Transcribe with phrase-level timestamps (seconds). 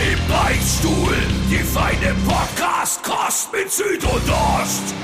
[0.00, 1.14] Im Beichtstuhl,
[1.50, 4.94] die feine Podcast-Kost mit Süd und Ost.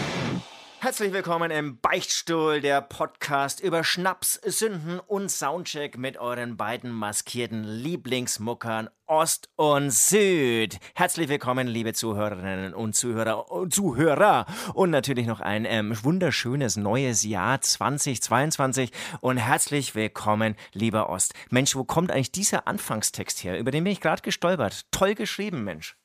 [0.78, 7.64] Herzlich willkommen im Beichtstuhl, der Podcast über Schnaps, Sünden und Soundcheck mit euren beiden maskierten
[7.64, 10.78] Lieblingsmuckern Ost und Süd.
[10.94, 14.44] Herzlich willkommen, liebe Zuhörerinnen und Zuhörer und Zuhörer.
[14.74, 18.92] Und natürlich noch ein ähm, wunderschönes neues Jahr 2022.
[19.20, 21.32] Und herzlich willkommen, lieber Ost.
[21.48, 23.58] Mensch, wo kommt eigentlich dieser Anfangstext her?
[23.58, 24.84] Über den bin ich gerade gestolpert.
[24.90, 25.96] Toll geschrieben, Mensch.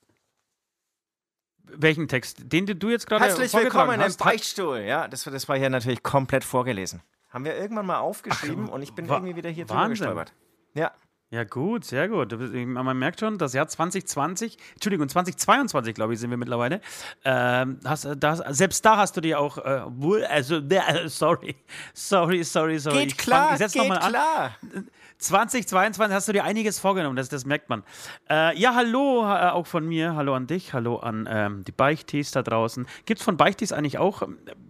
[1.75, 2.51] Welchen Text?
[2.51, 4.79] Den du jetzt gerade Herzlich willkommen im Beichtstuhl.
[4.79, 7.01] Ja, das, das war hier natürlich komplett vorgelesen.
[7.29, 10.33] Haben wir irgendwann mal aufgeschrieben Ach, und ich bin irgendwie wieder hier drüber gestolpert.
[10.73, 10.91] Ja.
[11.33, 12.37] Ja, gut, sehr gut.
[12.37, 16.81] Man merkt schon, das Jahr 2020, Entschuldigung, 2022, glaube ich, sind wir mittlerweile.
[17.23, 21.55] Ähm, hast, das, selbst da hast du dir auch, äh, also, äh, sorry,
[21.93, 23.05] sorry, sorry, sorry.
[23.05, 24.57] Geht klar, ich fang, ich geht klar.
[24.73, 24.89] An.
[25.19, 27.83] 2022 hast du dir einiges vorgenommen, das, das merkt man.
[28.29, 32.31] Äh, ja, hallo äh, auch von mir, hallo an dich, hallo an ähm, die Beichtis
[32.31, 32.85] da draußen.
[33.05, 34.23] Gibt es von Beichtis eigentlich auch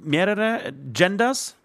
[0.03, 1.57] mehrere Genders?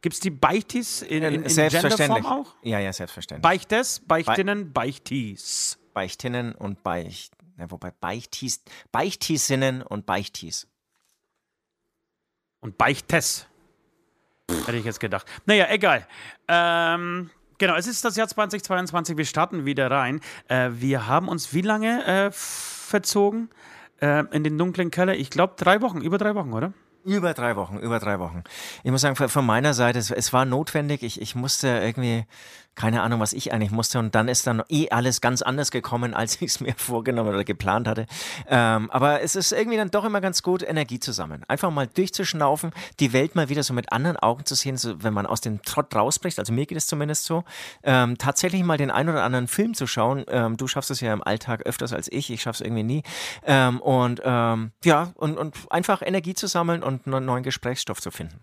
[0.00, 2.08] Gibt es die Beichtis in, in, in Selbstverständlich.
[2.08, 2.54] Genderform auch?
[2.62, 3.42] Ja, ja, selbstverständlich.
[3.42, 5.78] Beichtes, Beichtinnen, Beichtis.
[5.92, 7.34] Beichtinnen und Beicht.
[7.58, 10.68] Ja, wobei Beichtis, Beichtisinnen und Beichtis.
[12.60, 13.46] Und Beichtes.
[14.66, 15.26] Hätte ich jetzt gedacht.
[15.46, 16.06] Naja, egal.
[16.46, 20.20] Ähm, Genau, es ist das Jahr 2022, wir starten wieder rein.
[20.46, 23.50] Äh, wir haben uns wie lange äh, verzogen
[24.00, 25.16] äh, in den dunklen Keller?
[25.16, 26.72] Ich glaube drei Wochen, über drei Wochen, oder?
[27.08, 28.44] Über drei Wochen, über drei Wochen.
[28.82, 31.02] Ich muss sagen, von meiner Seite, es, es war notwendig.
[31.02, 32.26] Ich, ich musste irgendwie
[32.78, 33.98] keine Ahnung, was ich eigentlich musste.
[33.98, 37.44] Und dann ist dann eh alles ganz anders gekommen, als ich es mir vorgenommen oder
[37.44, 38.06] geplant hatte.
[38.46, 41.44] Ähm, aber es ist irgendwie dann doch immer ganz gut, Energie zu sammeln.
[41.48, 45.12] Einfach mal durchzuschnaufen, die Welt mal wieder so mit anderen Augen zu sehen, so, wenn
[45.12, 46.38] man aus dem Trott rausbricht.
[46.38, 47.42] Also mir geht es zumindest so.
[47.82, 50.24] Ähm, tatsächlich mal den einen oder anderen Film zu schauen.
[50.28, 52.30] Ähm, du schaffst es ja im Alltag öfters als ich.
[52.30, 53.02] Ich schaffe es irgendwie nie.
[53.44, 58.12] Ähm, und ähm, ja, und, und einfach Energie zu sammeln und einen neuen Gesprächsstoff zu
[58.12, 58.40] finden.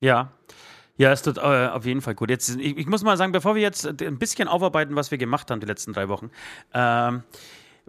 [0.00, 0.32] Ja.
[0.98, 2.28] Ja, es tut äh, auf jeden Fall gut.
[2.28, 5.50] Jetzt, ich, ich, muss mal sagen, bevor wir jetzt ein bisschen aufarbeiten, was wir gemacht
[5.50, 6.30] haben die letzten drei Wochen,
[6.74, 7.22] ähm,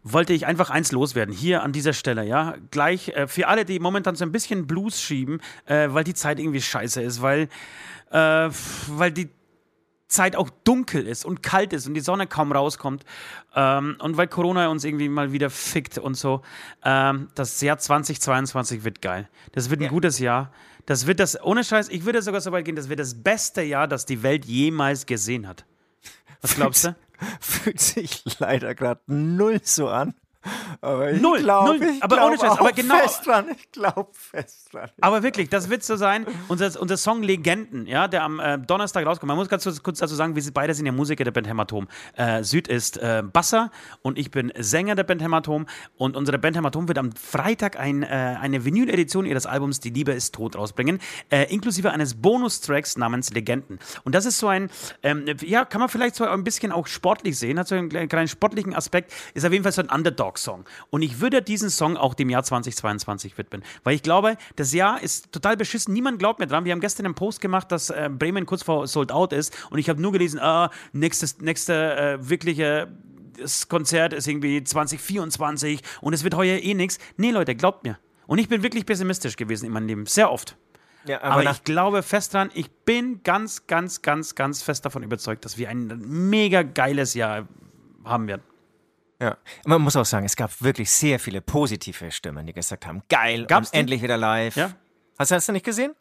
[0.03, 2.55] wollte ich einfach eins loswerden, hier an dieser Stelle, ja.
[2.69, 6.39] Gleich äh, für alle, die momentan so ein bisschen Blues schieben, äh, weil die Zeit
[6.39, 7.49] irgendwie scheiße ist, weil,
[8.11, 8.49] äh,
[8.87, 9.29] weil die
[10.09, 13.05] Zeit auch dunkel ist und kalt ist und die Sonne kaum rauskommt
[13.55, 16.41] ähm, und weil Corona uns irgendwie mal wieder fickt und so.
[16.83, 19.29] Ähm, das Jahr 2022 wird geil.
[19.53, 19.89] Das wird ein ja.
[19.89, 20.51] gutes Jahr.
[20.87, 23.61] Das wird das, ohne Scheiß, ich würde sogar so weit gehen, das wird das beste
[23.61, 25.63] Jahr, das die Welt jemals gesehen hat.
[26.41, 26.95] Was glaubst du?
[27.39, 30.15] Fühlt sich leider gerade null so an.
[30.81, 31.81] Aber ich null, glaub, null.
[31.81, 32.95] Ich aber glaub ohne Scheiß, aber genau.
[32.95, 34.89] Fest dran, ich glaube fest dran.
[35.01, 36.25] Aber wirklich, das wird so sein.
[36.47, 39.27] Unser, unser Song Legenden, ja, der am äh, Donnerstag rauskommt.
[39.27, 41.87] Man muss ganz kurz dazu sagen, wir sind beide sind ja Musiker der Band Hämatom.
[42.15, 45.65] Äh, Süd ist äh, Basser und ich bin Sänger der Band Hämatom.
[45.97, 50.13] Und unsere Band Hämatom wird am Freitag ein, äh, eine Vinyl-Edition ihres Albums Die Liebe
[50.13, 53.79] ist tot rausbringen, äh, inklusive eines Bonustracks namens Legenden.
[54.05, 54.69] Und das ist so ein,
[55.03, 58.27] ähm, ja, kann man vielleicht so ein bisschen auch sportlich sehen, hat so einen kleinen
[58.27, 59.89] sportlichen Aspekt, ist auf jeden Fall so ein
[60.29, 60.65] Underdog-Song.
[60.89, 65.01] Und ich würde diesen Song auch dem Jahr 2022 widmen, weil ich glaube, das Jahr
[65.01, 65.93] ist total beschissen.
[65.93, 66.65] Niemand glaubt mir dran.
[66.65, 69.79] Wir haben gestern einen Post gemacht, dass äh, Bremen kurz vor Sold Out ist und
[69.79, 72.87] ich habe nur gelesen, ah, nächstes, nächste äh, wirkliche
[73.37, 76.99] das Konzert ist irgendwie 2024 und es wird heuer eh nichts.
[77.15, 77.97] Nee, Leute, glaubt mir.
[78.27, 80.57] Und ich bin wirklich pessimistisch gewesen in meinem Leben, sehr oft.
[81.05, 85.03] Ja, aber, aber ich glaube fest dran, ich bin ganz, ganz, ganz, ganz fest davon
[85.03, 85.87] überzeugt, dass wir ein
[86.29, 87.47] mega geiles Jahr
[88.03, 88.43] haben werden.
[89.21, 93.03] Ja, man muss auch sagen, es gab wirklich sehr viele positive Stimmen, die gesagt haben,
[93.09, 94.55] geil, Gab's endlich wieder live.
[94.55, 94.71] Ja?
[95.17, 95.93] Hast, hast du nicht gesehen?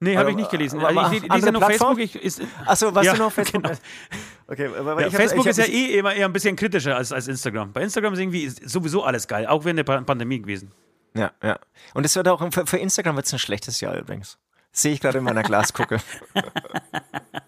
[0.00, 0.80] Nee, habe ich nicht gelesen.
[0.80, 1.98] Also ich lese nur Facebook.
[1.98, 3.64] Ich, ist, Achso, was ja, du noch Facebook?
[3.64, 3.76] Genau.
[4.46, 7.26] Okay, aber ja, Facebook hab, ist ja eh immer eher ein bisschen kritischer als, als
[7.26, 7.72] Instagram.
[7.72, 10.70] Bei Instagram ist irgendwie sowieso alles geil, auch während der Pandemie gewesen.
[11.14, 11.58] Ja, ja.
[11.94, 14.38] Und es wird auch, für, für Instagram wird es ein schlechtes Jahr übrigens.
[14.70, 15.98] Sehe ich gerade in meiner Glaskuppel.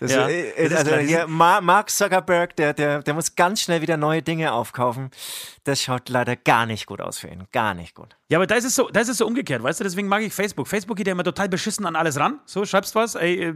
[0.00, 4.22] Das, Ja, äh, also Ma- Mark Zuckerberg, der, der, der muss ganz schnell wieder neue
[4.22, 5.10] Dinge aufkaufen.
[5.66, 7.42] Das schaut leider gar nicht gut aus für ihn.
[7.50, 8.16] Gar nicht gut.
[8.28, 10.22] Ja, aber da ist es so, da ist es so umgekehrt, weißt du, deswegen mag
[10.22, 10.68] ich Facebook.
[10.68, 12.38] Facebook geht ja immer total beschissen an alles ran.
[12.44, 13.54] So, schreibst was, ey, äh,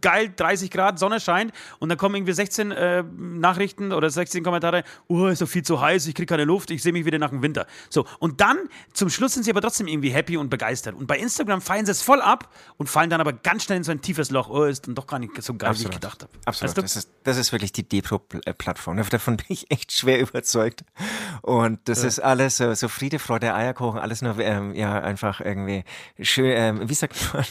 [0.00, 4.82] geil, 30 Grad, Sonne scheint und dann kommen irgendwie 16 äh, Nachrichten oder 16 Kommentare,
[5.06, 7.30] oh, ist doch viel zu heiß, ich krieg keine Luft, ich sehe mich wieder nach
[7.30, 7.68] dem Winter.
[7.90, 10.96] So, und dann, zum Schluss sind sie aber trotzdem irgendwie happy und begeistert.
[10.96, 13.84] Und bei Instagram feiern sie es voll ab und fallen dann aber ganz schnell in
[13.84, 16.22] so ein tiefes Loch, oh, ist dann doch gar nicht so geil, wie ich gedacht
[16.22, 16.32] habe.
[16.44, 16.70] Absolut.
[16.70, 16.82] Weißt du?
[16.82, 18.96] Das, ist, das ist wirklich die Depro-Plattform.
[19.10, 20.84] Davon bin ich echt schwer überzeugt.
[21.42, 21.51] Und
[21.84, 25.84] das ist alles so, so Friede, Freude, Eierkuchen, alles nur ähm, ja einfach irgendwie
[26.20, 27.44] schön, ähm, wie sagt man?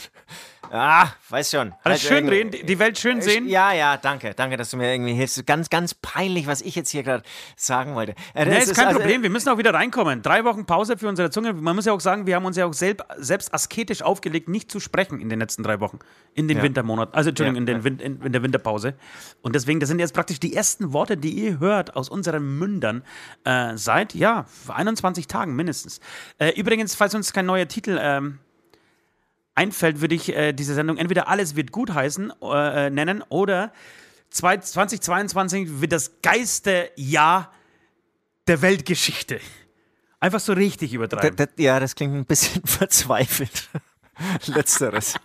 [0.74, 1.74] Ah, weiß schon.
[1.84, 3.46] Alles Halt schön irgendwie- reden, die- Welt schön sehen.
[3.46, 4.32] Ja, ja, danke.
[4.34, 5.46] Danke, dass du mir irgendwie hilfst.
[5.46, 7.22] Ganz, ganz peinlich, was ich jetzt hier gerade
[7.56, 8.14] sagen wollte.
[8.34, 9.22] Äh, Nee, das ist kein also- Problem.
[9.22, 10.22] Wir müssen auch wieder reinkommen.
[10.22, 11.52] Drei Wochen Pause für unsere Zunge.
[11.52, 14.70] Man muss ja auch sagen, wir haben uns ja auch selb, selbst asketisch aufgelegt, nicht
[14.70, 15.98] zu sprechen in den letzten drei Wochen.
[16.32, 16.62] In den Ja.
[16.62, 17.14] Wintermonaten.
[17.14, 18.94] Also, Entschuldigung, Ja, in, den in, in der Winterpause.
[19.42, 23.04] Und deswegen, das sind jetzt praktisch die ersten Worte, die ihr hört aus unseren Mündern
[23.44, 26.00] äh, seit, ja, 21 Tagen mindestens.
[26.38, 28.38] Äh, übrigens, falls uns kein neuer Titel ähm,
[29.54, 33.72] einfällt, würde ich äh, diese Sendung entweder Alles wird gut heißen, äh, äh, nennen oder
[34.30, 37.52] zwei- 2022 wird das geilste Jahr
[38.48, 39.40] der Weltgeschichte.
[40.20, 41.36] Einfach so richtig übertreiben.
[41.36, 43.68] da- ja, das klingt ein bisschen verzweifelt.
[44.46, 45.14] Letzteres.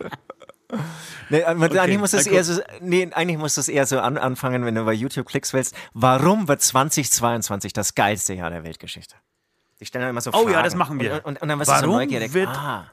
[1.30, 4.66] Nee, aber eigentlich, muss das eher so, nee, eigentlich muss das eher so an, anfangen,
[4.66, 5.74] wenn du bei YouTube Klicks willst.
[5.94, 9.14] Warum wird 2022 das geilste Jahr der Weltgeschichte?
[9.80, 10.50] Stellen dann immer so Oh Fragen.
[10.52, 11.14] ja, das machen wir.
[11.14, 12.34] Und, und, und dann wirst du so neugierig.
[12.34, 12.90] wird- ah,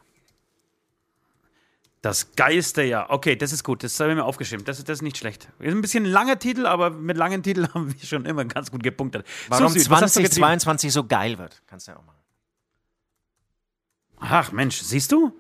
[2.06, 3.10] Das geilste Jahr.
[3.10, 3.84] Okay, das ist gut.
[3.84, 4.63] Das habe ich mir aufgeschrieben.
[4.63, 5.50] Das, das ist nicht schlecht.
[5.57, 8.69] Ist ein bisschen ein langer Titel, aber mit langen Titeln haben wir schon immer ganz
[8.69, 9.25] gut gepunktet.
[9.48, 10.60] warum so, Süd, was hast du getrieben?
[10.60, 11.63] 2022 so geil wird.
[11.66, 12.19] Kannst du ja auch machen.
[14.19, 15.31] Ach Mensch, siehst du?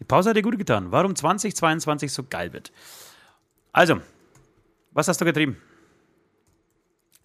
[0.00, 0.90] Die Pause hat dir gut getan.
[0.90, 2.72] Warum 2022 so geil wird.
[3.70, 4.00] Also,
[4.90, 5.58] was hast du getrieben?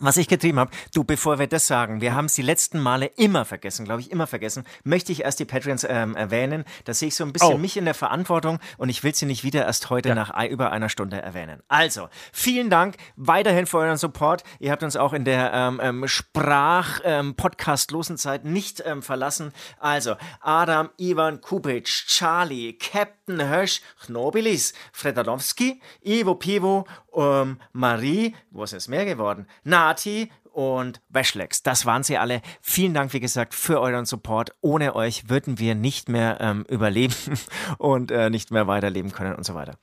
[0.01, 3.07] Was ich getrieben habe, du, bevor wir das sagen, wir haben es die letzten Male
[3.18, 6.63] immer vergessen, glaube ich, immer vergessen, möchte ich erst die Patreons ähm, erwähnen.
[6.86, 7.57] Da sehe ich so ein bisschen Oh.
[7.57, 10.72] mich in der Verantwortung und ich will sie nicht wieder erst heute nach ei- über
[10.72, 11.62] einer Stunde erwähnen.
[11.68, 14.44] Also, vielen Dank weiterhin für euren Support.
[14.60, 19.52] Ihr habt uns auch in der ähm, ähm, Sprach-Podcast-losen Zeit nicht ähm, verlassen.
[19.80, 26.86] Also, Adam, Ivan, Kubic, Charlie, Captain Hösch, Knobilis, Fredalowski, Ivo Pivo,
[27.16, 29.48] ähm, Marie, wo ist es mehr geworden?
[29.89, 31.63] Nati und Weschlex.
[31.63, 32.41] Das waren sie alle.
[32.62, 34.51] Vielen Dank, wie gesagt, für euren Support.
[34.62, 37.15] Ohne euch würden wir nicht mehr ähm, überleben
[37.80, 39.75] und äh, nicht mehr weiterleben können und so weiter.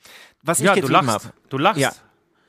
[0.43, 1.25] Was Ja, ich du getrieben lachst.
[1.27, 1.35] habe.
[1.49, 1.81] Du lachst.
[1.81, 1.93] Ja.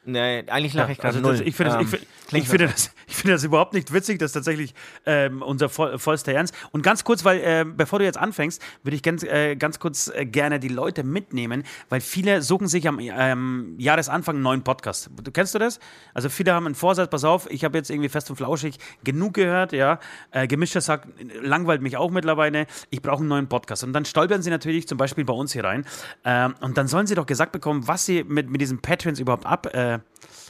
[0.09, 1.42] Nee, eigentlich lache ich gerade Also null.
[1.45, 4.19] ich finde das, ich Ähm, find, ich finde das, ich finde das überhaupt nicht witzig,
[4.19, 4.74] das ist tatsächlich
[5.06, 6.56] ähm, unser voll, vollster Ernst.
[6.71, 10.07] Und ganz kurz, weil äh, bevor du jetzt anfängst, würde ich ganz, äh, ganz kurz
[10.07, 15.09] äh, gerne die Leute mitnehmen, weil viele suchen sich am ähm, Jahresanfang einen neuen Podcast.
[15.21, 15.81] Du kennst du das?
[16.13, 19.33] Also viele haben einen Vorsatz, pass auf, ich habe jetzt irgendwie fest und flauschig genug
[19.33, 20.00] gehört, ja.
[20.31, 21.10] Äh, Gemischter sagt,
[21.42, 23.83] langweilt mich auch mittlerweile, ich brauche einen neuen Podcast.
[23.83, 25.86] Und dann stolpern sie natürlich zum Beispiel bei uns hier rein.
[26.24, 29.45] Ähm, und dann sollen sie doch gesagt bekommen, was sie mit, mit diesen Patrons überhaupt
[29.45, 29.74] ab.
[29.75, 29.97] Äh,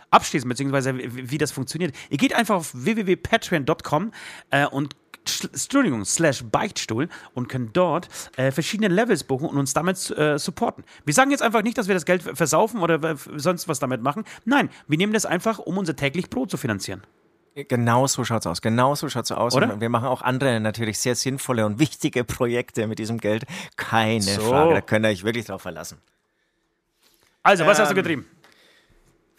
[0.10, 1.94] abschließen, beziehungsweise wie, wie das funktioniert.
[2.10, 4.12] Ihr geht einfach auf www.patreon.com
[4.52, 4.96] äh, und
[5.28, 8.08] sch- Entschuldigung, slash Beichtstuhl und könnt dort
[8.38, 10.84] äh, verschiedene Levels buchen und uns damit äh, supporten.
[11.06, 14.24] Wir sagen jetzt einfach nicht, dass wir das Geld versaufen oder sonst was damit machen.
[14.46, 17.02] Nein, wir nehmen das einfach, um unser täglich Brot zu finanzieren.
[17.68, 18.62] Genau so schaut's aus.
[18.62, 19.56] Genau so schaut's aus.
[19.56, 19.74] Oder?
[19.74, 23.46] Und wir machen auch andere natürlich sehr sinnvolle und wichtige Projekte mit diesem Geld.
[23.76, 24.42] Keine So.
[24.42, 24.76] Frage.
[24.76, 25.98] Da könnt ihr euch wirklich drauf verlassen.
[27.42, 28.26] Also, was hast du Ähm, getrieben?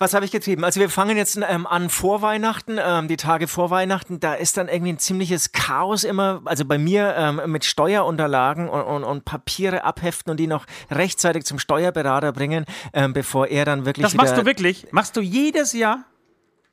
[0.01, 0.63] Was habe ich getrieben?
[0.65, 4.21] Also wir fangen jetzt ähm, an vor Weihnachten, ähm, die Tage vor Weihnachten.
[4.21, 8.81] Da ist dann irgendwie ein ziemliches Chaos immer, also bei mir ähm, mit Steuerunterlagen und,
[8.83, 13.85] und, und Papiere abheften und die noch rechtzeitig zum Steuerberater bringen, ähm, bevor er dann
[13.87, 14.87] wirklich Das machst du wirklich?
[14.93, 16.05] Machst du jedes Jahr?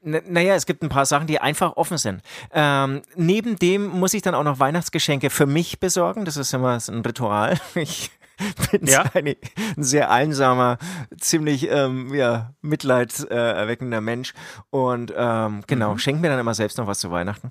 [0.03, 2.21] N- Naja, es gibt ein paar Sachen, die einfach offen sind.
[2.53, 6.25] Ähm, neben dem muss ich dann auch noch Weihnachtsgeschenke für mich besorgen.
[6.25, 7.59] Das ist immer so ein Ritual.
[7.75, 8.11] Ich
[8.71, 9.03] bin Ja.
[9.13, 9.35] ein
[9.77, 10.77] sehr einsamer,
[11.19, 14.33] ziemlich ähm, ja, mitleidserweckender Mensch.
[14.69, 15.99] Und ähm, genau, Mhm.
[15.99, 17.49] schenke mir dann immer selbst noch was zu Weihnachten.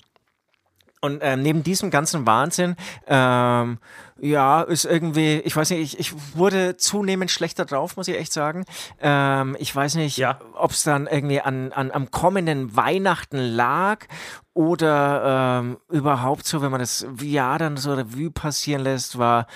[1.01, 2.77] Und ähm, neben diesem ganzen Wahnsinn,
[3.07, 3.77] ähm,
[4.19, 8.33] ja, ist irgendwie, ich weiß nicht, ich, ich wurde zunehmend schlechter drauf, muss ich echt
[8.33, 8.65] sagen.
[9.03, 10.39] Ähm, ich weiß nicht, Ja.
[10.55, 14.07] ob es dann irgendwie an, an, am kommenden Weihnachten lag
[14.55, 19.47] oder ähm, überhaupt so, wenn man das Jahr dann so Revue passieren lässt, war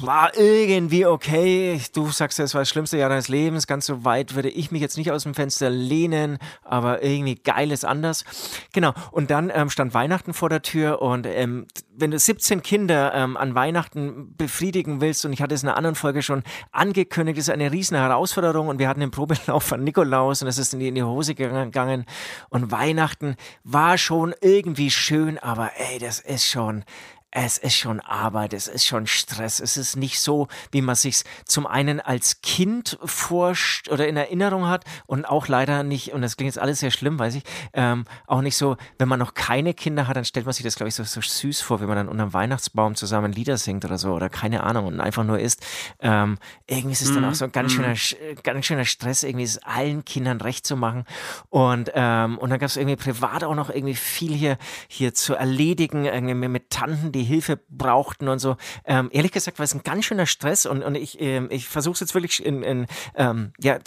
[0.00, 1.80] war irgendwie okay.
[1.94, 3.66] Du sagst, es war das schlimmste Jahr deines Lebens.
[3.66, 7.70] Ganz so weit würde ich mich jetzt nicht aus dem Fenster lehnen, aber irgendwie geil
[7.70, 8.24] ist anders.
[8.72, 8.92] Genau.
[9.12, 13.36] Und dann ähm, stand Weihnachten vor der Tür und ähm, wenn du 17 Kinder ähm,
[13.36, 16.42] an Weihnachten befriedigen willst, und ich hatte es in einer anderen Folge schon
[16.72, 20.72] angekündigt, ist eine riesen Herausforderung und wir hatten den Probelauf von Nikolaus und es ist
[20.74, 22.06] in die, in die Hose gegangen
[22.48, 26.84] und Weihnachten war schon irgendwie schön, aber ey, das ist schon
[27.34, 29.58] es ist schon Arbeit, es ist schon Stress.
[29.58, 34.68] Es ist nicht so, wie man sich zum einen als Kind forscht oder in Erinnerung
[34.68, 38.04] hat und auch leider nicht, und das klingt jetzt alles sehr schlimm, weiß ich, ähm,
[38.26, 40.88] auch nicht so, wenn man noch keine Kinder hat, dann stellt man sich das, glaube
[40.88, 43.96] ich, so, so süß vor, wenn man dann unter dem Weihnachtsbaum zusammen Lieder singt oder
[43.96, 45.64] so oder keine Ahnung und einfach nur isst.
[46.00, 46.36] Ähm,
[46.66, 48.42] irgendwie ist es dann auch so ein ganz schöner, mhm.
[48.42, 51.06] ganz schöner Stress, irgendwie es allen Kindern recht zu machen.
[51.48, 55.34] Und, ähm, und dann gab es irgendwie privat auch noch irgendwie viel hier, hier zu
[55.34, 58.56] erledigen, irgendwie mit Tanten, die die Hilfe brauchten und so.
[58.84, 61.94] Ähm, ehrlich gesagt war es ein ganz schöner Stress und, und ich, ähm, ich versuche
[61.94, 63.78] es jetzt wirklich in, in ähm, ja,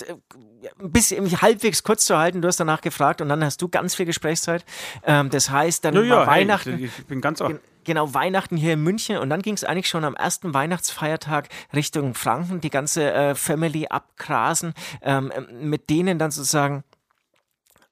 [0.79, 2.41] ein bisschen halbwegs kurz zu halten.
[2.41, 4.65] Du hast danach gefragt und dann hast du ganz viel Gesprächszeit.
[5.03, 6.77] Ähm, das heißt, dann ja, ja, Weihnachten.
[6.77, 7.51] Hey, ich bin ganz auch.
[7.83, 12.15] Genau, Weihnachten hier in München und dann ging es eigentlich schon am ersten Weihnachtsfeiertag Richtung
[12.15, 14.73] Franken, die ganze äh, Family abgrasen,
[15.03, 16.83] ähm, mit denen dann sozusagen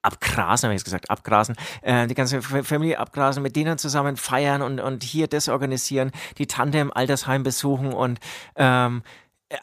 [0.04, 4.80] abgrasen, habe ich gesagt, abgrasen, äh, die ganze Familie abgrasen, mit denen zusammen feiern und,
[4.80, 8.20] und hier das organisieren, die Tante im Altersheim besuchen und
[8.56, 9.02] ähm,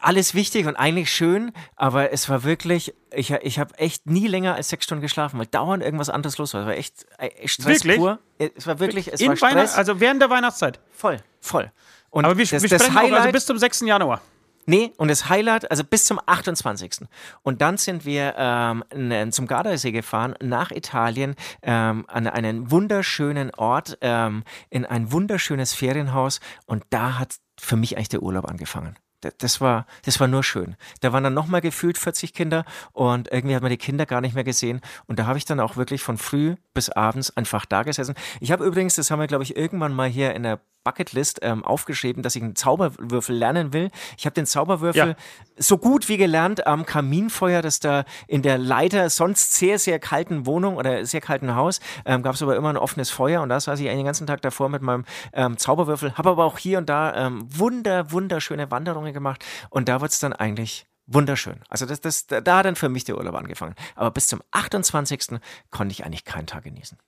[0.00, 4.54] alles wichtig und eigentlich schön, aber es war wirklich, ich, ich habe echt nie länger
[4.54, 6.62] als sechs Stunden geschlafen, weil dauernd irgendwas anderes los war.
[6.62, 7.98] Es war echt äh, Stress wirklich?
[7.98, 8.18] pur.
[8.38, 9.54] Es war wirklich, es In war Stress.
[9.54, 10.80] Weihnacht, also während der Weihnachtszeit?
[10.92, 11.70] Voll, voll.
[12.10, 13.80] Und aber wir, das, wir das sprechen Highlight, auch, also bis zum 6.
[13.80, 14.20] Januar.
[14.66, 17.08] Nee, und das Highlight, also bis zum 28.
[17.42, 23.98] Und dann sind wir ähm, zum Gardasee gefahren, nach Italien, ähm, an einen wunderschönen Ort,
[24.00, 26.40] ähm, in ein wunderschönes Ferienhaus.
[26.66, 28.96] Und da hat für mich eigentlich der Urlaub angefangen
[29.38, 30.76] das war, das war nur schön.
[31.00, 34.34] Da waren dann nochmal gefühlt 40 Kinder und irgendwie hat man die Kinder gar nicht
[34.34, 34.80] mehr gesehen.
[35.06, 38.14] Und da habe ich dann auch wirklich von früh bis abends einfach da gesessen.
[38.40, 41.64] Ich habe übrigens, das haben wir, glaube ich, irgendwann mal hier in der Bucketlist ähm,
[41.64, 43.90] aufgeschrieben, dass ich einen Zauberwürfel lernen will.
[44.18, 45.14] Ich habe den Zauberwürfel ja.
[45.56, 50.46] so gut wie gelernt am Kaminfeuer, das da in der leider sonst sehr, sehr kalten
[50.46, 53.60] Wohnung oder sehr kalten Haus ähm, gab es aber immer ein offenes Feuer und da
[53.60, 56.14] saß ich den ganzen Tag davor mit meinem ähm, Zauberwürfel.
[56.16, 60.18] Habe aber auch hier und da ähm, wunder, wunderschöne Wanderungen gemacht und da wird es
[60.18, 61.60] dann eigentlich wunderschön.
[61.68, 63.74] Also das, das, da hat dann für mich der Urlaub angefangen.
[63.94, 65.40] Aber bis zum 28.
[65.70, 66.98] konnte ich eigentlich keinen Tag genießen.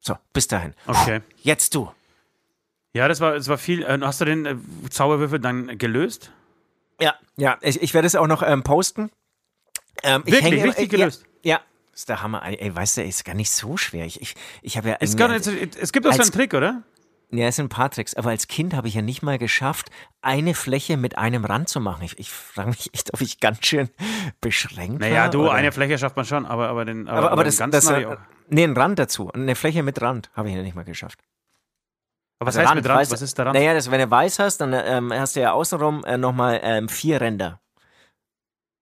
[0.00, 0.74] So, bis dahin.
[0.86, 1.20] Okay.
[1.42, 1.90] Jetzt du.
[2.92, 3.82] Ja, das war, das war viel.
[3.82, 4.56] Äh, hast du den äh,
[4.88, 6.32] Zauberwürfel dann gelöst?
[7.00, 9.10] Ja, ja, ich, ich werde es auch noch ähm, posten.
[10.02, 11.24] Ähm, Wirklich, hänge, richtig äh, gelöst?
[11.42, 11.60] Ja, ja,
[11.94, 12.42] ist der Hammer.
[12.44, 14.06] Ey, weißt du, ist gar nicht so schwer.
[14.06, 14.96] Ich, ich, ich habe ja.
[15.00, 16.82] Es, gar nicht, es gibt auch so einen Trick, oder?
[17.32, 19.90] Ja, es sind ein paar Tricks, aber als Kind habe ich ja nicht mal geschafft,
[20.20, 22.02] eine Fläche mit einem Rand zu machen.
[22.02, 23.88] Ich, ich frage mich echt, ob ich ganz schön
[24.40, 25.18] beschränkt naja, war.
[25.20, 25.52] Naja, du, oder?
[25.52, 27.08] eine Fläche schafft man schon, aber, aber den.
[27.08, 28.18] Aber, aber, aber das, das, das
[28.48, 29.30] Nee, einen Rand dazu.
[29.30, 31.20] Eine Fläche mit Rand habe ich ja nicht mal geschafft.
[32.40, 33.00] Aber was also heißt Rand, mit Rand?
[33.00, 33.54] Weiß, was ist der Rand?
[33.54, 36.88] Naja, das, wenn du weiß hast, dann ähm, hast du ja außenrum äh, nochmal ähm,
[36.88, 37.60] vier Ränder.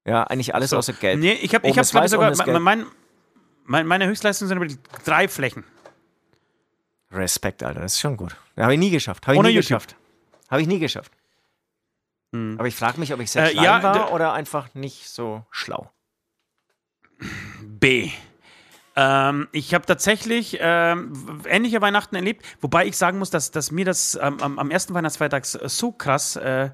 [0.07, 0.79] Ja, eigentlich alles so.
[0.79, 1.21] außer Gelb.
[1.21, 2.87] Nee, ich habe ich sogar, mein,
[3.65, 4.67] mein, meine Höchstleistung sind aber
[5.05, 5.65] drei Flächen.
[7.11, 8.37] Respekt, Alter, das ist schon gut.
[8.57, 9.27] Habe ich nie geschafft.
[9.27, 9.81] Habe ich Ohne nie YouTube.
[9.81, 9.97] geschafft.
[10.51, 11.13] Habe ich nie geschafft.
[12.33, 12.57] Hm.
[12.59, 15.45] Aber ich frage mich, ob ich sehr äh, klein ja, war oder einfach nicht so
[15.51, 15.91] schlau.
[17.63, 18.11] B.
[18.97, 23.85] Ähm, ich habe tatsächlich ähm, ähnliche Weihnachten erlebt, wobei ich sagen muss, dass, dass mir
[23.85, 26.71] das ähm, am ersten Weihnachtsfeiertag so krass äh,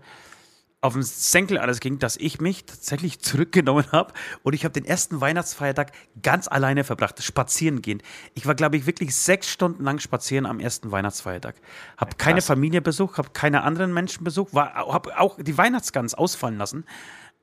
[0.84, 4.12] auf den Senkel alles ging, dass ich mich tatsächlich zurückgenommen habe
[4.42, 8.02] und ich habe den ersten Weihnachtsfeiertag ganz alleine verbracht, spazieren gehend.
[8.34, 11.56] Ich war, glaube ich, wirklich sechs Stunden lang spazieren am ersten Weihnachtsfeiertag.
[11.96, 16.58] Habe ja, keine Familie besucht, habe keine anderen Menschen besucht, habe auch die Weihnachtsgans ausfallen
[16.58, 16.84] lassen.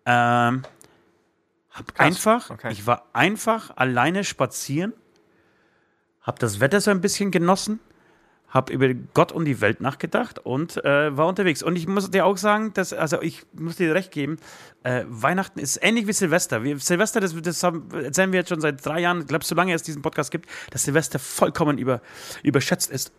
[0.06, 0.62] Ähm,
[1.72, 2.72] hab einfach, okay.
[2.72, 4.94] ich war einfach alleine spazieren,
[6.22, 7.80] hab das Wetter so ein bisschen genossen,
[8.52, 11.64] hab über Gott und die Welt nachgedacht und äh, war unterwegs.
[11.64, 14.38] Und ich muss dir auch sagen, dass, also ich muss dir recht geben,
[14.84, 16.64] äh, Weihnachten ist ähnlich wie Silvester.
[16.64, 19.74] Wir, Silvester, das, das haben, erzählen wir jetzt schon seit drei Jahren, ich glaube, solange
[19.74, 22.02] es diesen Podcast gibt, dass Silvester vollkommen über,
[22.44, 23.14] überschätzt ist.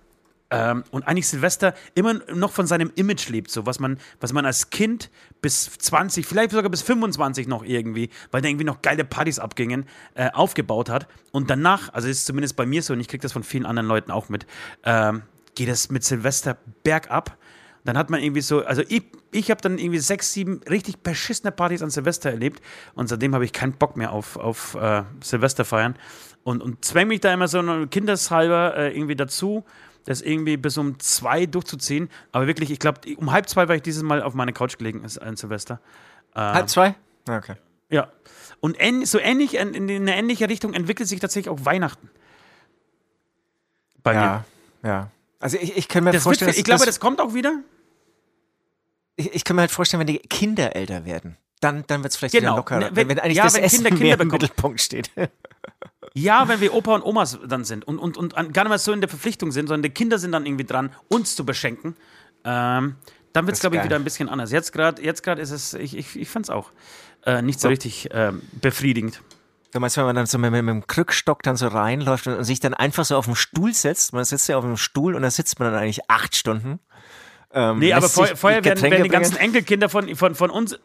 [0.53, 4.45] Ähm, und eigentlich Silvester immer noch von seinem Image lebt, so was man, was man
[4.45, 9.05] als Kind bis 20, vielleicht sogar bis 25 noch irgendwie, weil da irgendwie noch geile
[9.05, 11.09] Partys abgingen, äh, aufgebaut hat.
[11.31, 13.89] Und danach, also ist zumindest bei mir so, und ich kriege das von vielen anderen
[13.89, 14.47] Leuten auch mit,
[14.85, 15.23] ähm,
[15.55, 17.39] geht es mit Silvester bergab.
[17.85, 21.51] Dann hat man irgendwie so, also ich, ich habe dann irgendwie sechs, sieben richtig beschissene
[21.51, 22.61] Partys an Silvester erlebt
[22.95, 25.97] und seitdem habe ich keinen Bock mehr auf, auf äh, Silvester feiern
[26.45, 29.65] und, und zwäng mich da immer so kindeshalber äh, irgendwie dazu
[30.05, 32.09] das irgendwie bis um zwei durchzuziehen.
[32.33, 35.05] Aber wirklich, ich glaube, um halb zwei war ich dieses Mal auf meine Couch gelegen,
[35.05, 35.81] ist ein Silvester.
[36.35, 36.95] Äh, halb zwei?
[37.29, 37.55] Okay.
[37.91, 38.11] Ja.
[38.61, 42.11] Und ähn, so ähnlich, in, in eine ähnliche Richtung entwickelt sich tatsächlich auch Weihnachten.
[44.03, 44.45] Bei ja,
[44.83, 44.89] mir.
[44.89, 45.11] Ja.
[45.39, 47.61] Also ich, ich kann mir das vorstellen, wird, ich glaube, das kommt auch wieder.
[49.17, 52.17] Ich, ich kann mir halt vorstellen, wenn die Kinder älter werden, dann, dann wird es
[52.17, 52.53] vielleicht genau.
[52.53, 52.79] wieder lockerer.
[52.81, 55.11] Ne, wenn, wenn eigentlich ja, das wenn Essen Kinder, Kinder im Mittelpunkt steht.
[56.15, 58.93] Ja, wenn wir Opa und Omas dann sind und, und, und gar nicht mehr so
[58.93, 61.97] in der Verpflichtung sind, sondern die Kinder sind dann irgendwie dran, uns zu beschenken,
[62.45, 62.97] ähm,
[63.33, 64.53] dann wird es, glaube ich, wieder ein bisschen anders.
[64.53, 66.71] Jetzt gerade jetzt ist es, ich, ich, ich fand es auch
[67.25, 67.71] äh, nicht so, so.
[67.71, 69.23] richtig ähm, befriedigend.
[69.73, 72.45] Du meinst, wenn man dann so mit, mit, dem Krückstock dann so reinläuft und, und
[72.45, 75.23] sich dann einfach so auf den Stuhl setzt, man sitzt ja auf dem Stuhl und
[75.23, 76.79] da sitzt man dann eigentlich acht Stunden.
[77.55, 80.79] Ähm, nee, aber vorher, vorher werden, werden, die ganzen Enkelkinder von, von, von uns,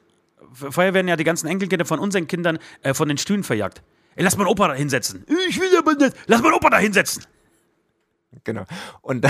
[0.54, 3.82] vorher werden ja die ganzen Enkelkinder von unseren Kindern äh, von den Stühlen verjagt.
[4.16, 5.26] Ey, lass mal Opa da hinsetzen.
[5.48, 6.16] Ich will aber nicht.
[6.26, 7.24] Lass mal Opa da hinsetzen.
[8.44, 8.66] Genau.
[9.02, 9.26] Und,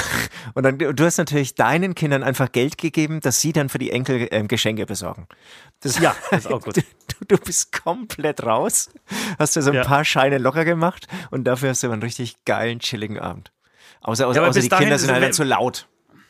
[0.54, 3.92] und dann, du hast natürlich deinen Kindern einfach Geld gegeben, dass sie dann für die
[3.92, 5.28] Enkel ähm, Geschenke besorgen.
[5.82, 6.78] Das, ja, das ist auch gut.
[6.78, 6.82] Du,
[7.28, 8.90] du bist komplett raus,
[9.40, 9.84] hast dir so ein ja.
[9.84, 13.52] paar Scheine locker gemacht und dafür hast du einen richtig geilen, chilligen Abend.
[14.02, 15.88] Außer, außer, ja, außer die Kinder sind halt zu laut.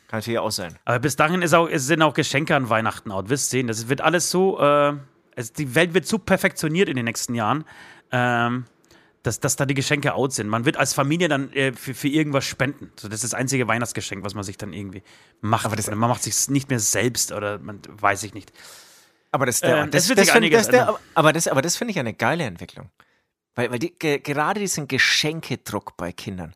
[0.07, 0.77] Kann natürlich auch sein.
[0.85, 3.29] Aber bis dahin ist auch, sind auch Geschenke an Weihnachten out.
[3.29, 4.93] Wirst sehen, das wird alles so, äh,
[5.35, 7.65] es, die Welt wird so perfektioniert in den nächsten Jahren,
[8.11, 8.65] ähm,
[9.23, 10.47] dass, dass da die Geschenke out sind.
[10.47, 12.91] Man wird als Familie dann äh, für, für irgendwas spenden.
[12.95, 15.03] So, das ist das einzige Weihnachtsgeschenk, was man sich dann irgendwie
[15.41, 15.65] macht.
[15.65, 18.53] Aber das, man macht sich nicht mehr selbst oder man weiß ich nicht.
[19.31, 21.91] Aber das, der, ähm, das, das, das find, das der, aber das, aber das finde
[21.91, 22.89] ich eine geile Entwicklung.
[23.55, 26.53] Weil, weil die, ge, gerade diesen Geschenkedruck bei Kindern.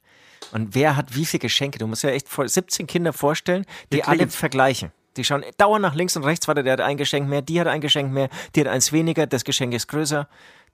[0.52, 1.80] Und wer hat wie viele Geschenke?
[1.80, 4.92] Du musst ja echt 17 Kinder vorstellen, die, alle vergleichen.
[5.18, 7.68] Die schauen dauernd nach links und rechts, warte, der hat ein Geschenk mehr, die hat
[7.68, 10.28] ein Geschenk mehr, die hat eins weniger, das Geschenk ist größer.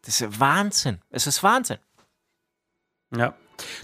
[0.04, 1.00] Das ist Wahnsinn.
[1.10, 1.78] Es ist Wahnsinn.
[3.16, 3.34] Ja.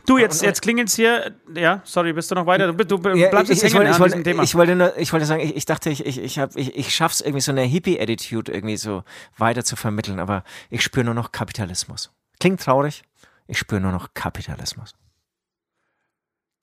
[0.06, 2.72] Du, jetzt, jetzt klingt es hier, ja, sorry, bist du noch weiter?
[2.72, 4.44] Du, du bleibst jetzt hängen ich, wollte, Thema.
[4.44, 6.94] Ich wollte, nur, ich wollte sagen, ich, ich dachte, ich, ich, ich, hab, ich, ich
[6.94, 9.04] schaff's irgendwie so eine Hippie-Attitude irgendwie so
[9.38, 12.12] weiter zu vermitteln, aber ich spüre nur noch Kapitalismus.
[12.40, 13.02] Klingt traurig,
[13.48, 14.94] ich spüre nur noch Kapitalismus.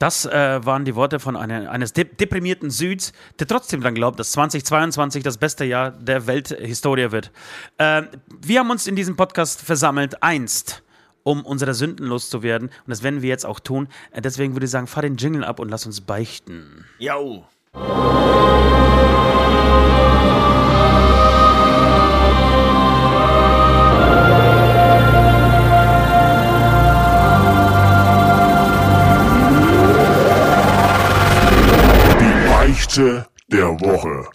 [0.01, 4.19] Das äh, waren die Worte von eine, eines de deprimierten Süds, der trotzdem dann glaubt,
[4.19, 7.31] dass 2022 das beste Jahr der Welthistorie wird.
[7.77, 8.05] Äh,
[8.41, 10.83] wir haben uns in diesem Podcast versammelt, einst,
[11.23, 12.69] um unsere Sünden loszuwerden.
[12.69, 13.89] Und das werden wir jetzt auch tun.
[14.11, 16.87] Äh, deswegen würde ich sagen, fahr den Jingle ab und lass uns beichten.
[16.99, 17.45] Yo.
[32.91, 34.29] Beichte der Woche.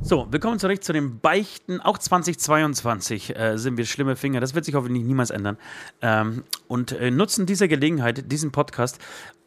[0.00, 1.82] So, willkommen zurück zu den Beichten.
[1.82, 4.40] Auch 2022 äh, sind wir schlimme Finger.
[4.40, 5.58] Das wird sich hoffentlich niemals ändern.
[6.00, 8.98] Ähm, und äh, nutzen diese Gelegenheit, diesen Podcast,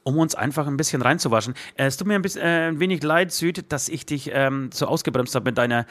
[0.03, 1.53] um uns einfach ein bisschen reinzuwaschen.
[1.75, 4.69] Äh, es tut mir ein, bisschen, äh, ein wenig leid, Süd, dass ich dich ähm,
[4.73, 5.85] so ausgebremst habe mit deiner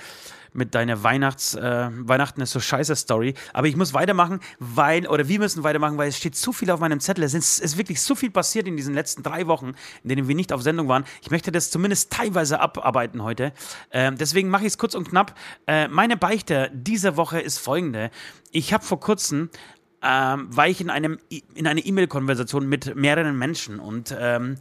[0.54, 3.34] mit deiner Weihnachts, äh, Weihnachten ist so scheiße Story.
[3.52, 6.80] Aber ich muss weitermachen, weil, oder wir müssen weitermachen, weil es steht zu viel auf
[6.80, 7.24] meinem Zettel.
[7.24, 9.72] Es ist, ist wirklich so viel passiert in diesen letzten drei Wochen,
[10.02, 11.04] in denen wir nicht auf Sendung waren.
[11.22, 13.52] Ich möchte das zumindest teilweise abarbeiten heute.
[13.90, 15.34] Äh, deswegen mache ich es kurz und knapp.
[15.66, 18.10] Äh, meine Beichte dieser Woche ist folgende.
[18.50, 19.48] Ich habe vor kurzem
[20.02, 21.18] ähm, war ich in, einem,
[21.54, 24.56] in einer E-Mail-Konversation mit mehreren Menschen und ähm,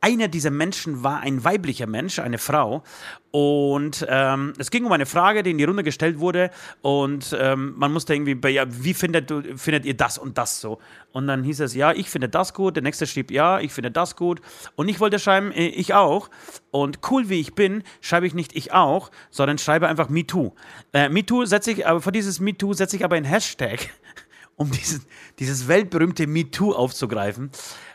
[0.00, 2.82] einer dieser Menschen war ein weiblicher Mensch, eine Frau.
[3.30, 6.50] Und ähm, es ging um eine Frage, die in die Runde gestellt wurde.
[6.82, 10.78] Und ähm, man musste irgendwie, bei, ja, wie findet, findet ihr das und das so?
[11.12, 12.76] Und dann hieß es, ja, ich finde das gut.
[12.76, 14.40] Der nächste schrieb, ja, ich finde das gut.
[14.76, 16.30] Und ich wollte schreiben, äh, ich auch.
[16.70, 20.54] Und cool wie ich bin, schreibe ich nicht ich auch, sondern schreibe einfach MeToo.
[20.92, 23.80] Äh, MeToo setze ich, aber vor dieses MeToo setze ich aber ein Hashtag,
[24.58, 25.00] um dieses,
[25.38, 27.50] dieses weltberühmte MeToo aufzugreifen.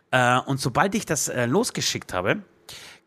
[0.09, 2.41] Äh, und sobald ich das äh, losgeschickt habe,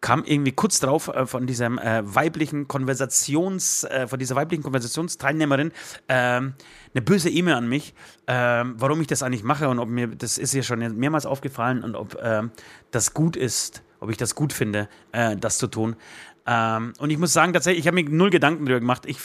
[0.01, 5.73] kam irgendwie kurz drauf äh, von diesem äh, weiblichen Konversations, äh, von dieser weiblichen Konversationsteilnehmerin
[6.09, 6.55] ähm,
[6.95, 7.95] eine böse E-Mail an mich,
[8.27, 11.83] ähm, warum ich das eigentlich mache und ob mir, das ist ihr schon mehrmals aufgefallen
[11.83, 12.51] und ob ähm,
[12.91, 15.97] das gut ist, ob ich das gut finde, äh, das zu tun.
[16.49, 19.05] Und ich muss sagen, tatsächlich, ich habe mir null Gedanken darüber gemacht.
[19.07, 19.19] Ich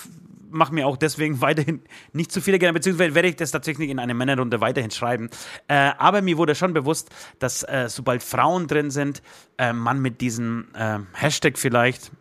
[0.52, 1.82] mache mir auch deswegen weiterhin
[2.14, 5.30] nicht zu viele Gedanken, beziehungsweise werde ich das tatsächlich in einer Männerrunde weiterhin schreiben.
[5.68, 7.10] Äh, aber mir wurde schon bewusst,
[7.40, 9.22] dass äh, sobald Frauen drin sind,
[9.58, 12.12] äh, man mit diesem äh, Hashtag vielleicht,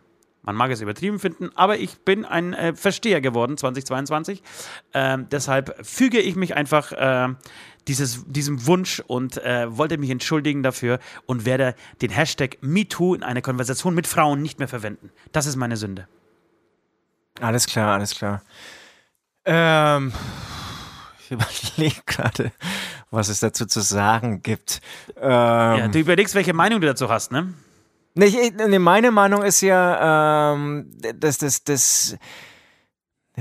[0.43, 4.41] man mag es übertrieben finden, aber ich bin ein äh, Versteher geworden 2022.
[4.93, 7.33] Ähm, deshalb füge ich mich einfach äh,
[7.87, 13.23] dieses, diesem Wunsch und äh, wollte mich entschuldigen dafür und werde den Hashtag MeToo in
[13.23, 15.11] einer Konversation mit Frauen nicht mehr verwenden.
[15.31, 16.07] Das ist meine Sünde.
[17.39, 18.41] Alles klar, alles klar.
[19.45, 20.11] Ähm,
[21.19, 22.51] ich überlege gerade,
[23.09, 24.81] was es dazu zu sagen gibt.
[25.15, 27.53] Ähm, ja, du überlegst, welche Meinung du dazu hast, ne?
[28.13, 32.19] Nee, ich, nee meine Meinung ist ja, ähm, dass das, das, das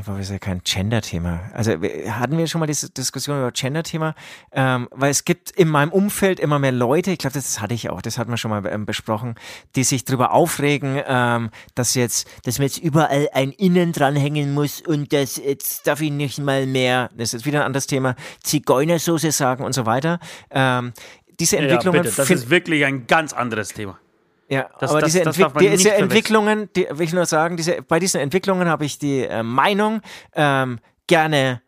[0.06, 1.50] war ja kein Gender-Thema.
[1.52, 4.14] Also hatten wir schon mal diese Diskussion über Gender-Thema,
[4.52, 7.90] ähm, weil es gibt in meinem Umfeld immer mehr Leute, ich glaube, das hatte ich
[7.90, 9.34] auch, das hatten wir schon mal ähm, besprochen,
[9.74, 14.80] die sich darüber aufregen, ähm, dass jetzt, dass man jetzt überall ein Innen dranhängen muss
[14.80, 19.32] und das jetzt darf ich nicht mal mehr, das ist wieder ein anderes Thema, Zigeunersoße
[19.32, 20.20] sagen und so weiter.
[20.50, 20.92] Ähm,
[21.40, 21.96] diese Entwicklungen.
[21.96, 23.98] Ja, bitte, das ist wirklich ein ganz anderes Thema.
[24.50, 28.00] Ja, das, aber das, diese, Entwick diese Entwicklungen, die, will ich nur sagen, diese, bei
[28.00, 30.00] diesen Entwicklungen habe ich die äh, Meinung
[30.34, 31.62] ähm, gerne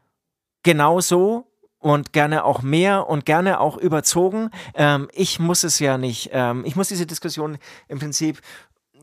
[0.64, 1.46] genauso
[1.78, 4.50] und gerne auch mehr und gerne auch überzogen.
[4.74, 8.40] Ähm, ich muss es ja nicht, ähm, ich muss diese Diskussion im Prinzip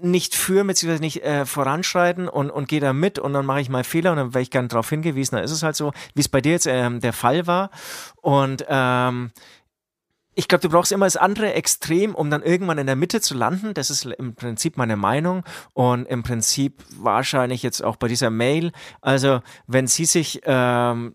[0.01, 3.69] nicht führen, beziehungsweise nicht äh, voranschreiten und, und gehe da mit und dann mache ich
[3.69, 5.37] mal Fehler und dann werde ich gerne darauf hingewiesen.
[5.37, 7.69] Da ist es halt so, wie es bei dir jetzt ähm, der Fall war.
[8.21, 9.31] Und ähm,
[10.39, 13.33] ich glaube, du brauchst immer das andere Extrem, um dann irgendwann in der Mitte zu
[13.33, 13.73] landen.
[13.73, 18.71] Das ist im Prinzip meine Meinung und im Prinzip wahrscheinlich jetzt auch bei dieser Mail.
[19.01, 21.13] Also wenn sie sich ähm,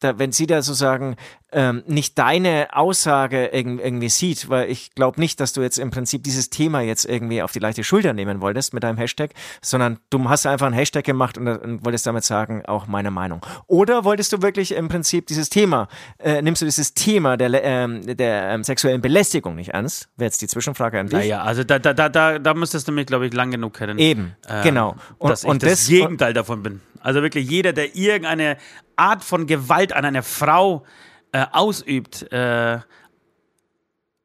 [0.00, 1.16] da, wenn sie da sozusagen
[1.52, 6.22] ähm, nicht deine Aussage irgendwie sieht, weil ich glaube nicht, dass du jetzt im Prinzip
[6.22, 10.28] dieses Thema jetzt irgendwie auf die leichte Schulter nehmen wolltest mit deinem Hashtag, sondern du
[10.28, 13.44] hast einfach einen Hashtag gemacht und, und wolltest damit sagen, auch meine Meinung.
[13.66, 18.16] Oder wolltest du wirklich im Prinzip dieses Thema, äh, nimmst du dieses Thema der, ähm,
[18.16, 20.08] der ähm, sexuellen Belästigung nicht ernst?
[20.16, 21.18] Wäre jetzt die Zwischenfrage an dich.
[21.18, 23.98] Naja, also da, da, da, da müsstest du mich, glaube ich, lang genug kennen.
[23.98, 24.96] Eben, ähm, genau.
[25.18, 26.80] Und, dass ich und das, das Gegenteil davon bin.
[27.00, 28.56] Also wirklich jeder, der irgendeine
[28.96, 32.80] Art von Gewalt an einer Frau äh, ausübt, äh,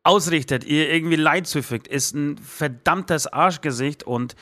[0.03, 4.35] ausrichtet, ihr irgendwie Leid zufügt, ist ein verdammtes Arschgesicht und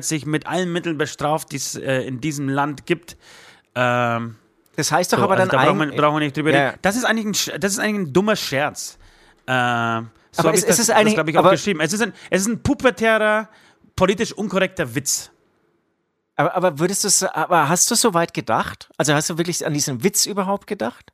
[0.00, 3.16] sich mit allen Mitteln bestraft, die es äh, in diesem Land gibt.
[3.74, 4.36] Ähm,
[4.76, 6.68] das heißt doch so, aber also dann da brauchen wir, brauchen wir nicht drüber ja.
[6.68, 6.78] reden.
[6.82, 8.98] Das ist, eigentlich ein, das ist eigentlich ein dummer Scherz.
[9.46, 9.52] Äh,
[10.32, 11.80] so aber es, das, ist eigentlich, glaube ich, auch geschrieben.
[11.80, 13.48] Es ist, ein, es ist ein pubertärer,
[13.94, 15.30] politisch unkorrekter Witz.
[16.36, 18.90] Aber, aber würdest du aber hast du so weit gedacht?
[18.96, 21.12] Also hast du wirklich an diesen Witz überhaupt gedacht?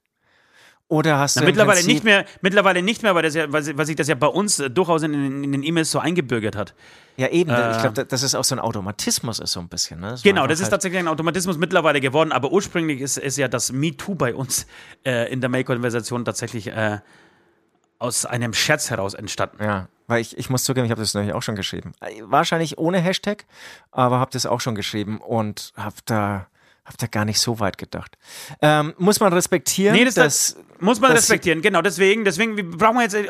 [0.91, 3.95] Oder hast Na, du mittlerweile nicht mehr, mittlerweile nicht mehr, weil, das ja, weil, sich
[3.95, 6.75] das ja bei uns äh, durchaus in, in, in den E-Mails so eingebürgert hat.
[7.17, 7.49] Ja, eben.
[7.49, 10.01] Äh, ich glaube, das ist auch so ein Automatismus, ist so ein bisschen.
[10.01, 10.11] Ne?
[10.11, 13.47] Das genau, das ist halt tatsächlich ein Automatismus mittlerweile geworden, aber ursprünglich ist, ist ja
[13.47, 14.67] das MeToo bei uns
[15.07, 16.99] äh, in der Mail-Konversation tatsächlich äh,
[18.01, 19.63] aus einem Scherz heraus entstanden.
[19.63, 21.93] Ja, weil ich, ich muss zugeben, ich habe das natürlich auch schon geschrieben.
[22.23, 23.45] Wahrscheinlich ohne Hashtag,
[23.93, 26.49] aber habe das auch schon geschrieben und habe da,
[26.85, 28.17] hab da gar nicht so weit gedacht.
[28.63, 29.95] Ähm, muss man respektieren.
[29.95, 31.83] Nee, das, dass, das muss man respektieren, genau.
[31.83, 33.27] Deswegen, deswegen wir brauchen wir jetzt, äh,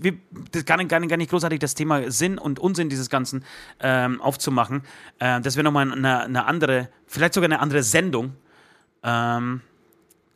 [0.00, 0.14] wir,
[0.52, 3.44] das gar nicht, gar, nicht, gar nicht großartig das Thema Sinn und Unsinn dieses Ganzen
[3.80, 4.82] ähm, aufzumachen.
[5.18, 8.36] Äh, das wäre nochmal eine, eine andere, vielleicht sogar eine andere Sendung.
[9.02, 9.62] Ähm,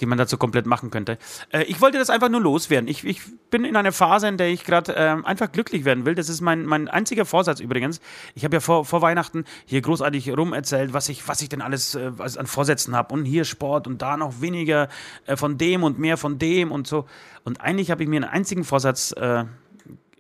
[0.00, 1.18] die man dazu komplett machen könnte.
[1.50, 2.88] Äh, ich wollte das einfach nur loswerden.
[2.88, 6.14] Ich, ich bin in einer Phase, in der ich gerade äh, einfach glücklich werden will.
[6.14, 8.00] Das ist mein, mein einziger Vorsatz übrigens.
[8.34, 11.62] Ich habe ja vor, vor Weihnachten hier großartig rum erzählt, was ich, was ich denn
[11.62, 13.14] alles äh, an Vorsätzen habe.
[13.14, 14.88] Und hier Sport und da noch weniger
[15.26, 17.06] äh, von dem und mehr von dem und so.
[17.44, 19.44] Und eigentlich habe ich mir einen einzigen Vorsatz äh,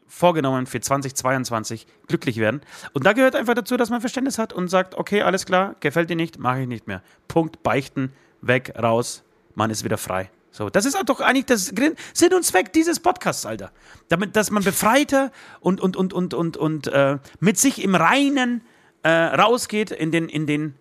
[0.06, 2.62] vorgenommen für 2022 glücklich werden.
[2.92, 6.10] Und da gehört einfach dazu, dass man Verständnis hat und sagt, okay, alles klar, gefällt
[6.10, 7.02] dir nicht, mache ich nicht mehr.
[7.28, 9.22] Punkt, beichten, weg, raus,
[9.58, 10.30] man ist wieder frei.
[10.50, 11.66] So, das ist doch eigentlich das
[12.14, 13.70] Sinn und Zweck dieses Podcasts, Alter.
[14.08, 18.62] Damit, dass man befreiter und, und, und, und, und, und äh, mit sich im Reinen
[19.02, 20.74] äh, rausgeht in den, in den,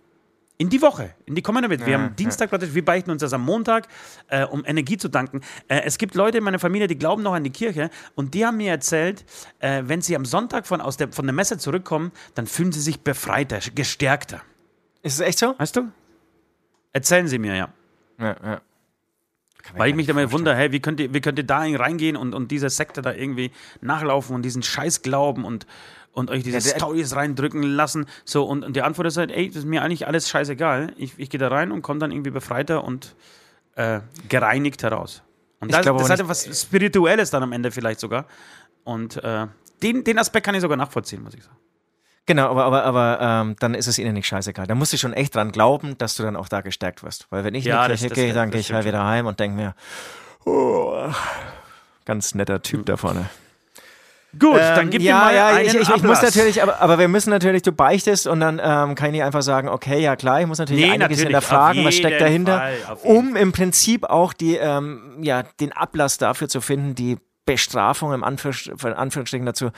[0.57, 1.85] in die Woche, in die kommende Woche.
[1.85, 2.73] Wir ja, haben Dienstag, ja.
[2.73, 3.87] wir beichten uns das am Montag,
[4.29, 5.41] äh, um Energie zu danken.
[5.67, 8.45] Äh, es gibt Leute in meiner Familie, die glauben noch an die Kirche und die
[8.45, 9.25] haben mir erzählt,
[9.59, 12.81] äh, wenn sie am Sonntag von, aus der, von der Messe zurückkommen, dann fühlen sie
[12.81, 14.41] sich befreiter, gestärkter.
[15.03, 15.55] Ist es echt so?
[15.57, 15.91] Weißt du?
[16.93, 17.69] Erzählen sie mir, ja.
[18.19, 18.61] Ja, ja.
[19.75, 22.33] Weil ich mich dann wundere, hey, wie könnt ihr, wie könnt ihr da reingehen und,
[22.33, 23.51] und dieser Sekte da irgendwie
[23.81, 25.67] nachlaufen und diesen Scheiß glauben und,
[26.13, 28.05] und euch diese ja, Stories reindrücken lassen.
[28.23, 30.93] So, und, und die Antwort ist halt, ey, das ist mir eigentlich alles scheißegal.
[30.97, 33.15] Ich, ich gehe da rein und komme dann irgendwie befreiter und
[33.75, 33.99] äh,
[34.29, 35.21] gereinigt heraus.
[35.59, 38.25] Und das, das hat etwas Spirituelles dann am Ende vielleicht sogar.
[38.83, 39.47] Und äh,
[39.83, 41.57] den, den Aspekt kann ich sogar nachvollziehen, muss ich sagen.
[42.27, 44.67] Genau, aber, aber, aber ähm, dann ist es ihnen nicht scheißegal.
[44.67, 47.25] Da musst du schon echt dran glauben, dass du dann auch da gestärkt wirst.
[47.29, 49.75] Weil wenn ich ja, Kirche gehe, dann gehe ich halt wieder heim und denke mir,
[50.45, 51.09] oh,
[52.03, 53.29] ganz netter Typ da vorne.
[54.37, 56.81] Gut, ähm, dann gib ja, mir mal ja, einen ich, ich, ich muss natürlich, aber,
[56.81, 60.17] aber wir müssen natürlich, du beichtest und dann ähm, kann ich einfach sagen, okay, ja
[60.17, 64.03] klar, ich muss natürlich nee, einiges natürlich, hinterfragen, was steckt dahinter, Fall, um im Prinzip
[64.03, 69.71] auch die, ähm, ja, den Ablass dafür zu finden, die Bestrafung im Anführungsstrichen dazu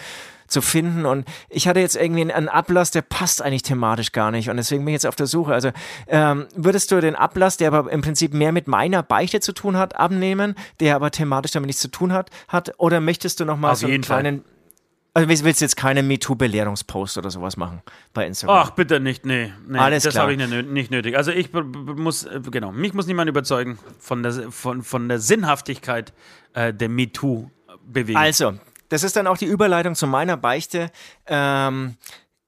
[0.50, 1.06] zu finden.
[1.06, 4.50] Und ich hatte jetzt irgendwie einen Ablass, der passt eigentlich thematisch gar nicht.
[4.50, 5.54] Und deswegen bin ich jetzt auf der Suche.
[5.54, 5.70] Also
[6.08, 9.78] ähm, würdest du den Ablass, der aber im Prinzip mehr mit meiner Beichte zu tun
[9.78, 12.74] hat, abnehmen, der aber thematisch damit nichts zu tun hat, hat?
[12.78, 14.42] Oder möchtest du nochmal so einen kleinen.
[14.42, 14.54] Fall.
[15.16, 17.82] Also willst du jetzt keine MeToo-Belehrungspost oder sowas machen
[18.14, 18.58] bei Instagram?
[18.58, 19.52] Ach, bitte nicht, nee.
[19.68, 21.18] nee Alles das habe ich nicht nötig.
[21.18, 26.14] Also ich muss, äh, genau, mich muss niemand überzeugen von der, von, von der Sinnhaftigkeit
[26.54, 26.90] äh, der
[27.90, 28.22] MeToo-Bewegung.
[28.22, 28.54] Also,
[28.90, 30.92] das ist dann auch die Überleitung zu meiner Beichte.
[31.28, 31.98] Ähm,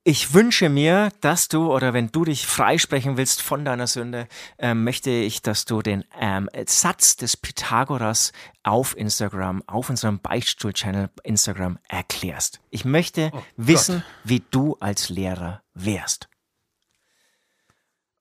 [0.04, 4.27] ich wünsche mir, dass du oder wenn du dich freisprechen willst von deiner Sünde,
[4.58, 8.32] äh, möchte ich, dass du den ähm, Satz des Pythagoras
[8.63, 12.62] auf Instagram, auf unserem Beichtstuhl-Channel Instagram erklärst.
[12.71, 14.06] Ich möchte oh wissen, Gott.
[14.23, 16.30] wie du als Lehrer wärst.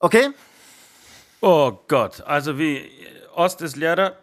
[0.01, 0.29] Okay?
[1.41, 2.91] Oh Gott, also wie
[3.35, 4.19] Ost ist Lehrer,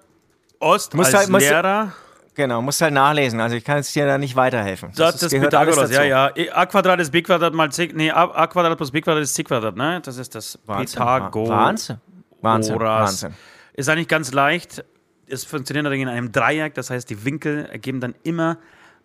[0.59, 1.93] Ost muss als halt, Lehrer.
[2.37, 3.41] Genau, musst halt nachlesen.
[3.41, 4.91] Also ich kann jetzt dir da nicht weiterhelfen.
[4.95, 6.31] Das, das, das gehört Pythagoras, ja, ja.
[6.53, 9.43] A Quadrat ist B Quadrat mal C, nee, A, Quadrat plus B Quadrat ist C
[9.43, 10.01] Quadrat, ne?
[10.01, 11.49] Das ist das Wahnsinn, Pythagoras.
[11.57, 11.97] Wahnsinn.
[12.41, 12.79] Wahnsinn.
[12.79, 13.33] Wahnsinn.
[13.73, 14.85] Ist eigentlich ganz leicht.
[15.25, 18.59] Es funktioniert natürlich in einem Dreieck, das heißt, die Winkel ergeben dann immer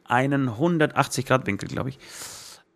[0.04, 1.98] einen 180 Grad Winkel, glaube ich.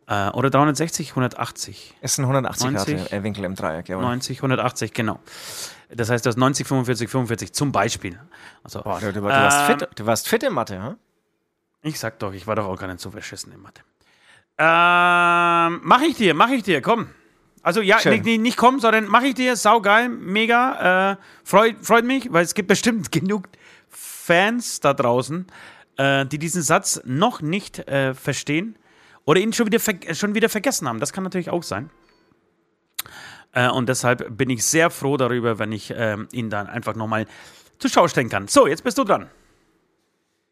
[0.09, 1.97] Äh, oder 360, 180.
[2.01, 4.01] Ist ein 180 90, Grad Winkel im Dreieck, ja.
[4.01, 5.21] 90, 180, genau.
[5.89, 8.19] Das heißt, das 90, 45, 45 zum Beispiel.
[8.65, 10.97] Also, Boah, du, du, du, warst fit, ähm, du warst fit in Mathe, hm?
[11.83, 13.83] Ich sag doch, ich war doch auch gar nicht so verschissen in Mathe.
[14.59, 17.09] Ähm, mach ich dir, mach ich dir, komm.
[17.63, 21.13] Also ja, nicht, nicht komm, sondern mach ich dir, saugeil, mega.
[21.13, 23.49] Äh, freut, freut mich, weil es gibt bestimmt genug
[23.89, 25.47] Fans da draußen,
[25.97, 28.77] äh, die diesen Satz noch nicht äh, verstehen
[29.25, 29.81] oder ihn schon wieder,
[30.15, 31.01] schon wieder vergessen haben.
[31.01, 31.91] Das kann natürlich auch sein.
[33.57, 37.27] Äh, und deshalb bin ich sehr froh darüber, wenn ich äh, ihn dann einfach nochmal
[37.79, 38.49] zur Schau stellen kann.
[38.49, 39.29] So, jetzt bist du dran.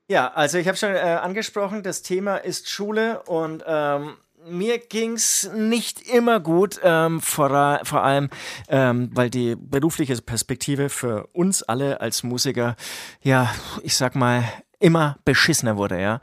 [0.09, 4.15] Ja, also ich habe schon äh, angesprochen, das Thema ist Schule und ähm,
[4.47, 8.29] mir ging es nicht immer gut, ähm, vor, vor, allem,
[8.69, 12.77] ähm, weil die berufliche Perspektive für uns alle als Musiker,
[13.23, 14.45] ja, ich sag mal,
[14.79, 16.21] immer beschissener wurde, ja.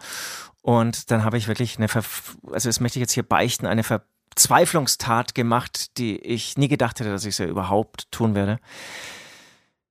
[0.61, 2.03] Und dann habe ich wirklich eine, Ver
[2.51, 6.99] also das möchte ich jetzt hier beichten, eine Ver Verzweiflungstat gemacht, die ich nie gedacht
[6.99, 8.59] hätte, dass ich sie überhaupt tun werde.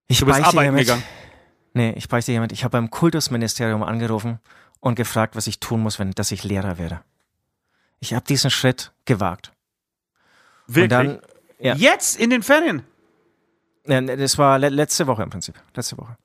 [0.08, 1.02] Ich du bist arbeiten hiermit, gegangen?
[1.74, 2.50] Nee, ich beichte jemand.
[2.52, 4.40] Ich habe beim Kultusministerium angerufen
[4.80, 7.02] und gefragt, was ich tun muss, wenn, dass ich Lehrer werde.
[8.00, 9.52] Ich habe diesen Schritt gewagt.
[10.66, 10.88] Wirklich?
[10.88, 11.20] Dann,
[11.58, 11.74] ja.
[11.74, 12.82] Jetzt in den Ferien?
[13.86, 15.54] Ja, das war le letzte Woche im Prinzip.
[15.74, 16.16] Letzte Woche.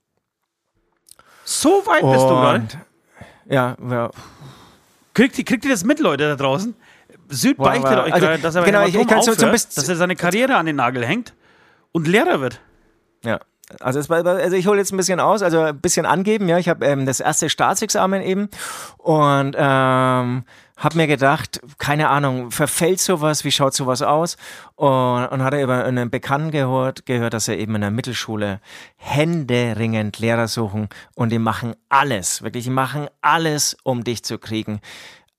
[1.43, 2.86] So weit bist und, du, oder?
[3.54, 4.10] Ja, ja.
[5.13, 6.75] Kriegt, kriegt ihr das mit, Leute da draußen?
[7.30, 9.96] Süd beichtet euch also, gerade, dass er genau, ich, ich aufhört, so, so dass er
[9.96, 11.34] seine Karriere an den Nagel hängt
[11.92, 12.62] und Lehrer wird.
[13.24, 13.40] Ja.
[13.80, 16.60] Also, es, also ich hole jetzt ein bisschen aus, also ein bisschen angeben, ja.
[16.60, 18.50] Ich habe ähm, das erste Staatsexamen eben
[18.98, 20.44] und ähm,
[20.78, 24.38] habe mir gedacht, keine Ahnung, verfällt sowas, wie schaut sowas aus?
[24.76, 28.60] Und, und hatte über einen Bekannten gehört, gehört, dass er eben in der Mittelschule
[28.98, 34.80] händeringend Lehrer suchen und die machen alles, wirklich, die machen alles, um dich zu kriegen.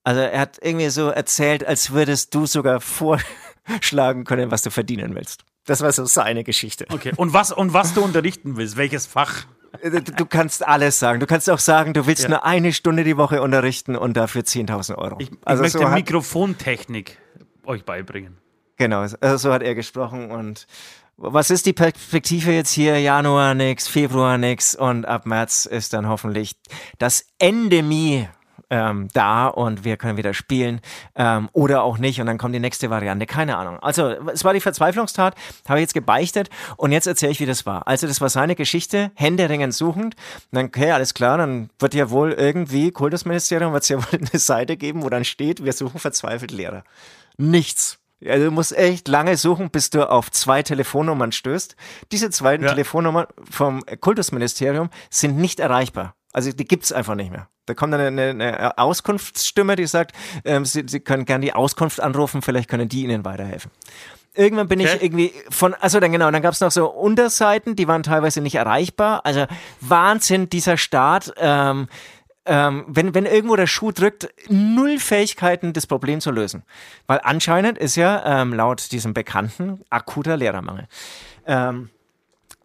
[0.06, 5.16] Also er hat irgendwie so erzählt, als würdest du sogar vorschlagen können, was du verdienen
[5.16, 5.42] willst.
[5.64, 6.86] Das war so seine Geschichte.
[6.90, 7.12] Okay.
[7.16, 9.46] Und was, und was du unterrichten willst, welches Fach?
[9.80, 11.18] Äh, du, du kannst alles sagen.
[11.18, 12.28] Du kannst auch sagen, du willst ja.
[12.28, 15.16] nur eine Stunde die Woche unterrichten und dafür 10.000 Euro.
[15.18, 17.18] Ich, ich also möchte so Mikrofontechnik
[17.64, 18.38] euch beibringen.
[18.76, 20.68] Genau, also so hat er gesprochen und
[21.16, 23.00] was ist die Perspektive jetzt hier?
[23.00, 26.54] Januar nix, Februar nix und ab März ist dann hoffentlich
[26.98, 28.28] das Endemie
[28.70, 30.80] ähm, da und wir können wieder spielen
[31.14, 33.78] ähm, oder auch nicht und dann kommt die nächste Variante, keine Ahnung.
[33.80, 35.34] Also es war die Verzweiflungstat,
[35.68, 37.86] habe ich jetzt gebeichtet und jetzt erzähle ich, wie das war.
[37.86, 40.14] Also das war seine Geschichte, händeringend suchend.
[40.16, 44.18] Und dann, okay, alles klar, dann wird ja wohl irgendwie, Kultusministerium wird es ja wohl
[44.18, 46.84] eine Seite geben, wo dann steht, wir suchen verzweifelt Lehrer.
[47.36, 47.98] Nichts.
[48.24, 51.76] Also du musst echt lange suchen, bis du auf zwei Telefonnummern stößt.
[52.12, 52.68] Diese zwei ja.
[52.68, 56.14] Telefonnummern vom Kultusministerium sind nicht erreichbar.
[56.36, 57.48] Also die gibt's einfach nicht mehr.
[57.64, 61.98] Da kommt dann eine, eine Auskunftsstimme, die sagt, ähm, sie, sie können gerne die Auskunft
[61.98, 63.70] anrufen, vielleicht können die Ihnen weiterhelfen.
[64.34, 64.96] Irgendwann bin okay.
[64.96, 68.56] ich irgendwie von, also dann genau, dann gab's noch so Unterseiten, die waren teilweise nicht
[68.56, 69.24] erreichbar.
[69.24, 69.46] Also
[69.80, 71.32] Wahnsinn, dieser Staat.
[71.38, 71.88] Ähm,
[72.44, 76.64] ähm, wenn, wenn irgendwo der Schuh drückt, null Fähigkeiten, das Problem zu lösen.
[77.06, 80.86] Weil anscheinend ist ja ähm, laut diesem Bekannten akuter Lehrermangel.
[81.46, 81.88] Ähm,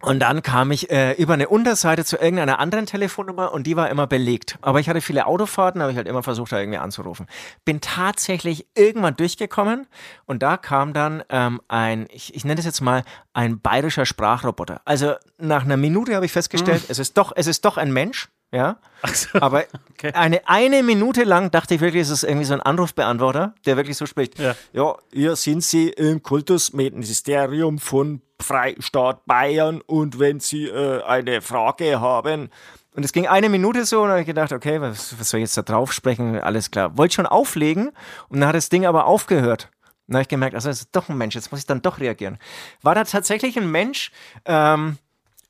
[0.01, 3.89] und dann kam ich äh, über eine Unterseite zu irgendeiner anderen Telefonnummer und die war
[3.89, 4.57] immer belegt.
[4.61, 7.27] Aber ich hatte viele Autofahrten, habe ich halt immer versucht, da irgendwie anzurufen.
[7.65, 9.87] Bin tatsächlich irgendwann durchgekommen
[10.25, 14.81] und da kam dann ähm, ein, ich, ich nenne das jetzt mal, ein bayerischer Sprachroboter.
[14.85, 16.87] Also nach einer Minute habe ich festgestellt, hm.
[16.89, 18.29] es ist doch, es ist doch ein Mensch.
[18.51, 18.77] ja.
[19.13, 20.11] So, aber okay.
[20.13, 23.97] eine, eine Minute lang dachte ich wirklich, es ist irgendwie so ein Anrufbeantworter, der wirklich
[23.97, 24.37] so spricht.
[24.37, 31.41] Ja, ja hier sind Sie im Kultusministerium von Freistaat Bayern und wenn Sie äh, eine
[31.41, 32.49] Frage haben.
[32.93, 35.39] Und es ging eine Minute so und dann habe ich gedacht, okay, was, was soll
[35.39, 36.39] ich jetzt da drauf sprechen?
[36.39, 36.97] Alles klar.
[36.97, 37.91] Wollte schon auflegen
[38.27, 39.69] und dann hat das Ding aber aufgehört.
[40.07, 41.99] Dann habe ich gemerkt, also das ist doch ein Mensch, jetzt muss ich dann doch
[41.99, 42.37] reagieren.
[42.81, 44.11] War da tatsächlich ein Mensch,
[44.43, 44.97] ähm,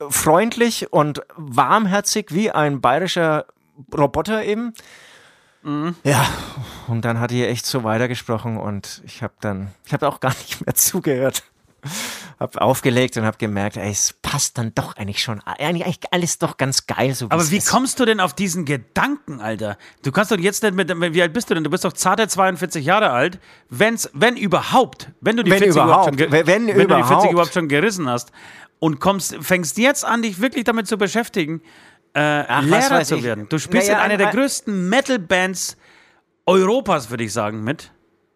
[0.09, 3.45] freundlich und warmherzig wie ein bayerischer
[3.95, 4.73] Roboter eben.
[5.63, 5.95] Mhm.
[6.03, 6.27] Ja,
[6.87, 10.29] und dann hat er echt so weitergesprochen und ich habe dann, ich habe auch gar
[10.29, 11.43] nicht mehr zugehört
[12.39, 15.41] hab aufgelegt und habe gemerkt, ey, es passt dann doch eigentlich schon.
[15.41, 17.13] Eigentlich alles doch ganz geil.
[17.13, 17.69] So Aber wie ist.
[17.69, 19.77] kommst du denn auf diesen Gedanken, Alter?
[20.03, 21.63] Du kannst doch jetzt nicht mit, wie alt bist du denn?
[21.63, 23.39] Du bist doch zarte 42 Jahre alt.
[23.69, 26.91] Wenn's, wenn überhaupt, wenn du die wenn 40 überhaupt, überhaupt schon, wenn, wenn überhaupt.
[26.91, 28.31] du die 40 überhaupt schon gerissen hast
[28.79, 31.61] und kommst, fängst jetzt an, dich wirklich damit zu beschäftigen,
[32.13, 33.47] äh, Ach, Lehrer zu werden.
[33.49, 35.77] Du spielst naja, in einer der größten Metal-Bands
[36.45, 37.91] Europas, würde ich sagen, mit.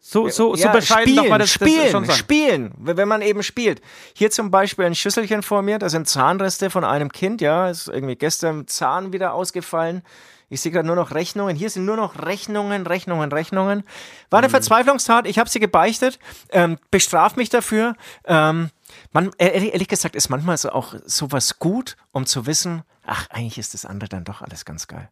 [0.07, 2.15] So, so, ja, so bescheiden spielen, man das, spielen, das.
[2.15, 3.81] Spielen, wenn man eben spielt.
[4.13, 7.87] Hier zum Beispiel ein Schüsselchen vor mir, da sind Zahnreste von einem Kind, ja, ist
[7.87, 10.03] irgendwie gestern Zahn wieder ausgefallen.
[10.47, 11.55] Ich sehe gerade nur noch Rechnungen.
[11.55, 13.83] Hier sind nur noch Rechnungen, Rechnungen, Rechnungen.
[14.29, 14.51] War eine mhm.
[14.51, 15.25] Verzweiflungstat.
[15.25, 16.19] Ich habe sie gebeichtet.
[16.51, 17.95] Ähm, bestraf mich dafür.
[18.25, 18.69] Ähm,
[19.11, 23.57] man, ehrlich, ehrlich, gesagt ist manchmal so auch sowas gut, um zu wissen, ach, eigentlich
[23.57, 25.09] ist das andere dann doch alles ganz geil.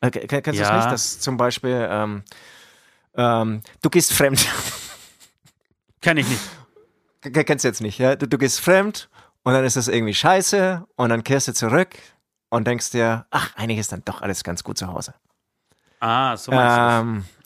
[0.00, 0.68] Äh, kennst du ja.
[0.68, 0.92] das nicht?
[0.92, 2.22] Dass zum Beispiel ähm,
[3.16, 4.46] ähm, du gehst fremd.
[6.00, 7.46] Kenn ich nicht.
[7.46, 8.16] Kennst du jetzt nicht, ja?
[8.16, 9.08] Du, du gehst fremd
[9.44, 11.90] und dann ist das irgendwie scheiße und dann kehrst du zurück
[12.48, 15.14] und denkst dir, ach, eigentlich ist dann doch alles ganz gut zu Hause.
[16.00, 17.42] Ah, so meinst ähm, du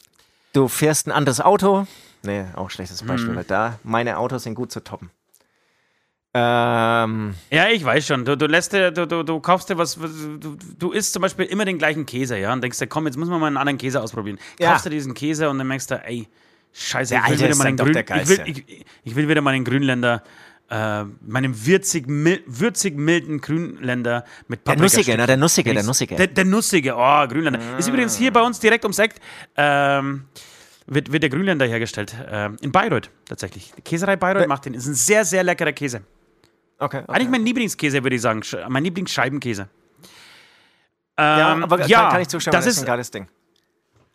[0.57, 1.87] Du fährst ein anderes Auto.
[2.23, 3.37] Nee, auch schlechtes Beispiel, mm.
[3.37, 5.11] weil da meine Autos sind gut zu toppen.
[6.39, 8.27] Ähm, ja, ich weiß schon.
[8.27, 11.47] Du, du lässt dir, du, du, du kaufst dir was, du, du isst zum Beispiel
[11.47, 13.79] immer den gleichen Käse, ja, und denkst dir, komm, jetzt müssen wir mal einen anderen
[13.79, 14.39] Käse ausprobieren.
[14.61, 14.73] Ja.
[14.73, 16.29] Kaufst du diesen Käse und dann merkst du, ey,
[16.75, 19.65] scheiße, ich will, wieder mal den Grün, ich, will, ich, ich will wieder mal den
[19.65, 20.23] Grünländer
[20.69, 24.75] äh, meinem würzig, mil, würzig milden Grünländer mit Paprika.
[24.75, 25.27] Der Nussige, ne?
[25.27, 26.17] Der Nussige, der Nussige.
[26.17, 27.61] Der, der Nussige, oh, Grünländer.
[27.61, 27.79] Ah.
[27.79, 29.15] Ist übrigens hier bei uns direkt ums Eck.
[29.57, 30.25] Ähm,
[30.87, 32.15] wird, wird der Grünländer hergestellt.
[32.31, 33.73] Ähm, in Bayreuth tatsächlich.
[33.77, 34.75] Die Käserei Bayreuth macht den.
[34.75, 36.03] Ist ein sehr, sehr leckerer Käse.
[36.79, 37.13] Okay, okay.
[37.13, 38.43] Eigentlich mein Lieblingskäse, würde ich sagen.
[38.69, 39.69] Mein Lieblingsscheibenkäse.
[41.19, 43.27] Ähm, ja, aber ja, kann, kann ich zustimmen, das, ist ein geiles Ding.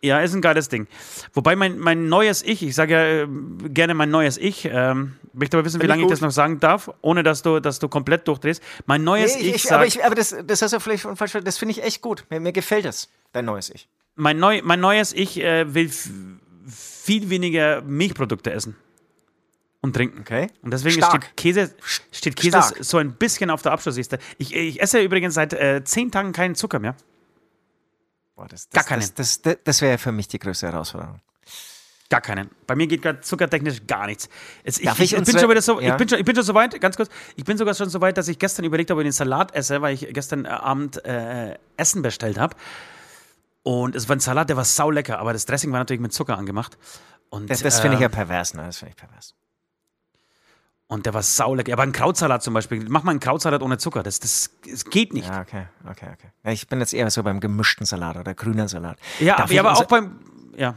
[0.02, 0.86] Ja, ist ein geiles Ding.
[1.32, 3.28] Wobei mein, mein neues Ich, ich sage ja äh,
[3.68, 6.30] gerne mein neues Ich, ähm, möchte aber wissen, Find wie lange ich, ich, das noch
[6.30, 8.62] sagen darf, ohne dass du, dass du komplett durchdrehst.
[8.86, 11.38] Mein neues nee, Ich, ich sagt, Aber, ich, aber das, das hast du vielleicht falsch
[11.44, 12.24] das finde ich echt gut.
[12.30, 13.88] Mir, mir gefällt das, dein neues Ich.
[14.14, 15.90] Mein, neu, mein neues Ich äh, will
[16.68, 18.76] viel weniger Milchprodukte essen
[19.82, 20.20] und trinken.
[20.20, 20.48] Okay.
[20.62, 21.24] Und deswegen Stark.
[21.24, 21.74] steht Käse,
[22.10, 24.18] steht Käse so ein bisschen auf der Abschlussliste.
[24.38, 26.96] Ich, ich esse übrigens seit äh, zehn Tagen keinen Zucker mehr.
[28.36, 29.10] Boah, das, das, Gar keinen.
[29.16, 31.20] Das, das, das wäre für mich die größte Herausforderung.
[32.08, 32.50] Gar keinen.
[32.66, 34.28] Bei mir geht gerade zuckertechnisch gar nichts.
[34.64, 35.92] Jetzt, ich, ich, ich, bin schon wieder so, ja.
[35.92, 38.00] ich, bin schon, ich bin schon so weit, ganz kurz, ich bin sogar schon so
[38.00, 41.04] weit, dass ich gestern überlegt habe, ob ich den Salat esse, weil ich gestern Abend
[41.04, 42.54] äh, Essen bestellt habe.
[43.62, 46.36] Und es war ein Salat, der war saulecker, aber das Dressing war natürlich mit Zucker
[46.36, 46.76] angemacht.
[47.30, 48.64] Und, das, das finde ich ja ähm, pervers, ne?
[48.66, 49.34] Das finde ich pervers.
[50.92, 51.72] Und der war saulecker.
[51.72, 52.84] Aber ein Krautsalat zum Beispiel.
[52.86, 54.02] Mach mal einen Krautsalat ohne Zucker.
[54.02, 55.26] Das, das, das geht nicht.
[55.26, 56.52] Ja, okay, okay, okay.
[56.52, 58.98] Ich bin jetzt eher so beim gemischten Salat oder grünen Salat.
[59.18, 60.18] Ja, aber, aber auch beim.
[60.54, 60.74] Ja.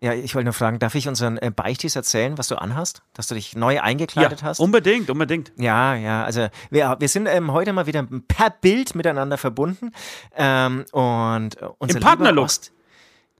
[0.00, 3.00] Ja, ich wollte nur fragen, darf ich unseren äh, Beichtis erzählen, was du anhast?
[3.14, 4.60] Dass du dich neu eingekleidet ja, hast?
[4.60, 5.50] Unbedingt, unbedingt.
[5.56, 9.92] Ja, ja, also wir, wir sind ähm, heute mal wieder per Bild miteinander verbunden.
[10.36, 12.50] Ähm, und äh, unser Im Partnerlook.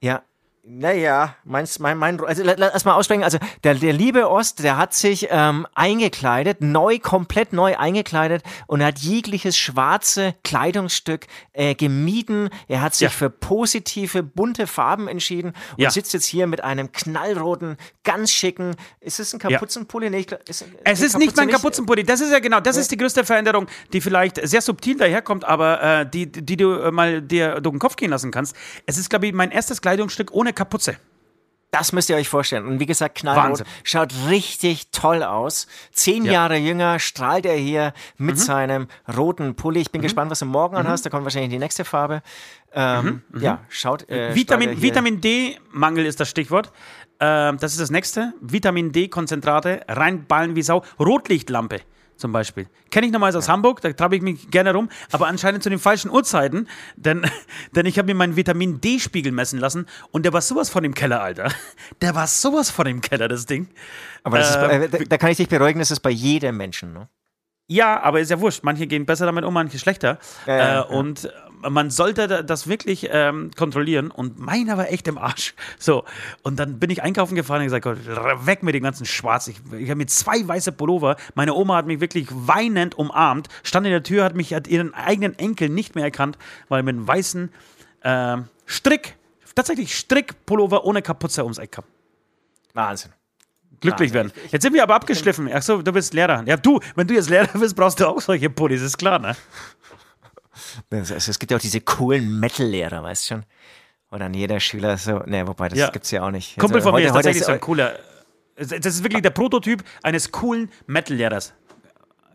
[0.00, 0.22] Ja,
[0.70, 3.24] naja, meins, mein, mein, also lass mal aussprechen.
[3.24, 8.84] Also der, der liebe Ost, der hat sich ähm, eingekleidet, neu, komplett neu eingekleidet und
[8.84, 12.50] hat jegliches schwarze Kleidungsstück äh, gemieden.
[12.68, 13.08] Er hat sich ja.
[13.08, 15.90] für positive, bunte Farben entschieden und ja.
[15.90, 18.76] sitzt jetzt hier mit einem knallroten, ganz schicken.
[19.00, 20.06] Ist es ein Kapuzenpulli?
[20.06, 20.10] Ja.
[20.10, 22.04] Nee, ist, es ist nicht mein Kapuzenpulli.
[22.04, 25.82] Das ist ja genau, das ist die größte Veränderung, die vielleicht sehr subtil daherkommt, aber
[25.82, 28.54] äh, die, die du äh, mal dir durch den Kopf gehen lassen kannst.
[28.84, 30.96] Es ist, glaube ich, mein erstes Kleidungsstück ohne Kapuze.
[31.70, 32.66] Das müsst ihr euch vorstellen.
[32.66, 33.44] Und wie gesagt, knallrot.
[33.44, 33.66] Wahnsinn.
[33.84, 35.66] Schaut richtig toll aus.
[35.92, 36.32] Zehn ja.
[36.32, 38.40] Jahre jünger strahlt er hier mit mhm.
[38.40, 39.80] seinem roten Pulli.
[39.80, 40.04] Ich bin mhm.
[40.04, 40.80] gespannt, was du morgen mhm.
[40.80, 41.04] anhast.
[41.04, 42.22] Da kommt wahrscheinlich die nächste Farbe.
[42.72, 43.22] Ähm, mhm.
[43.28, 43.42] mhm.
[43.42, 44.08] ja, schaut.
[44.08, 46.72] Äh, Vitamin, Vitamin D-Mangel ist das Stichwort.
[47.20, 48.32] Ähm, das ist das nächste.
[48.40, 50.82] Vitamin D-Konzentrate, reinballen wie Sau.
[50.98, 51.80] Rotlichtlampe
[52.18, 52.68] zum Beispiel.
[52.90, 53.48] Kenne ich nochmals aus.
[53.48, 57.24] Hamburg, da treibe ich mich gerne rum, aber anscheinend zu den falschen Uhrzeiten, denn,
[57.74, 60.94] denn ich habe mir meinen Vitamin D-Spiegel messen lassen und der war sowas von im
[60.94, 61.50] Keller, Alter.
[62.02, 63.68] Der war sowas von im Keller, das Ding.
[64.22, 66.56] Aber das äh, ist, äh, da, da, kann ich dich beruhigen, das ist bei jedem
[66.56, 67.08] Menschen, ne?
[67.70, 68.64] Ja, aber ist ja wurscht.
[68.64, 70.18] Manche gehen besser damit um, manche schlechter.
[70.46, 71.28] Ja, äh, ja.
[71.68, 74.10] Man sollte das wirklich ähm, kontrollieren.
[74.10, 75.54] Und meiner war echt im Arsch.
[75.78, 76.04] So.
[76.42, 77.98] Und dann bin ich einkaufen gefahren und gesagt, Gott,
[78.46, 79.46] weg mit dem ganzen Schwarz.
[79.46, 81.16] Ich, ich habe mir zwei weiße Pullover.
[81.34, 84.92] Meine Oma hat mich wirklich weinend umarmt, stand in der Tür, hat mich, hat ihren
[84.94, 86.36] eigenen Enkel nicht mehr erkannt,
[86.68, 87.50] weil mit einem weißen
[88.02, 89.16] ähm, Strick,
[89.54, 91.84] tatsächlich Strickpullover ohne Kapuze ums Eck kam.
[92.74, 93.12] Wahnsinn.
[93.80, 94.32] Glücklich werden.
[94.50, 95.48] Jetzt sind wir aber abgeschliffen.
[95.52, 96.42] Ach so, du bist Lehrer.
[96.46, 99.36] Ja, du, wenn du jetzt Lehrer bist, brauchst du auch solche Pullis, ist klar, ne?
[100.90, 103.44] Also, es gibt ja auch diese coolen Metal-Lehrer, weißt du schon?
[104.10, 105.90] Wo dann jeder Schüler so, ne, wobei, das Ja.
[105.90, 106.56] gibt's ja auch nicht.
[106.58, 107.98] Kumpel Also, von mir ist heute- heute tatsächlich so ein cooler.
[108.56, 111.52] Das ist wirklich der Prototyp eines coolen Metal-Lehrers.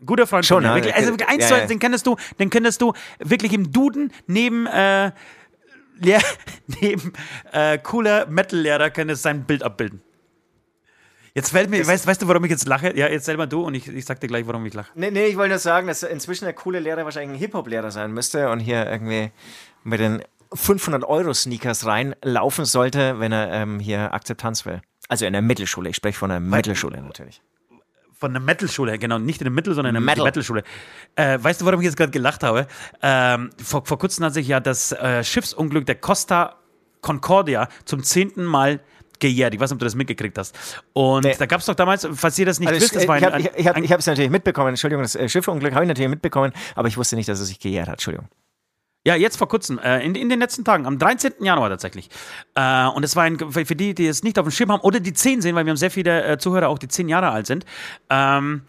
[0.06, 0.68] Guter Freund Schon, von mir.
[0.70, 1.66] ja, Wirklich, also eins ja, ja.
[1.66, 5.12] den kennst du, den könntest du wirklich im Duden neben äh,
[6.80, 7.12] neben
[7.52, 10.02] äh, cooler Metal-Lehrer könntest sein Bild abbilden.
[11.36, 12.96] Jetzt fällt mir, weißt, weißt du, warum ich jetzt lache?
[12.96, 14.92] Ja, jetzt selber du und ich, ich sag dir gleich, warum ich lache.
[14.94, 18.12] Nee, nee, ich wollte nur sagen, dass inzwischen der coole Lehrer wahrscheinlich ein Hip-Hop-Lehrer sein
[18.12, 19.32] müsste und hier irgendwie
[19.82, 20.22] mit den
[20.52, 24.80] 500-Euro-Sneakers reinlaufen sollte, wenn er ähm, hier Akzeptanz will.
[25.08, 27.42] Also in der Mittelschule, ich spreche von der Mittelschule natürlich.
[28.16, 30.24] Von der Metal-Schule, genau, nicht in der Mittel, sondern in der Metal.
[30.24, 30.62] Metal-Schule.
[31.16, 32.68] Äh, weißt du, warum ich jetzt gerade gelacht habe?
[33.02, 36.60] Ähm, vor, vor kurzem hat sich ja das äh, Schiffsunglück der Costa
[37.00, 38.80] Concordia zum zehnten Mal
[39.24, 39.54] gejährt.
[39.54, 40.54] Ich weiß nicht, ob du das mitgekriegt hast.
[40.92, 41.34] Und Nee.
[41.38, 43.40] da gab es doch damals, falls ihr das nicht Also wisst, das war ein, habe
[43.40, 46.88] ich, ich ich es natürlich mitbekommen, Entschuldigung, das äh, Schiffunglück habe ich natürlich mitbekommen, aber
[46.88, 48.28] ich wusste nicht, dass es sich gejährt hat, Entschuldigung.
[49.06, 51.32] Ja, jetzt vor kurzem, äh, in, in den letzten Tagen, am 13.
[51.40, 52.08] Januar tatsächlich.
[52.54, 54.80] Äh, und es war ein, für für die, die es nicht auf dem Schirm haben
[54.80, 57.28] oder die 10 sehen, weil wir haben sehr viele äh, Zuhörer auch, die 10 Jahre
[57.30, 57.66] alt sind.
[58.08, 58.62] Ähm,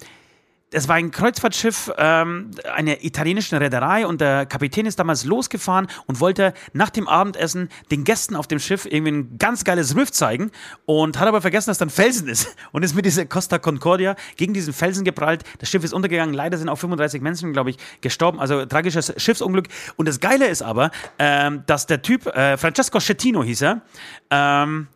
[0.76, 6.20] es war ein Kreuzfahrtschiff ähm, einer italienischen Reederei und der Kapitän ist damals losgefahren und
[6.20, 10.52] wollte nach dem Abendessen den Gästen auf dem Schiff irgendwie ein ganz geiles Riff zeigen
[10.86, 14.18] und hat aber vergessen, dass da ein Felsen ist und ist mit dieser Costa Concordia
[14.36, 15.44] gegen diesen Felsen geprallt.
[15.60, 16.36] Das Schiff ist untergegangen.
[16.36, 18.42] Leider sind auch 35 Menschen, glaube ich, gestorben.
[18.42, 19.70] Also tragisches Schiffsunglück.
[19.96, 23.82] Und das Geile ist aber, ähm, dass der Typ, äh, Francesco Schettino hieß er,
[24.30, 24.88] ähm,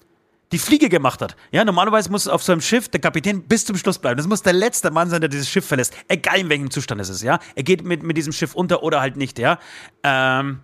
[0.52, 1.36] die Fliege gemacht hat.
[1.52, 4.18] Ja, normalerweise muss auf so einem Schiff der Kapitän bis zum Schluss bleiben.
[4.18, 5.94] Das muss der letzte Mann sein, der dieses Schiff verlässt.
[6.08, 7.40] Egal in welchem Zustand es ist, ja.
[7.56, 9.60] Er geht mit, mit diesem Schiff unter oder halt nicht, ja.
[10.04, 10.62] Ähm,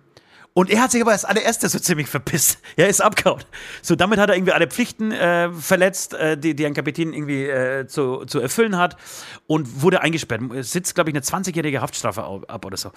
[0.54, 2.60] und er hat sich aber als allererster so ziemlich verpisst.
[2.76, 3.44] Er ist abgehauen.
[3.82, 7.44] So, damit hat er irgendwie alle Pflichten äh, verletzt, äh, die, die ein Kapitän irgendwie
[7.44, 8.96] äh, zu, zu erfüllen hat
[9.46, 10.40] und wurde eingesperrt.
[10.52, 12.90] Es Sitzt, glaube ich, eine 20-jährige Haftstrafe ab oder so.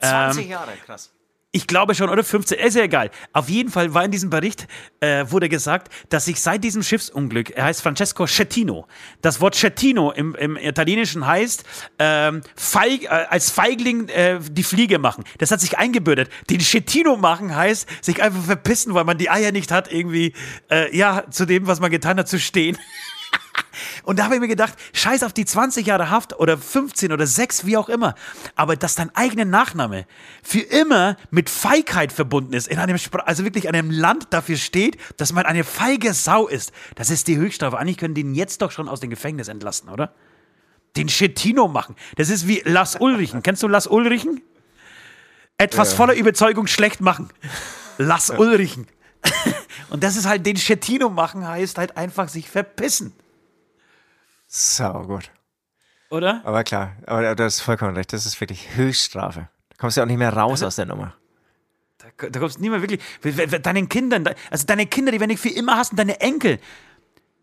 [0.00, 1.12] Ähm, Jahre, krass.
[1.54, 3.12] Ich glaube schon, oder 15, ist ja egal.
[3.32, 4.66] Auf jeden Fall war in diesem Bericht,
[4.98, 8.88] äh, wurde gesagt, dass sich seit diesem Schiffsunglück, er heißt Francesco Schettino,
[9.22, 11.62] das Wort Schettino im, im Italienischen heißt,
[12.00, 15.22] ähm, feig, äh, als Feigling äh, die Fliege machen.
[15.38, 16.28] Das hat sich eingebürdet.
[16.50, 20.32] Den Schettino machen heißt, sich einfach verpissen, weil man die Eier nicht hat, irgendwie,
[20.72, 22.76] äh, ja, zu dem, was man getan hat, zu stehen.
[24.04, 27.26] Und da habe ich mir gedacht, scheiß auf die 20 Jahre Haft oder 15 oder
[27.26, 28.14] 6, wie auch immer.
[28.54, 30.06] Aber dass dein eigener Nachname
[30.42, 34.98] für immer mit Feigheit verbunden ist, in einem, Spr also wirklich einem Land dafür steht,
[35.16, 37.78] dass man eine feige Sau ist, das ist die Höchststrafe.
[37.78, 40.14] Eigentlich können die ihn jetzt doch schon aus dem Gefängnis entlassen, oder?
[40.96, 41.96] Den Schettino machen.
[42.16, 43.42] Das ist wie Las Ulrichen.
[43.42, 44.42] Kennst du Las Ulrichen?
[45.58, 47.30] Etwas voller Überzeugung schlecht machen.
[47.98, 48.86] Las Ulrichen.
[49.90, 53.12] Und das ist halt den Schettino machen, heißt halt einfach sich verpissen.
[54.56, 55.32] Sau gut.
[56.10, 56.40] Oder?
[56.44, 59.48] Aber klar, aber du hast vollkommen recht, das ist wirklich Höchststrafe.
[59.70, 61.12] Da kommst du auch nicht mehr raus aus der Nummer.
[61.98, 63.00] Da, da kommst du nie mehr wirklich.
[63.62, 66.60] Deinen Kindern, also deine Kinder, die werden dich für immer hassen, deine Enkel.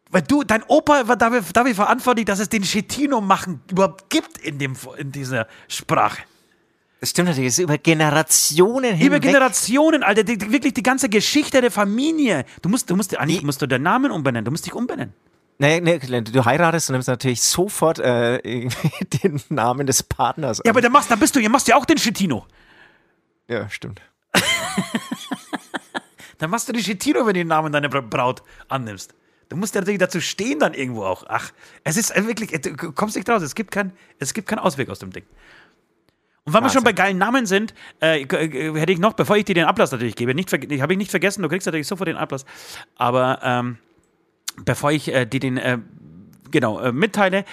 [0.10, 4.38] Weil du, dein Opa war dafür, dafür verantwortlich, dass es den Schettino machen überhaupt gibt
[4.38, 6.22] in, dem, in dieser Sprache.
[7.02, 9.08] Das stimmt natürlich, es ist über Generationen hinweg.
[9.08, 12.46] Über Generationen, Alter, die, die, wirklich die ganze Geschichte der Familie.
[12.62, 15.14] Du musst, du musst, eigentlich musst du deinen Namen umbenennen, du musst dich umbenennen.
[15.58, 18.40] Nee, nee, du heiratest und nimmst natürlich sofort äh,
[19.24, 20.58] den Namen des Partners.
[20.60, 20.70] Ja, an.
[20.72, 22.46] aber dann machst, dann bist du, ihr machst ja auch den Schettino.
[23.48, 24.02] ja, stimmt.
[26.38, 29.14] Dann machst du den Schettino, wenn du den Namen deiner Bra- Braut annimmst.
[29.50, 31.24] Du musst ja natürlich dazu stehen dann irgendwo auch.
[31.28, 31.52] Ach,
[31.84, 33.44] es ist äh, wirklich, äh, du kommst nicht raus.
[33.44, 35.24] Es gibt, kein, es gibt keinen Ausweg aus dem Ding.
[36.46, 39.46] Und weil wir schon bei geilen Namen sind, äh, äh, hätte ich noch, bevor ich
[39.46, 42.18] dir den Ablass natürlich gebe, nicht habe ich nicht vergessen, du kriegst natürlich sofort den
[42.18, 42.46] Ablass,
[42.96, 43.78] aber ähm,
[44.64, 45.80] bevor ich äh, dir den äh,
[46.52, 47.46] genau äh, mitteile,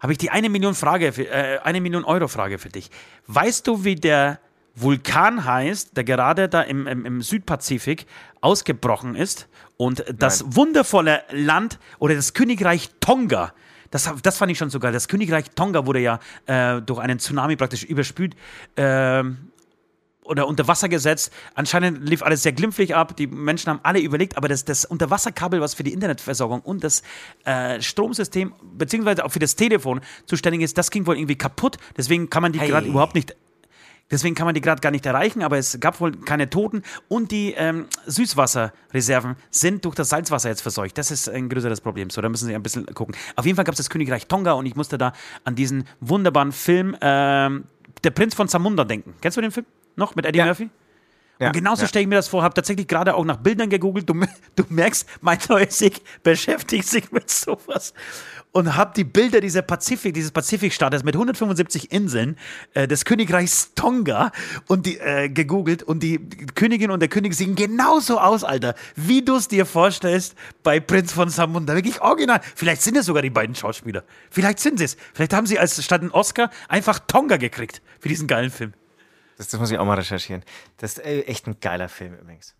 [0.00, 2.90] habe ich die eine Million Frage, für, äh, eine Million Euro Frage für dich.
[3.26, 4.40] Weißt du, wie der
[4.74, 8.06] Vulkan heißt, der gerade da im, im, im Südpazifik
[8.40, 13.52] ausgebrochen ist und das wundervolle Land oder das Königreich Tonga
[13.90, 14.92] das, das fand ich schon so geil.
[14.92, 18.36] Das Königreich Tonga wurde ja äh, durch einen Tsunami praktisch überspült.
[18.76, 19.49] Ähm,
[20.24, 21.32] oder unter Wasser gesetzt.
[21.54, 23.16] Anscheinend lief alles sehr glimpflich ab.
[23.16, 27.02] Die Menschen haben alle überlegt, aber das, das Unterwasserkabel, was für die Internetversorgung und das
[27.44, 31.78] äh, Stromsystem, beziehungsweise auch für das Telefon zuständig ist, das ging wohl irgendwie kaputt.
[31.96, 32.68] Deswegen kann man die Hey.
[32.68, 33.34] gerade überhaupt nicht.
[34.10, 37.30] Deswegen kann man die gerade gar nicht erreichen, aber es gab wohl keine Toten und
[37.30, 40.98] die ähm, Süßwasserreserven sind durch das Salzwasser jetzt verseucht.
[40.98, 42.10] Das ist ein größeres Problem.
[42.10, 43.14] So, da müssen Sie ein bisschen gucken.
[43.36, 45.12] Auf jeden Fall gab es das Königreich Tonga und ich musste da
[45.44, 47.64] an diesen wunderbaren Film ähm,
[48.02, 49.14] Der Prinz von Zamunda denken.
[49.20, 49.66] Kennst du den Film
[49.96, 50.46] noch mit Eddie Ja.
[50.46, 50.70] Murphy?
[51.40, 51.88] Ja, und genauso ja.
[51.88, 54.08] stelle ich mir das vor, habe tatsächlich gerade auch nach Bildern gegoogelt.
[54.08, 54.14] Du,
[54.56, 57.94] du merkst, mein neues Ich beschäftigt sich mit sowas.
[58.52, 62.36] Und habe die Bilder dieser Pazifik, dieses Pazifikstaates mit 175 Inseln
[62.74, 64.32] äh, des Königreichs Tonga
[64.66, 66.18] und die äh, gegoogelt und die
[66.56, 71.12] Königin und der König sehen genauso aus, Alter, wie du es dir vorstellst bei Prinz
[71.12, 71.74] von Samunda.
[71.74, 72.40] Wirklich original.
[72.54, 74.02] Vielleicht sind es sogar die beiden Schauspieler.
[74.30, 74.96] Vielleicht sind sie es.
[75.14, 78.74] Vielleicht haben sie als statt einen Oscar einfach Tonga gekriegt für diesen geilen Film.
[79.40, 80.44] Das, das muss ich auch mal recherchieren.
[80.76, 82.54] Das ist äh, echt ein geiler Film übrigens.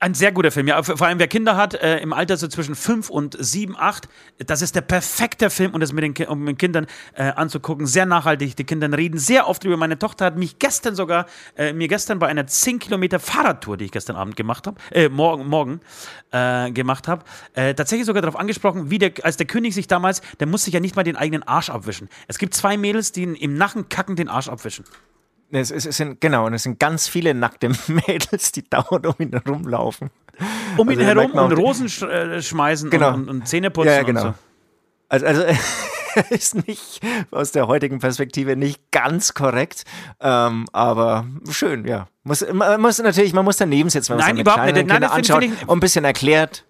[0.00, 0.82] Ein sehr guter Film, ja.
[0.82, 4.60] Vor allem, wer Kinder hat, äh, im Alter so zwischen 5 und 7, 8, das
[4.60, 7.86] ist der perfekte Film, um das mit den, um mit Kindern äh, anzugucken.
[7.86, 8.56] Sehr nachhaltig.
[8.56, 9.76] Die Kinder reden sehr oft über.
[9.76, 11.26] Meine Tochter hat mich gestern sogar,
[11.56, 15.08] äh, mir gestern bei einer 10 Kilometer Fahrradtour, die ich gestern Abend gemacht habe, äh,
[15.08, 15.80] morgen, morgen
[16.32, 20.22] äh, gemacht habe, äh, tatsächlich sogar darauf angesprochen, wie der, als der König sich damals,
[20.40, 22.08] der muss sich ja nicht mal den eigenen Arsch abwischen.
[22.26, 24.84] Es gibt zwei Mädels, die im Nachen kacken den Arsch abwischen.
[25.54, 29.14] Es, es, es sind, genau, und es sind ganz viele nackte Mädels, die dauernd um
[29.18, 30.10] ihn herumlaufen.
[30.76, 33.14] Um ihn Also herum und Rosen sch äh, schmeißen Genau.
[33.14, 34.22] und, und, Zähne putzen Ja, genau.
[34.22, 34.34] so.
[35.08, 35.44] Also, also
[36.30, 37.00] ist nicht
[37.30, 39.84] aus der heutigen Perspektive nicht ganz korrekt,
[40.20, 42.08] ähm, aber schön, ja.
[42.24, 44.86] Muss, man muss natürlich, man muss daneben sitzen, wenn man Nein, sich mit überhaupt nicht.
[44.86, 46.64] Nein, Kindern anschaut und ein bisschen erklärt.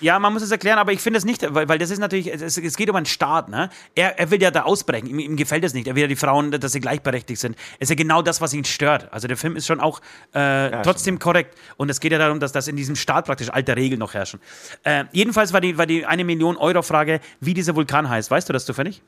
[0.00, 2.32] Ja, man muss es erklären, aber ich finde es nicht, weil, weil das ist natürlich,
[2.32, 3.68] es, es geht um einen Staat, ne?
[3.94, 5.86] Er, er will ja da ausbrechen, ihm, ihm gefällt es nicht.
[5.86, 7.56] Er will ja die Frauen, dass sie gleichberechtigt sind.
[7.74, 9.12] Es ist ja genau das, was ihn stört.
[9.12, 10.00] Also der Film ist schon auch
[10.32, 11.56] äh, trotzdem korrekt.
[11.76, 14.40] Und es geht ja darum, dass das in diesem Staat praktisch alte Regeln noch herrschen.
[14.84, 18.30] Äh, jedenfalls war die, war die eine Million Euro Frage, wie dieser Vulkan heißt.
[18.30, 19.02] Weißt du das zufällig?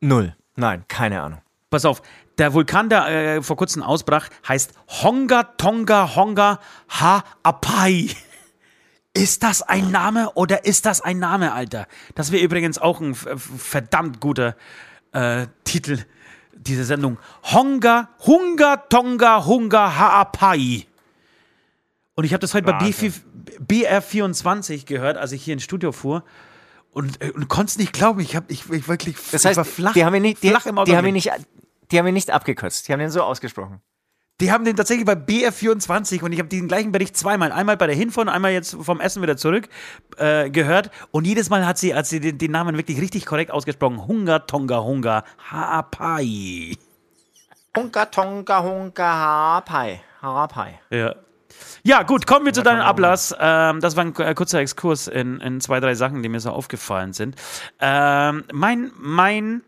[0.00, 0.34] Null.
[0.56, 1.40] Nein, keine Ahnung.
[1.70, 2.02] Pass auf,
[2.38, 4.72] der Vulkan, der äh, vor kurzem ausbrach, heißt
[5.02, 6.60] Honga Tonga Honga
[7.00, 8.10] Ha Apai.
[9.14, 11.86] Ist das ein Name oder ist das ein Name, Alter?
[12.14, 14.56] Das wäre übrigens auch ein verdammt guter
[15.12, 15.98] äh, Titel
[16.52, 17.18] dieser Sendung.
[17.44, 20.86] Honga, Hunga Tonga Hunga Ha Apai.
[22.14, 23.14] Und ich habe das heute bei Wahnsinn.
[23.66, 26.24] BR24 gehört, als ich hier ins Studio fuhr.
[26.90, 28.20] Und, äh, und konnte es nicht glauben.
[28.20, 30.48] Ich, hab, ich, ich wirklich Das ich heißt, war flach, die haben ihn nicht, die,
[30.48, 31.30] die haben ihn nicht,
[31.90, 32.88] die haben ihn nicht abgekürzt.
[32.88, 33.80] Die haben ihn so ausgesprochen.
[34.40, 37.88] Die haben den tatsächlich bei BR24 und ich habe den gleichen Bericht zweimal, einmal bei
[37.88, 39.68] der Hinfahrt und einmal jetzt vom Essen wieder zurück
[40.16, 43.50] äh, gehört und jedes Mal hat sie, hat sie den, den Namen wirklich richtig korrekt
[43.50, 44.06] ausgesprochen.
[44.06, 46.76] Hunga Tonga Hunga Haapai.
[47.78, 50.00] Hunka Tonka Hunka Harapai.
[50.20, 50.80] Harapai.
[50.90, 51.14] Ja.
[51.84, 53.34] Ja, gut, kommen wir zu deinem Ablass.
[53.38, 56.50] Ähm, das war ein äh, kurzer Exkurs in, in zwei, drei Sachen, die mir so
[56.50, 57.36] aufgefallen sind.
[57.80, 59.62] Ähm, mein, mein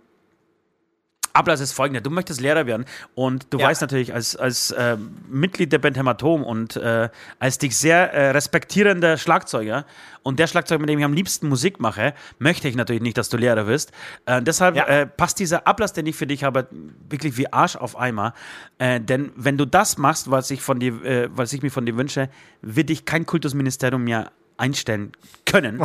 [1.32, 2.00] Ablass ist folgender.
[2.00, 3.66] Du möchtest Lehrer werden und du Ja.
[3.68, 4.96] weißt natürlich als, als äh,
[5.28, 7.08] Mitglied der Band Hämatom und äh,
[7.38, 9.84] als dich sehr äh, respektierender Schlagzeuger
[10.22, 13.28] und der Schlagzeuger, mit dem ich am liebsten Musik mache, möchte ich natürlich nicht, dass
[13.28, 13.92] du Lehrer wirst.
[14.26, 14.86] Äh, deshalb Ja.
[14.86, 16.66] äh, passt dieser Ablass, den ich für dich habe,
[17.08, 18.34] wirklich wie Arsch auf Eimer.
[18.78, 21.96] Äh, denn wenn du das machst, was ich, von dir, was ich mir von dir
[21.96, 22.28] wünsche,
[22.62, 25.12] wird dich kein Kultusministerium mehr einstellen
[25.46, 25.80] können.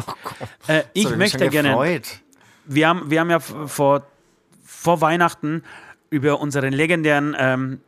[0.68, 2.20] äh, ich So, hab mich möchte gerne gefreut.
[2.66, 4.06] wir haben, wir haben ja vor,
[4.86, 5.64] vor Weihnachten
[6.12, 7.80] über unseren legendären ähm,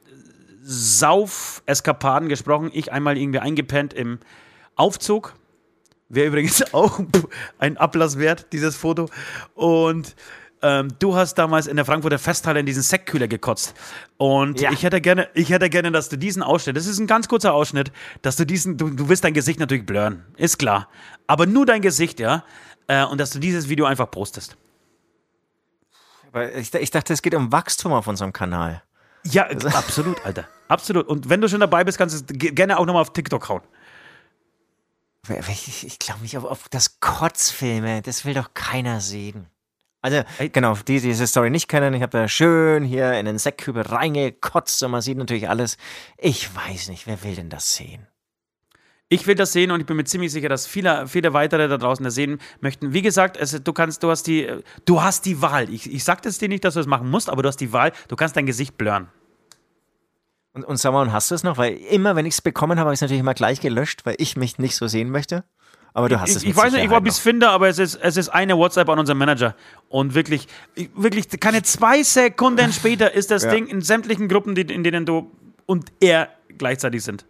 [0.63, 2.71] Sauf-Eskapaden gesprochen.
[2.73, 4.17] Ich einmal irgendwie eingepennt im
[4.75, 5.35] Aufzug.
[6.09, 6.99] Wäre übrigens auch
[7.59, 9.09] ein Ablass wert, dieses Foto.
[9.53, 10.15] Und
[10.63, 13.75] ähm, du hast damals in der Frankfurter Festhalle in diesen Sektkühler gekotzt.
[14.17, 14.71] Und Ja.
[14.71, 17.53] ich hätte gerne, ich hätte gerne, dass du diesen Ausschnitt, das ist ein ganz kurzer
[17.53, 17.91] Ausschnitt,
[18.23, 20.89] dass du diesen, du, du wirst dein Gesicht natürlich blurren, ist klar.
[21.27, 22.43] Aber nur dein Gesicht, ja.
[22.87, 24.57] Äh, und dass du dieses Video einfach postest.
[26.55, 28.83] Ich, ich dachte, es geht um Wachstum auf unserem Kanal.
[29.23, 30.47] Ja, absolut, Alter.
[30.67, 31.07] Absolut.
[31.07, 33.61] Und wenn du schon dabei bist, kannst du gerne auch nochmal auf TikTok hauen.
[35.49, 38.01] Ich, ich glaube nicht auf, auf das Kotzfilme.
[38.01, 39.47] Das will doch keiner sehen.
[40.01, 40.23] Also,
[40.53, 43.81] genau, die, die diese Story nicht kennen, ich habe da schön hier in den Säckkübel
[43.81, 45.77] reingekotzt und man sieht natürlich alles.
[46.17, 48.07] Ich weiß nicht, wer will denn das sehen?
[49.09, 51.77] Ich will das sehen und ich bin mir ziemlich sicher, dass viele, viele weitere da
[51.77, 52.91] draußen das sehen möchten.
[52.91, 54.49] Wie gesagt, es, du kannst, du hast die,
[54.85, 55.69] du hast die Wahl.
[55.69, 57.71] Ich, ich sag das dir nicht, dass du das machen musst, aber du hast die
[57.71, 57.93] Wahl.
[58.09, 59.07] Du kannst dein Gesicht blurren.
[60.53, 61.57] Und, und sag mal, und hast du es noch?
[61.57, 64.15] Weil immer, wenn ich es bekommen habe, habe ich es natürlich immer gleich gelöscht, weil
[64.17, 65.45] ich mich nicht so sehen möchte.
[65.93, 67.95] Aber du hast es Ich, ich weiß nicht, ob ich es finde, aber es ist,
[67.95, 69.55] es ist eine WhatsApp an unseren Manager.
[69.87, 73.51] Und wirklich, ich- wirklich, keine zwei Sekunden später ist das Ja.
[73.51, 75.31] Ding in sämtlichen Gruppen, die, in denen du
[75.65, 77.25] und er gleichzeitig sind.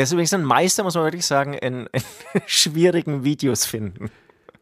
[0.00, 2.02] Er ist übrigens ein Meister, muss man wirklich sagen, in, in
[2.46, 4.10] schwierigen Videos finden.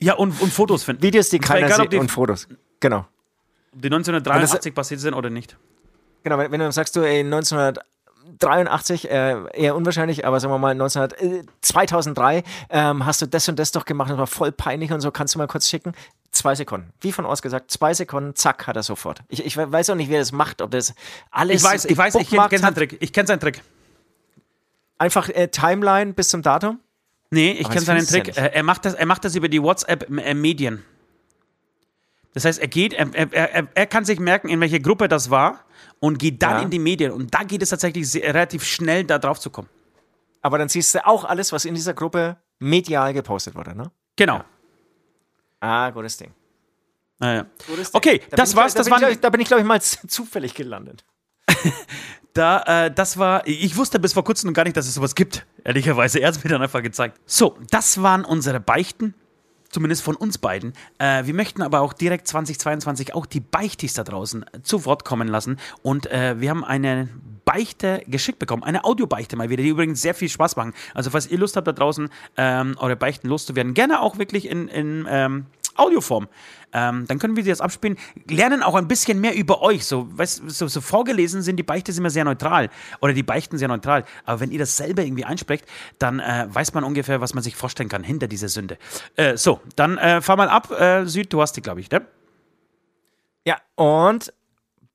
[0.00, 1.00] Ja, und, und Fotos finden.
[1.00, 2.48] Videos, die keiner egal, sieht und Fotos.
[2.80, 3.06] Genau.
[3.72, 5.56] ob die 1983 passiert sind oder nicht.
[6.24, 10.74] Genau, wenn, wenn du sagst, du ey, 1983, äh, eher unwahrscheinlich, aber sagen wir mal
[10.74, 14.90] 19, äh, 2003 ähm, hast du das und das doch gemacht, das war voll peinlich
[14.90, 15.92] und so, kannst du mal kurz schicken?
[16.32, 16.92] Zwei Sekunden.
[17.00, 19.22] Wie von Urs gesagt, zwei Sekunden, zack, hat er sofort.
[19.28, 20.96] Ich, ich weiß auch nicht, wer das macht, ob das
[21.30, 22.74] alles Ich weiß, ich weiß, ich kenne seinen.
[22.74, 22.96] Trick.
[22.98, 23.62] Ich kenne seinen Trick.
[24.98, 26.80] Einfach äh, Timeline bis zum Datum.
[27.30, 28.26] Nee, ich kenne seinen ja Trick.
[28.28, 28.38] nicht.
[28.38, 30.84] Äh, er, macht das, er macht das über die WhatsApp-Medien.
[32.34, 35.30] Das heißt, er geht, er, er, er, er kann sich merken, in welche Gruppe das
[35.30, 35.64] war
[36.00, 36.62] und geht dann Ja.
[36.62, 37.12] in die Medien.
[37.12, 39.68] Und da geht es tatsächlich sehr, relativ schnell, da drauf zu kommen.
[40.42, 43.90] Aber dann siehst du auch alles, was in dieser Gruppe medial gepostet wurde, ne?
[44.16, 44.42] Genau.
[45.60, 46.32] Ah, gutes Ding.
[47.18, 47.46] Naja.
[47.66, 47.96] Gutes Ding.
[47.98, 48.74] Okay, Da das bin ich, war's.
[48.74, 51.04] Da Das bin ich, waren, ich- da bin ich, glaube ich, mal zufällig gelandet.
[52.34, 55.14] Da, äh, das war, ich wusste bis vor kurzem noch gar nicht, dass es sowas
[55.14, 55.46] gibt.
[55.64, 57.18] Ehrlicherweise, er hat es mir dann einfach gezeigt.
[57.26, 59.14] So, das waren unsere Beichten.
[59.70, 60.72] Zumindest von uns beiden.
[60.96, 65.28] Äh, wir möchten aber auch direkt 2022 auch die Beichtis da draußen zu Wort kommen
[65.28, 65.58] lassen.
[65.82, 67.10] Und äh, wir haben eine
[67.44, 70.72] Beichte geschickt bekommen, eine Audiobeichte mal wieder, die übrigens sehr viel Spaß machen.
[70.94, 72.08] Also, falls ihr Lust habt da draußen,
[72.38, 75.46] ähm, eure Beichten loszuwerden, gerne auch wirklich in, in ähm,
[75.78, 76.28] Audioform.
[76.72, 77.96] Ähm, dann können wir sie jetzt abspielen,
[78.28, 79.86] lernen auch ein bisschen mehr über euch.
[79.86, 82.68] So, weißt, so, so vorgelesen sind die Beichte immer sehr neutral
[83.00, 84.04] oder die Beichten sehr neutral.
[84.24, 85.64] Aber wenn ihr das selber irgendwie einsprecht,
[85.98, 88.76] dann äh, weiß man ungefähr, was man sich vorstellen kann hinter dieser Sünde.
[89.16, 90.70] Äh, so, dann äh, fahr mal ab.
[90.70, 92.02] Äh, Süd, du hast die, glaube ich, ne?
[93.46, 94.32] Ja, und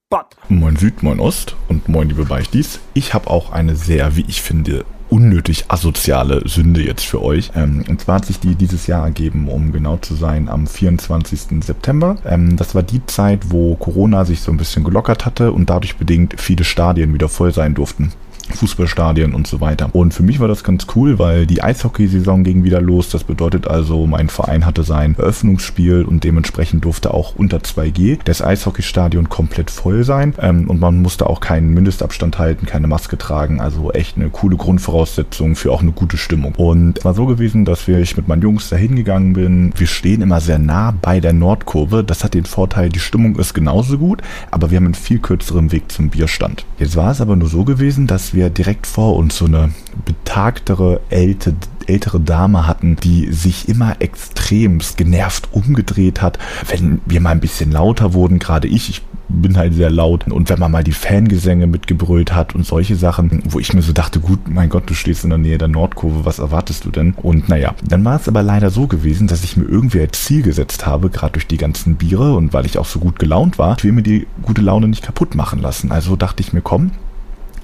[0.10, 0.36] Bob.
[0.48, 2.80] Moin Süd, moin Ost und moin liebe Beichtis.
[2.94, 7.52] Ich habe auch eine sehr, wie ich finde, unnötig asoziale Sünde jetzt für euch.
[7.56, 11.64] Ähm, und zwar hat sich die dieses Jahr ergeben, um genau zu sein, am 24.
[11.64, 12.18] September.
[12.26, 15.98] Ähm, das war die Zeit, wo Corona sich so ein bisschen gelockert hatte und dadurch
[15.98, 18.12] bedingt viele Stadien wieder voll sein durften.
[18.50, 19.90] Fußballstadien und so weiter.
[19.94, 23.10] Und für mich war das ganz cool, weil die Eishockeysaison ging wieder los.
[23.10, 28.42] Das bedeutet also, mein Verein hatte sein Eröffnungsspiel und dementsprechend durfte auch unter 2G das
[28.42, 30.34] Eishockeystadion komplett voll sein.
[30.40, 33.62] Ähm, und man musste auch keinen Mindestabstand halten, keine Maske tragen.
[33.62, 36.54] Also echt eine coole Grundvoraussetzung für auch eine gute Stimmung.
[36.56, 39.74] Und es war so gewesen, dass ich mit meinen Jungs da hingegangen bin.
[39.76, 42.04] Wir stehen immer sehr nah bei der Nordkurve.
[42.04, 44.22] Das hat den Vorteil, die Stimmung ist genauso gut,
[44.52, 46.66] aber wir haben einen viel kürzeren Weg zum Bierstand.
[46.78, 49.72] Jetzt war es aber nur so gewesen, dass wir direkt vor uns so eine
[50.06, 51.56] betagtere, älte,
[51.88, 57.72] ältere Dame hatten, die sich immer extremst genervt umgedreht hat, wenn wir mal ein bisschen
[57.72, 61.66] lauter wurden, gerade ich, ich bin halt sehr laut und wenn man mal die Fangesänge
[61.68, 65.24] mitgebrüllt hat und solche Sachen, wo ich mir so dachte, gut, mein Gott, du stehst
[65.24, 67.14] in der Nähe der Nordkurve, was erwartest du denn?
[67.14, 70.44] Und naja, dann war es aber leider so gewesen, dass ich mir irgendwie als Ziel
[70.44, 73.78] gesetzt habe, gerade durch die ganzen Biere und weil ich auch so gut gelaunt war,
[73.78, 75.92] ich will mir die gute Laune nicht kaputt machen lassen.
[75.92, 76.92] Also dachte ich mir, komm,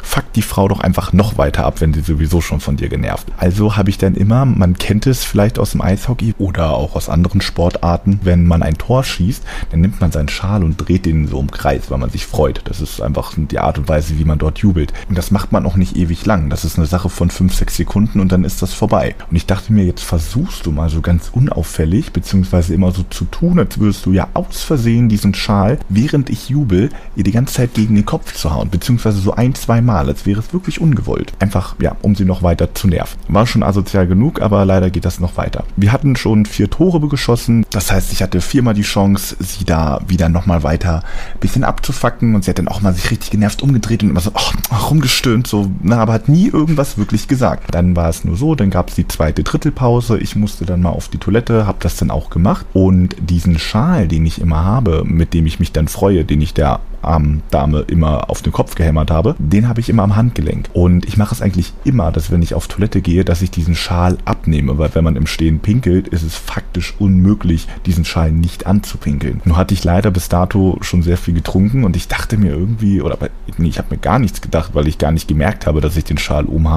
[0.01, 3.27] fuck die Frau doch einfach noch weiter ab, wenn sie sowieso schon von dir genervt.
[3.37, 7.09] Also habe ich dann immer, man kennt es vielleicht aus dem Eishockey oder auch aus
[7.09, 11.27] anderen Sportarten, wenn man ein Tor schießt, dann nimmt man seinen Schal und dreht den
[11.27, 12.61] so im Kreis, weil man sich freut.
[12.65, 14.93] Das ist einfach die Art und Weise, wie man dort jubelt.
[15.07, 16.49] Und das macht man auch nicht ewig lang.
[16.49, 19.15] Das ist eine Sache von fünf, sechs Sekunden und dann ist das vorbei.
[19.29, 23.25] Und ich dachte mir, jetzt versuchst du mal so ganz unauffällig, beziehungsweise immer so zu
[23.25, 27.55] tun, als würdest du ja aus Versehen diesen Schal, während ich jubel, ihr die ganze
[27.55, 30.81] Zeit gegen den Kopf zu hauen, beziehungsweise so ein, zwei Mal, als wäre es wirklich
[30.81, 31.33] ungewollt.
[31.39, 33.19] Einfach, ja, um sie noch weiter zu nerven.
[33.27, 35.63] War schon asozial genug, aber leider geht das noch weiter.
[35.75, 39.99] Wir hatten schon vier Tore geschossen, das heißt, ich hatte viermal die Chance, sie da
[40.07, 43.61] wieder nochmal weiter ein bisschen abzufacken und sie hat dann auch mal sich richtig genervt
[43.61, 44.53] umgedreht und immer so, ach,
[44.89, 47.73] rumgestöhnt, so, na, aber hat nie irgendwas wirklich gesagt.
[47.73, 50.89] Dann war es nur so, dann gab es die zweite Drittelpause, ich musste dann mal
[50.89, 55.03] auf die Toilette, habe das dann auch gemacht und diesen Schal, den ich immer habe,
[55.05, 58.75] mit dem ich mich dann freue, den ich der armen Dame immer auf den Kopf
[58.75, 60.69] gehämmert habe, den habe ich immer am Handgelenk.
[60.73, 63.75] Und ich mache es eigentlich immer, dass wenn ich auf Toilette gehe, dass ich diesen
[63.75, 68.65] Schal abnehme, weil wenn man im Stehen pinkelt, ist es faktisch unmöglich, diesen Schal nicht
[68.65, 69.41] anzupinkeln.
[69.45, 73.01] Nur hatte ich leider bis dato schon sehr viel getrunken und ich dachte mir irgendwie,
[73.01, 73.17] oder
[73.57, 76.03] nee, ich habe mir gar nichts gedacht, weil ich gar nicht gemerkt habe, dass ich
[76.03, 76.69] den Schal um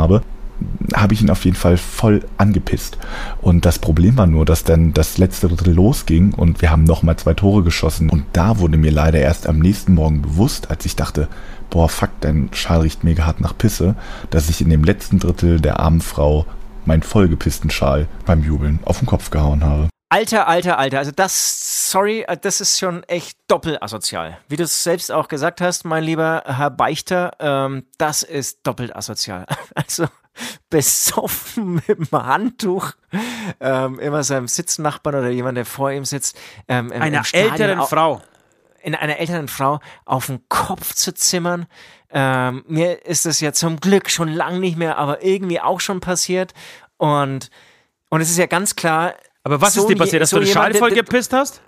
[0.95, 2.99] habe, ich ihn auf jeden Fall voll angepisst.
[3.41, 7.17] Und das Problem war nur, dass dann das letzte Drittel losging und wir haben nochmal
[7.17, 8.11] zwei Tore geschossen.
[8.11, 11.29] Und da wurde mir leider erst am nächsten Morgen bewusst, als ich dachte,
[11.71, 13.97] boah, fuck, dein Schal riecht mega hart nach Pisse,
[14.31, 16.47] dass ich in dem letzten Drittel der armen Frau
[16.85, 19.89] meinen vollgepissten Schal beim Jubeln auf den Kopf gehauen habe.
[20.13, 20.99] Alter, alter, alter.
[20.99, 24.37] Also das, sorry, äh, das ist schon echt doppelt asozial.
[24.47, 28.95] Wie du es selbst auch gesagt hast, mein lieber Herr Beichter, ähm, das ist doppelt
[28.95, 29.47] asozial.
[29.75, 30.05] Also
[30.71, 32.93] besoffen mit dem Handtuch
[33.61, 36.39] ähm, immer seinem Sitznachbarn oder jemand, der vor ihm sitzt.
[36.69, 38.23] Ähm, im, Einer im Stadion älteren au- Frau.
[38.83, 41.67] in einer älteren Frau auf den Kopf zu zimmern.
[42.11, 46.01] Ähm, mir ist das ja zum Glück schon lang nicht mehr, aber irgendwie auch schon
[46.01, 46.53] passiert.
[46.99, 47.51] Und,
[48.11, 49.15] und es ist ja ganz klar.
[49.45, 51.63] Aber was so ist dir passiert, dass so du den Schal jemand, voll gepisst hast?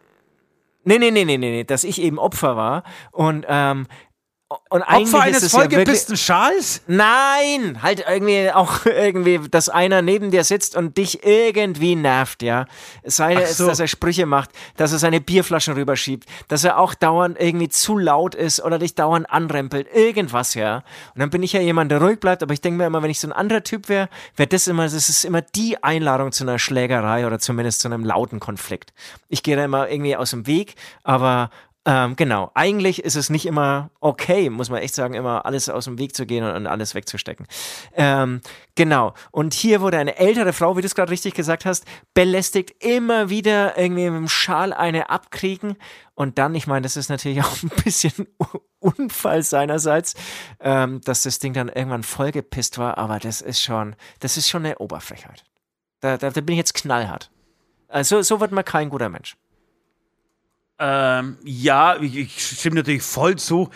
[0.85, 2.83] Nee, nee, nee, nee, nee, nee, dass ich eben Opfer war.
[3.11, 3.87] Und, ähm,
[4.71, 6.83] und Opfer eines es ja vollgepissten Schals?
[6.87, 12.67] Nein, halt irgendwie auch irgendwie, dass einer neben dir sitzt und dich irgendwie nervt, ja.
[13.03, 13.67] Es sei es, so.
[13.67, 17.99] dass er Sprüche macht, dass er seine Bierflaschen rüberschiebt, dass er auch dauernd irgendwie zu
[17.99, 20.77] laut ist oder dich dauernd anrempelt, irgendwas, ja.
[21.15, 23.11] Und dann bin ich ja jemand, der ruhig bleibt, aber ich denke mir immer, wenn
[23.11, 26.45] ich so ein anderer Typ wäre, wäre das immer, das ist immer die Einladung zu
[26.45, 28.93] einer Schlägerei oder zumindest zu einem lauten Konflikt.
[29.29, 31.51] Ich gehe da immer irgendwie aus dem Weg, aber
[31.87, 35.85] ähm, genau, eigentlich ist es nicht immer okay, muss man echt sagen, immer alles aus
[35.85, 37.47] dem Weg zu gehen und, und alles wegzustecken.
[37.95, 38.41] Ähm,
[38.75, 42.83] genau, und hier wurde eine ältere Frau, wie du es gerade richtig gesagt hast, belästigt,
[42.83, 45.77] immer wieder irgendwie mit dem Schal eine abkriegen
[46.15, 48.29] und dann, ich meine, das ist natürlich auch ein bisschen
[48.79, 50.15] Unfall seinerseits,
[50.61, 54.65] ähm, dass das Ding dann irgendwann vollgepisst war, aber das ist schon, das ist schon
[54.65, 55.45] eine Oberfrechheit.
[56.01, 57.31] Da, da, da bin ich jetzt knallhart.
[57.89, 59.37] Also so wird man kein guter Mensch.
[60.79, 63.71] Ähm, ja, ich, ich stimme natürlich voll zu.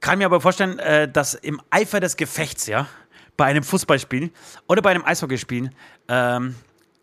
[0.00, 2.88] Kann mir aber vorstellen, äh, dass im Eifer des Gefechts, ja,
[3.36, 4.30] bei einem Fußballspiel
[4.66, 5.70] oder bei einem Eishockeyspiel,
[6.08, 6.54] ähm,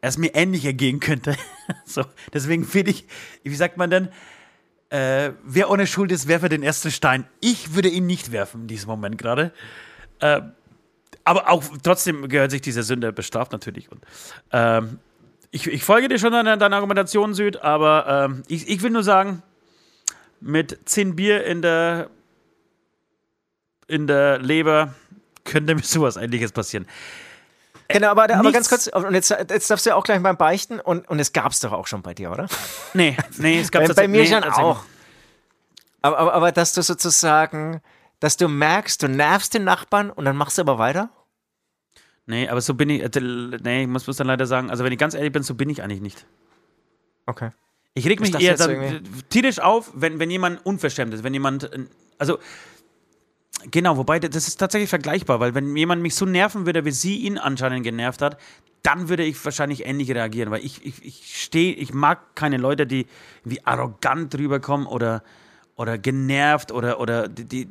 [0.01, 1.35] es mir ähnlich ergehen könnte.
[1.85, 2.03] so,
[2.33, 3.05] deswegen finde ich,
[3.43, 4.09] wie sagt man denn,
[4.89, 7.25] äh, wer ohne Schuld ist, werfe den ersten Stein.
[7.39, 9.51] Ich würde ihn nicht werfen in diesem Moment gerade.
[10.19, 10.41] Äh,
[11.23, 13.91] aber auch trotzdem gehört sich diese Sünde bestraft natürlich.
[13.91, 14.01] Und
[14.51, 14.99] ähm,
[15.53, 19.03] ich, ich folge dir schon deiner, deiner Argumentation, Süd, aber ähm, ich, ich will nur
[19.03, 19.43] sagen,
[20.41, 22.09] mit 10 Bier in der,
[23.87, 24.93] in der Leber
[25.45, 26.87] könnte mir sowas ähnliches passieren.
[27.87, 30.33] Genau, aber, aber nichts- ganz kurz, und jetzt, jetzt darfst du ja auch gleich mal
[30.33, 32.47] beichten und, und es gab es doch auch schon bei dir, oder?
[32.93, 34.83] Nee, nee, es gab Bei, das bei mir nee, schon auch.
[36.01, 37.81] Aber, aber, aber dass du sozusagen,
[38.19, 41.09] dass du merkst, du nervst den Nachbarn und dann machst du aber weiter?
[42.25, 43.09] Nee, aber so bin ich, äh,
[43.63, 45.69] nee, ich muss, muss dann leider sagen, also wenn ich ganz ehrlich bin, so bin
[45.69, 46.25] ich eigentlich nicht.
[47.25, 47.49] Okay.
[47.95, 51.71] Ich reg mich dachte eher dann tierisch auf, wenn, wenn jemand unverschämt ist, wenn jemand,
[51.71, 51.85] äh,
[52.17, 52.39] also
[53.69, 57.17] genau, wobei das ist tatsächlich vergleichbar, weil wenn jemand mich so nerven würde, wie sie
[57.17, 58.39] ihn anscheinend genervt hat,
[58.83, 62.85] dann würde ich wahrscheinlich ähnlich reagieren, weil ich, ich, ich stehe, ich mag keine Leute,
[62.85, 63.07] die
[63.43, 65.23] wie arrogant rüberkommen oder,
[65.75, 67.69] oder genervt oder, oder die, die,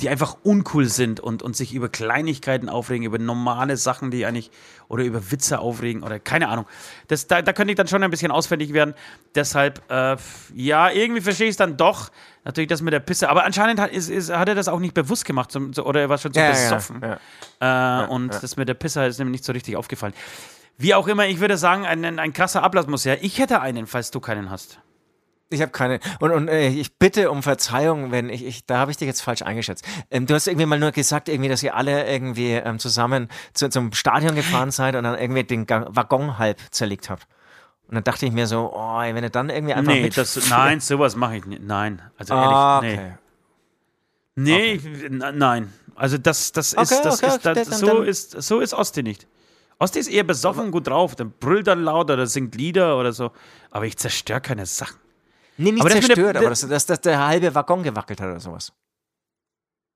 [0.00, 4.50] die einfach uncool sind und, und sich über Kleinigkeiten aufregen, über normale Sachen, die eigentlich,
[4.88, 6.66] oder über Witze aufregen oder keine Ahnung.
[7.08, 8.94] Das, da, da könnte ich dann schon ein bisschen ausfällig werden.
[9.34, 10.16] Deshalb, äh,
[10.54, 12.10] ja, irgendwie verstehe ich es dann doch.
[12.44, 13.28] Natürlich das mit der Pisse.
[13.28, 16.00] Aber anscheinend hat, ist, ist, hat er das auch nicht bewusst gemacht zum, so, oder
[16.00, 17.02] er war schon zu besoffen.
[17.60, 18.04] ja.
[18.04, 20.14] Äh, und das mit der Pisse ist nämlich nicht so richtig aufgefallen.
[20.78, 23.22] Wie auch immer, ich würde sagen, ein, ein krasser Ablass muss her.
[23.22, 24.80] Ich hätte einen, falls du keinen hast.
[25.52, 25.98] Ich habe keine.
[26.20, 29.20] Und, und äh, ich bitte um Verzeihung, wenn ich, ich da habe ich dich jetzt
[29.20, 29.84] falsch eingeschätzt.
[30.10, 33.68] Ähm, du hast irgendwie mal nur gesagt, irgendwie, dass ihr alle irgendwie ähm, zusammen zu,
[33.68, 37.26] zum Stadion gefahren seid und dann irgendwie den Ga- Waggon halb zerlegt habt.
[37.88, 40.78] Und dann dachte ich mir so, oh, wenn du dann irgendwie einfach Nee, das, nein,
[40.78, 41.62] sowas mache ich nicht.
[41.64, 43.02] Nein, also Ah, ehrlich, nee.
[43.04, 43.12] okay.
[44.36, 45.72] Nee, ich, na- nein.
[45.96, 48.72] Also das, das ist, Okay, das okay, ist, das, dann- so dann- ist, so ist
[48.72, 49.26] Osti nicht.
[49.80, 53.32] Osti ist eher besoffen gut drauf, dann brüllt dann laut oder singt Lieder oder so.
[53.70, 54.98] Aber ich zerstöre keine Sachen.
[55.56, 58.20] Nee, nicht Aber das mit der- zerstört, aber dass, dass, dass der halbe Waggon gewackelt
[58.20, 58.72] hat oder sowas.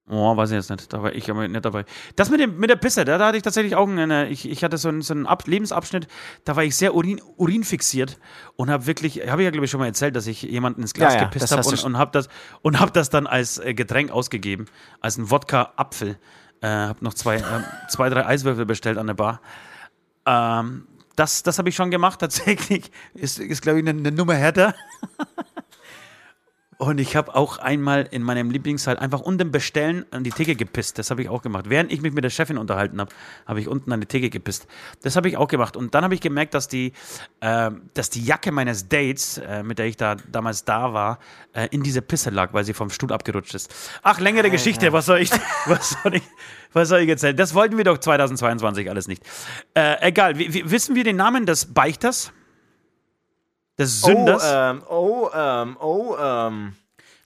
[0.07, 0.93] Oh, weiß ich jetzt nicht.
[0.93, 1.87] Da war ich aber nicht dabei.
[2.15, 4.63] Das mit, dem, mit der Pisse, da, da hatte ich tatsächlich auch eine, ich, ich
[4.63, 6.09] hatte so einen, so einen Ab Lebensabschnitt,
[6.45, 8.19] da war ich sehr Urin, urinfixiert
[8.57, 10.93] und habe wirklich, habe ich ja glaube ich schon mal erzählt, dass ich jemanden ins
[10.93, 12.29] Glas Ja, ja, gepisst das habe und, und habe das,
[12.61, 14.67] und hab das dann als äh, Getränk ausgegeben,
[15.01, 16.19] als ein Wodka-Apfel.
[16.61, 19.41] Äh, habe noch zwei, ähm, zwei, drei Eiswürfel bestellt an der Bar.
[20.27, 20.87] Ähm,
[21.17, 22.91] das das habe ich schon gemacht, tatsächlich.
[23.15, 24.75] Ist, ist glaube ich, eine, eine Nummer härter.
[26.79, 30.99] Und ich habe auch einmal in meinem Lieblingssaal einfach unten bestellen an die Theke gepisst.
[30.99, 31.67] Das habe ich auch gemacht.
[31.69, 33.13] Während ich mich mit der Chefin unterhalten habe,
[33.47, 34.67] habe ich unten an die Theke gepisst.
[35.03, 35.77] Das habe ich auch gemacht.
[35.77, 36.93] Und dann habe ich gemerkt, dass die,
[37.41, 41.19] äh, dass die Jacke meines Dates, äh, mit der ich da damals da war,
[41.53, 43.73] äh, in diese Pisse lag, weil sie vom Stuhl abgerutscht ist.
[44.03, 44.93] Ach, längere Geschichte.
[44.93, 45.31] Was soll ich,
[45.67, 46.23] was soll ich,
[46.73, 47.37] was soll ich erzählen?
[47.37, 49.23] Das wollten wir doch 2022 alles nicht.
[49.75, 50.39] Äh, egal.
[50.39, 52.33] Wie, wissen wir den Namen des Beichters?
[53.79, 54.45] Des Sünders?
[54.45, 56.73] Oh, ähm, oh, ähm, oh, ähm.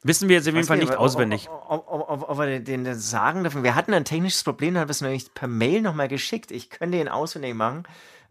[0.02, 1.48] wissen wir jetzt auf jeden Fall nicht, ob- auswendig.
[1.68, 3.62] Ob, ob, ob, wir den, den sagen dürfen.
[3.62, 6.50] Wir hatten ein technisches Problem, da haben wir es nämlich per Mail nochmal geschickt.
[6.50, 7.84] Ich könnte ihn auswendig machen.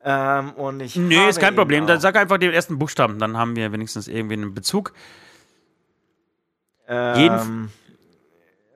[0.04, 1.84] Ähm, und ich Nee, ist kein Problem.
[1.84, 1.88] auch.
[1.88, 4.94] Dann sag einfach den ersten Buchstaben, dann haben wir wenigstens irgendwie einen Bezug.
[6.88, 7.70] Ähm,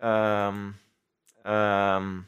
[0.01, 0.73] ähm,
[1.45, 2.25] ähm,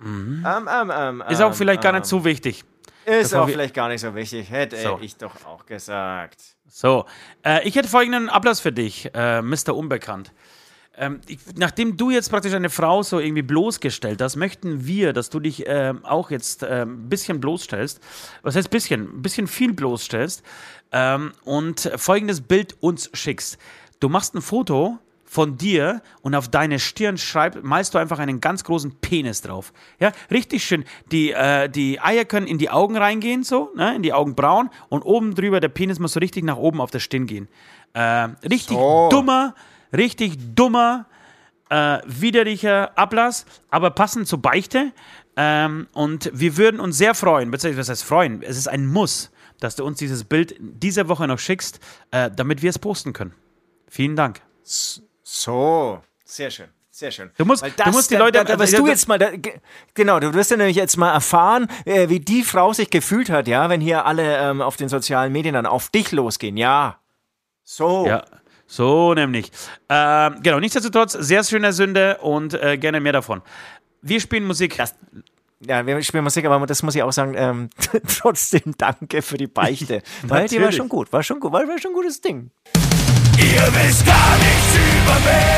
[0.00, 0.44] Mhm.
[0.46, 2.64] ähm, ähm, ähm, Ist auch ähm, vielleicht gar ähm, nicht so wichtig.
[3.08, 4.50] Ist auch vielleicht gar nicht so wichtig.
[4.50, 4.98] Hätte So.
[5.00, 6.40] ich doch auch gesagt.
[6.68, 7.06] So,
[7.44, 9.74] äh, ich hätte folgenden Ablass für dich, äh, Mr.
[9.74, 10.32] Unbekannt.
[10.96, 15.30] Ähm, ich, nachdem du jetzt praktisch eine Frau so irgendwie bloßgestellt hast, möchten wir, dass
[15.30, 18.00] du dich ähm, auch jetzt ähm, ein bisschen bloßstellst.
[18.42, 19.02] Was heißt bisschen?
[19.18, 20.42] Ein bisschen viel bloßstellst.
[20.92, 23.58] Ähm, und folgendes Bild uns schickst.
[24.00, 24.98] Du machst ein Foto
[25.28, 29.72] von dir und auf deine Stirn schreib, malst du einfach einen ganz großen Penis drauf.
[30.00, 30.84] Ja, richtig schön.
[31.12, 35.02] Die, äh, die Eier können in die Augen reingehen, so, ne, in die Augenbrauen und
[35.02, 37.48] oben drüber der Penis muss so richtig nach oben auf der Stirn gehen.
[37.92, 39.08] Äh, richtig So.
[39.10, 39.54] dummer,
[39.94, 41.06] richtig dummer,
[41.68, 44.92] äh, widerlicher Ablass, aber passend zur Beichte.
[45.36, 48.42] Ähm, und wir würden uns sehr freuen, beziehungsweise was heißt freuen?
[48.42, 52.62] Es ist ein Muss, dass du uns dieses Bild diese Woche noch schickst, äh, damit
[52.62, 53.34] wir es posten können.
[53.88, 54.40] Vielen Dank.
[55.30, 56.68] So, sehr schön.
[56.90, 57.30] Sehr schön.
[57.36, 59.18] Du musst- Weil du musst die da, Leute- Da, da wirst also, du jetzt mal.
[59.18, 59.60] Da, ge-
[59.92, 63.46] genau, du wirst ja nämlich jetzt mal erfahren, äh, wie die Frau sich gefühlt hat,
[63.46, 66.56] ja, wenn hier alle ähm, auf den sozialen Medien dann auf dich losgehen.
[66.56, 66.98] Ja.
[67.62, 68.06] So.
[68.06, 68.24] Ja,
[68.66, 69.52] so nämlich.
[69.90, 73.42] Ähm, genau, nichtsdestotrotz, sehr schöne Sünde und äh, gerne mehr davon.
[74.00, 74.78] Wir spielen Musik.
[75.60, 77.68] Ja, wir spielen Musik, aber das muss ich auch sagen, ähm,
[78.18, 80.02] trotzdem danke für die Beichte.
[80.22, 82.50] Weil die war schon gut, war schon gut, war, war schon ein gutes Ding.
[83.40, 85.48] Ihr wisst gar nichts über mich.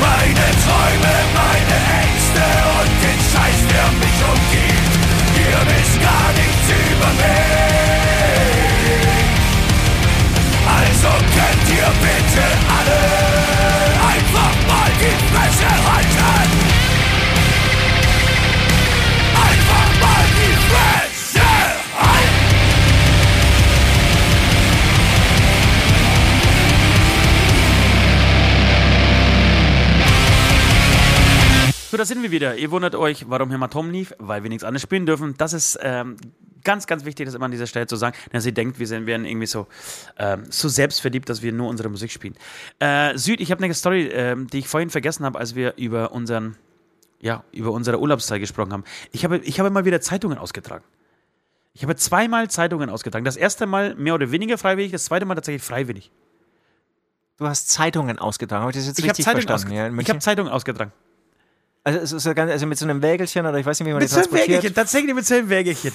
[0.00, 2.42] Meine Träume, meine Ängste
[2.74, 4.75] und den Scheiß, der mich umgibt.
[32.36, 32.56] Wieder.
[32.56, 35.34] Ihr wundert euch, warum Hämatom lief, weil wir nichts anderes spielen dürfen.
[35.38, 36.16] Das ist ähm,
[36.64, 39.06] ganz, ganz wichtig, das immer an dieser Stelle zu sagen, dass ihr denkt, wir sind,
[39.06, 39.66] wären irgendwie so,
[40.18, 42.34] ähm, so selbstverliebt, dass wir nur unsere Musik spielen.
[42.78, 46.12] Äh, Süd, ich habe eine Story, ähm, die ich vorhin vergessen habe, als wir über
[46.12, 46.56] unseren,
[47.20, 48.84] ja, über unsere Urlaubszeit gesprochen haben.
[49.12, 50.84] Ich habe, ich habe mal wieder Zeitungen ausgetragen.
[51.72, 53.24] Ich habe zweimal Zeitungen ausgetragen.
[53.24, 56.10] Das erste Mal mehr oder weniger freiwillig, das zweite Mal tatsächlich freiwillig.
[57.38, 59.76] Du hast Zeitungen ausgetragen, habe ich das jetzt Ich habe richtig Zeitungen, verstanden?
[59.76, 60.20] Ja, ich hab München?
[60.20, 60.92] Zeitungen ausgetragen.
[61.86, 64.00] Also, es ist ganz, also mit so einem Wägelchen oder ich weiß nicht, wie man
[64.02, 64.32] Mit so einem.
[64.32, 65.92] Wägelchen, tatsächlich mit so einem Wägelchen.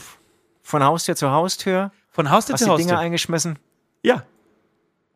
[0.64, 1.92] Von Haustür zu Haustür.
[2.12, 3.00] Von Haustür Hast zu die Dinger Haustür.
[3.00, 3.60] eingeschmissen,
[4.04, 4.24] Ja.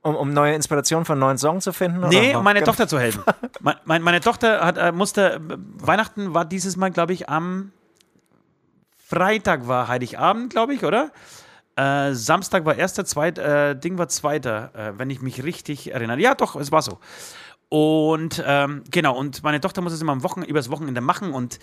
[0.01, 1.99] um, um neue Inspirationen für einen neuen Song zu finden?
[1.99, 2.07] oder?
[2.09, 3.23] Nee, um meine Ganz- Tochter zu helfen.
[3.61, 5.39] Mein, mein, meine Tochter hat, äh, musste, äh,
[5.77, 7.71] Weihnachten war dieses Mal, glaube ich, am
[8.97, 11.11] Freitag war Heiligabend, glaube ich, oder?
[11.75, 16.19] Äh, Samstag war erster, zweit, äh, Ding war zweiter, äh, wenn ich mich richtig erinnere.
[16.19, 16.99] Ja, doch, es war so.
[17.69, 21.59] Und ähm, genau, und meine Tochter muss es immer am Wochen, übers Wochenende machen und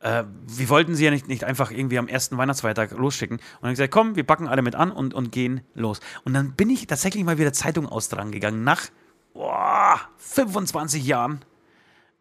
[0.00, 3.36] äh, wir wollten sie ja nicht, nicht einfach irgendwie am ersten Weihnachtsfeiertag losschicken.
[3.36, 6.00] Und dann gesagt, komm, wir packen alle mit an und, und gehen los.
[6.24, 8.88] Und dann bin ich tatsächlich mal wieder Zeitung austragen gegangen, nach
[9.32, 11.44] boah, 25 Jahren.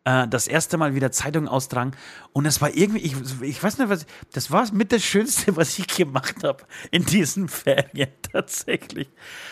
[0.03, 1.91] Äh, das erste Mal wieder Zeitung austragen.
[2.33, 5.77] Und das war irgendwie, ich, ich weiß nicht, was, das war mit das Schönste, was
[5.77, 9.09] ich gemacht habe in diesen Ferien tatsächlich.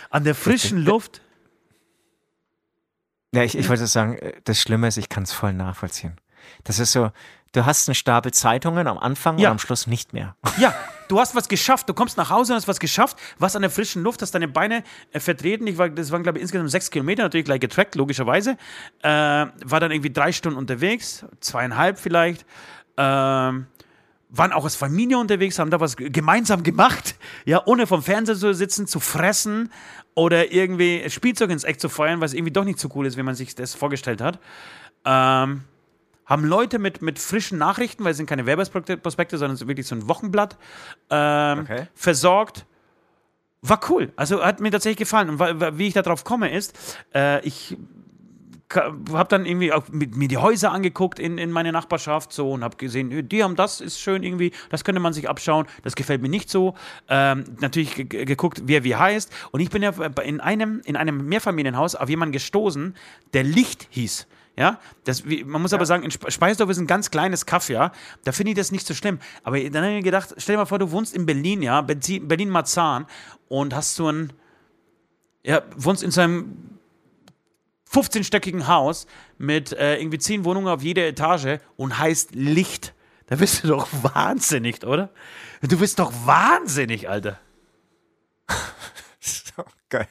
[0.09, 1.21] An der frischen Luft.
[3.33, 6.15] Ja, ich, ich wollte sagen, äh, das Schlimme ist, ich kann es voll nachvollziehen.
[6.63, 7.11] Das ist so,
[7.51, 9.49] du hast einen Stapel Zeitungen am Anfang Ja.
[9.49, 10.35] und am Schluss nicht mehr.
[10.57, 10.73] Ja,
[11.07, 11.87] du hast was geschafft.
[11.87, 13.17] Du kommst nach Hause und hast was geschafft.
[13.37, 15.67] Was an der frischen Luft, hast deine Beine äh, vertreten.
[15.67, 18.57] Ich war, das waren, glaube ich, insgesamt sechs Kilometer, natürlich gleich getrackt, logischerweise.
[19.03, 22.45] Äh, war dann irgendwie drei Stunden unterwegs, zweieinhalb vielleicht.
[22.97, 23.67] Ähm,
[24.29, 27.15] waren auch als Familie unterwegs, haben da was gemeinsam gemacht,
[27.45, 29.71] ja, ohne vom Fernseher zu sitzen, zu fressen
[30.13, 33.23] oder irgendwie Spielzeug ins Eck zu feuern, was irgendwie doch nicht so cool ist, wie
[33.23, 34.39] man sich das vorgestellt hat.
[35.05, 35.63] Ähm,
[36.25, 39.87] haben Leute mit, mit frischen Nachrichten, weil es sind keine Werbeprospekte, sondern es ist wirklich
[39.87, 40.57] so ein Wochenblatt,
[41.09, 41.87] ähm, Okay.
[41.95, 42.67] versorgt.
[43.61, 44.11] War cool.
[44.15, 45.29] Also hat mir tatsächlich gefallen.
[45.29, 46.77] Und wie ich darauf komme, ist,
[47.15, 47.75] äh, ich
[48.75, 52.63] habe dann irgendwie auch mit, mir die Häuser angeguckt in, in meine Nachbarschaft so und
[52.63, 55.95] habe gesehen, äh, die haben das, ist schön irgendwie, das könnte man sich abschauen, das
[55.95, 56.75] gefällt mir nicht so.
[57.07, 59.31] Ähm, natürlich ge- ge- geguckt, wer wie heißt.
[59.51, 59.91] Und ich bin ja
[60.23, 62.95] in einem, in einem Mehrfamilienhaus auf jemanden gestoßen,
[63.33, 64.27] der Licht hieß.
[64.55, 67.69] Ja, das, wie, man muss aber sagen, in Spe- Speisdorf ist ein ganz kleines Kaff,
[67.69, 67.93] ja.
[68.25, 69.19] Da finde ich das nicht so schlimm.
[69.43, 71.81] Aber dann habe ich mir gedacht, stell dir mal vor, du wohnst in Berlin, ja,
[71.81, 73.05] Berlin-Marzahn
[73.47, 74.33] und hast so ein,
[75.43, 76.78] ja, wohnst in so einem
[77.91, 82.93] 15-stöckigen Haus mit äh, irgendwie 10 Wohnungen auf jeder Etage und heißt Licht.
[83.27, 85.09] Da bist du doch wahnsinnig, oder?
[85.61, 87.39] Du bist doch wahnsinnig, Alter.
[89.89, 90.07] Geil.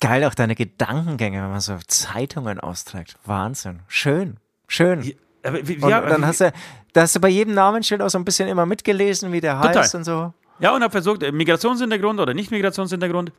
[0.00, 3.16] geil auch deine Gedankengänge, wenn man so Zeitungen austrägt.
[3.24, 3.80] Wahnsinn.
[3.86, 4.38] Schön.
[4.66, 5.14] Schön.
[5.44, 6.52] Aber wie, Und ja, dann wie- hast du,
[6.92, 9.76] da hast du bei jedem Namensschild auch so ein bisschen immer mitgelesen, wie der Total.
[9.76, 10.34] heißt und so.
[10.58, 13.32] ja, und habe versucht, äh, Migrationshintergrund oder nicht Migrationshintergrund.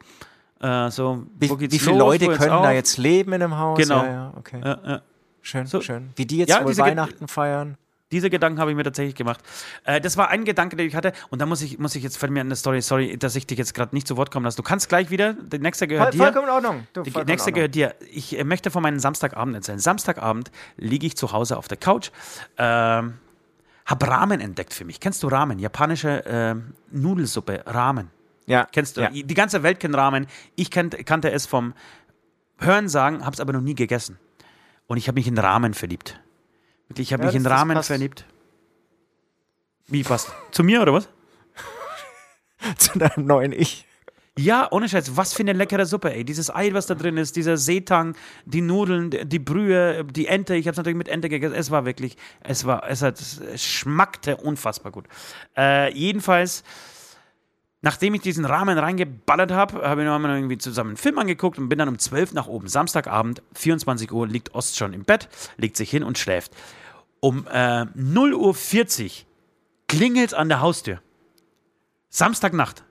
[0.64, 2.64] Äh, so, Wie, wie viele los, Leute können auf?
[2.64, 3.78] da jetzt leben in einem Haus?
[3.78, 4.03] Genau.
[4.03, 4.61] Ja, ja, okay.
[4.64, 5.01] Ja.
[5.41, 5.82] Schön, So.
[5.82, 6.11] schön.
[6.16, 7.78] Wie die jetzt Ja, wohl Ge- Weihnachten feiern.
[8.14, 9.41] Diese Gedanken habe ich mir tatsächlich gemacht.
[9.86, 11.11] Äh, das war ein Gedanke, den ich hatte.
[11.32, 13.57] Und da muss ich, muss ich jetzt, fällt mir eine Story, sorry, dass ich dich
[13.57, 14.55] jetzt gerade nicht zu Wort kommen lasse.
[14.55, 16.24] Du kannst gleich wieder, der nächste gehört Voll, dir.
[16.26, 16.88] vollkommen in Ordnung.
[16.93, 17.55] Du, vollkommen nächste Ordnung.
[17.55, 17.95] gehört dir.
[18.11, 19.80] Ich äh, möchte von meinem Samstagabend erzählen.
[19.80, 22.11] Samstagabend liege ich zu Hause auf der Couch,
[22.57, 23.16] ähm,
[23.86, 24.99] habe Ramen entdeckt für mich.
[24.99, 25.57] Kennst du Ramen?
[25.59, 28.11] Japanische ähm, Nudelsuppe, Ramen.
[28.45, 29.01] Ja, Kennst du?
[29.01, 29.09] Ja.
[29.09, 30.27] Die ganze Welt kennt Ramen.
[30.55, 31.73] Ich kannt, kannte es vom
[32.59, 34.17] Hören sagen, habe es aber noch nie gegessen.
[34.87, 36.19] Und ich habe mich in Ramen verliebt.
[36.87, 38.25] Wirklich, ich habe Ja, mich in Ramen verliebt.
[39.87, 40.31] Wie passt?
[40.51, 41.09] Zu mir oder was?
[42.77, 43.85] Zu deinem neuen Ich.
[44.37, 46.23] Ja, ohne Scheiß, was für eine leckere Suppe, ey.
[46.23, 48.15] Dieses Ei, was da drin ist, dieser Seetang,
[48.45, 50.55] die Nudeln, die Brühe, die Ente.
[50.55, 51.53] Ich habe es natürlich mit Ente gegessen.
[51.53, 55.05] Es war wirklich, es war, es hat, es schmackte unfassbar gut.
[55.55, 56.63] Äh, jedenfalls,
[57.84, 61.59] nachdem ich diesen Rahmen reingeballert habe, habe ich noch mal irgendwie zusammen einen Film angeguckt
[61.59, 62.67] und bin dann um 12 nach oben.
[62.67, 66.53] Samstagabend, 24 Uhr, liegt Ost schon im Bett, legt sich hin und schläft.
[67.19, 69.27] Um äh, 0 Uhr 40
[69.88, 71.01] klingelt an der Haustür.
[72.09, 72.84] Samstagnacht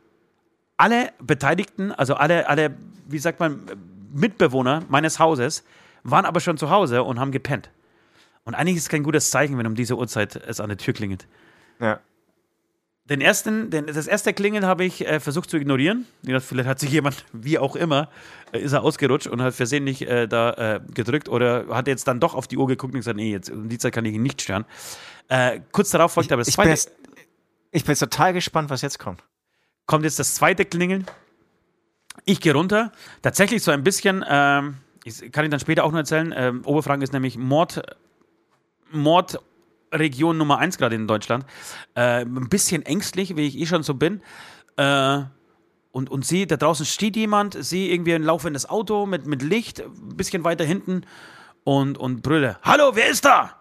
[0.77, 2.75] alle Beteiligten, also alle, alle,
[3.07, 3.63] wie sagt man,
[4.13, 5.65] Mitbewohner meines Hauses,
[6.03, 7.71] waren aber schon zu Hause und haben gepennt.
[8.45, 10.93] Und eigentlich ist es kein gutes Zeichen, wenn um diese Uhrzeit es an der Tür
[10.93, 11.29] klingelt.
[11.79, 12.01] Ja.
[13.07, 16.07] Den ersten, den, das erste Klingeln habe ich äh, versucht zu ignorieren.
[16.41, 18.09] Vielleicht hat sich jemand, wie auch immer,
[18.53, 22.21] äh, ist er ausgerutscht und hat versehentlich äh, da äh, gedrückt oder hat jetzt dann
[22.21, 24.23] doch auf die Uhr geguckt und gesagt, nee, jetzt um die Zeit kann ich ihn
[24.23, 24.65] nicht stören.
[25.29, 26.71] Äh, kurz darauf folgt aber das Ich bin, zweite.
[26.71, 26.93] jetzt,
[27.73, 29.25] ich bin jetzt total gespannt, was jetzt kommt.
[29.87, 31.05] kommt jetzt das zweite Klingeln.
[32.25, 32.93] Ich gehe runter.
[33.23, 36.33] Tatsächlich so ein bisschen, ähm, ich, kann ich dann später auch noch erzählen.
[36.37, 37.83] Ähm, Oberfranken ist nämlich Mord,
[39.93, 41.45] Mordregion Nummer eins gerade in Deutschland.
[41.95, 44.23] Äh, ein bisschen ängstlich, wie ich eh schon so bin.
[44.77, 45.21] Äh,
[45.93, 49.81] und, und sehe, da draußen steht jemand, sehe irgendwie ein laufendes Auto mit, mit Licht,
[49.81, 51.03] ein bisschen weiter hinten
[51.65, 52.59] und, und brülle.
[52.63, 53.59] Hallo, wer ist da?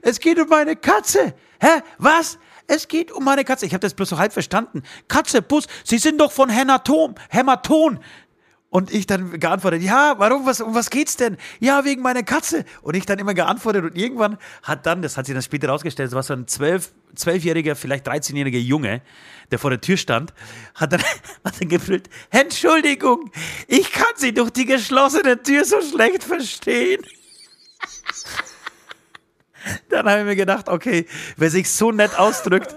[0.00, 1.34] Es geht um meine Katze.
[1.60, 1.82] Hä?
[1.98, 2.38] Was?
[2.66, 3.66] Es geht um meine Katze.
[3.66, 4.82] Ich habe das bloß so halb verstanden.
[5.08, 7.14] Katze, Bus, Sie sind doch von Hämatom.
[7.28, 7.98] Hämaton.
[8.74, 11.36] Und ich dann geantwortet, ja, warum, was, um was geht's denn?
[11.60, 12.64] Ja, wegen meiner Katze.
[12.82, 16.08] Und ich dann immer geantwortet und irgendwann hat dann, das hat sich dann später rausgestellt,
[16.08, 19.00] das war so ein zwölf, zwölfjähriger, vielleicht 13-jähriger Junge,
[19.52, 20.34] der vor der Tür stand,
[20.74, 21.00] hat dann,
[21.44, 23.30] hat dann gebrüllt, Entschuldigung,
[23.68, 27.00] ich kann Sie durch die geschlossene Tür so schlecht verstehen.
[29.88, 31.06] Dann habe ich mir gedacht, okay,
[31.36, 32.74] wer sich so nett ausdrückt,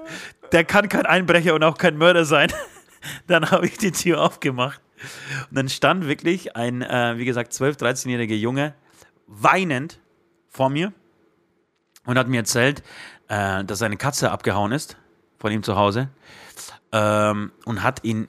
[0.51, 2.53] der kann kein Einbrecher und auch kein Mörder sein.
[3.25, 4.79] Dann habe ich die Tür aufgemacht.
[5.49, 8.73] Und dann stand wirklich ein, äh, wie gesagt, 12-, 13-jähriger Junge
[9.27, 9.99] weinend
[10.49, 10.93] vor mir
[12.05, 12.83] und hat mir erzählt,
[13.27, 14.97] äh, dass seine Katze abgehauen ist
[15.37, 16.09] von ihm zu Hause
[16.91, 18.27] ähm, und hat ihn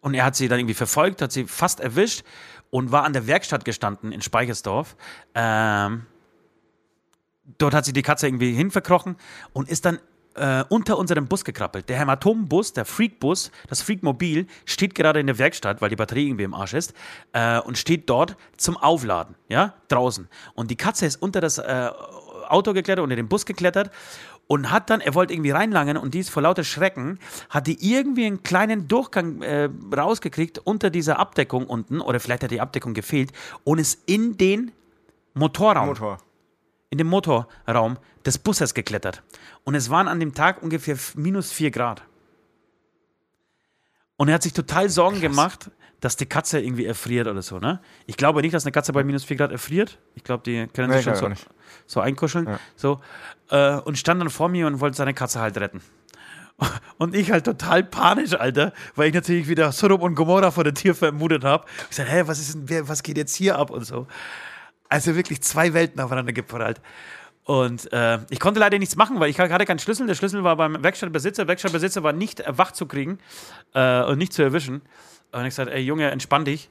[0.00, 2.24] und er hat sie dann irgendwie verfolgt, hat sie fast erwischt
[2.70, 4.96] und war an der Werkstatt gestanden in Speichersdorf.
[5.34, 6.06] Ähm,
[7.58, 9.16] dort hat sie die Katze irgendwie hinverkrochen
[9.52, 10.00] und ist dann
[10.34, 11.88] äh, unter unserem Bus gekrabbelt.
[11.88, 16.44] Der Hämatombus, der Freakbus, das Freakmobil, steht gerade in der Werkstatt, weil die Batterie irgendwie
[16.44, 16.94] im Arsch ist,
[17.32, 20.28] äh, und steht dort zum Aufladen, ja, draußen.
[20.54, 21.90] Und die Katze ist unter das äh,
[22.48, 23.90] Auto geklettert, unter den Bus geklettert
[24.46, 27.18] und hat dann, er wollte irgendwie reinlangen und die ist vor lauter Schrecken,
[27.48, 32.50] hat die irgendwie einen kleinen Durchgang äh, rausgekriegt unter dieser Abdeckung unten, oder vielleicht hat
[32.50, 33.32] die Abdeckung gefehlt,
[33.64, 34.72] und ist in den
[35.34, 36.18] Motorraum Motor.
[36.92, 39.22] In den Motorraum des Busses geklettert.
[39.64, 42.02] Und es waren an dem Tag ungefähr minus 4 Grad.
[44.18, 45.70] Und er hat sich total Sorgen gemacht,
[46.00, 47.58] dass die Katze irgendwie erfriert oder so.
[47.58, 47.80] Ne?
[48.04, 50.00] Ich glaube nicht, dass eine Katze bei minus 4 Grad erfriert.
[50.16, 51.44] Ich glaube, die können Nee, sich schon so,
[51.86, 52.46] so einkuscheln.
[52.46, 52.60] Ja.
[52.76, 53.00] So.
[53.48, 55.80] Äh, und stand dann vor mir und wollte seine Katze halt retten.
[56.98, 60.74] Und ich halt total panisch, Alter, weil ich natürlich wieder Sodom und Gomorra vor der
[60.74, 61.64] Tür vermutet habe.
[61.88, 64.06] Ich sag, hä, was ist denn, wer, was geht jetzt hier ab und so.
[64.92, 66.78] Also wirklich zwei Welten aufeinander geprallt.
[67.44, 70.06] Und äh, ich konnte leider nichts machen, weil ich hatte keinen Schlüssel.
[70.06, 71.44] Der Schlüssel war beim Werkstattbesitzer.
[71.44, 73.16] Der Werkstattbesitzer war nicht äh, wach zu kriegen
[73.72, 74.82] äh, und nicht zu erwischen.
[75.32, 76.68] Und ich sagte, ey Junge, entspann dich.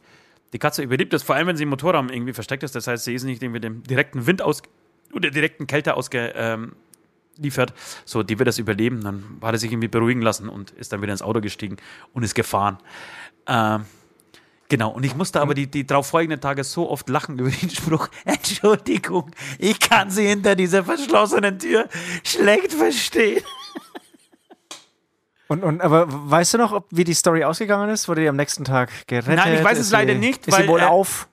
[0.54, 2.76] Die Katze überlebt das, vor allem wenn sie im Motorraum irgendwie versteckt ist.
[2.76, 4.62] Das heißt, sie ist nicht irgendwie dem direkten Wind aus
[5.14, 6.76] oder direkten Kälte ausgeliefert.
[7.40, 9.02] Ähm, so, die wird das überleben.
[9.02, 11.78] Dann hat er sich irgendwie beruhigen lassen und ist dann wieder ins Auto gestiegen
[12.14, 12.78] und ist gefahren.
[13.48, 13.86] Ähm,
[14.72, 17.70] Genau, und ich musste aber die, die darauf folgenden Tage so oft lachen über den
[17.70, 21.90] Spruch, Entschuldigung, ich kann sie hinter dieser verschlossenen Tür
[22.24, 23.44] schlecht verstehen.
[25.50, 28.08] Und, und, aber weißt du noch, ob, wie die Story ausgegangen ist?
[28.08, 29.36] Wurde die am nächsten Tag gerettet?
[29.36, 31.28] Nein, ich weiß es leider sie, nicht, Ist weil, sie wohl äh, auf?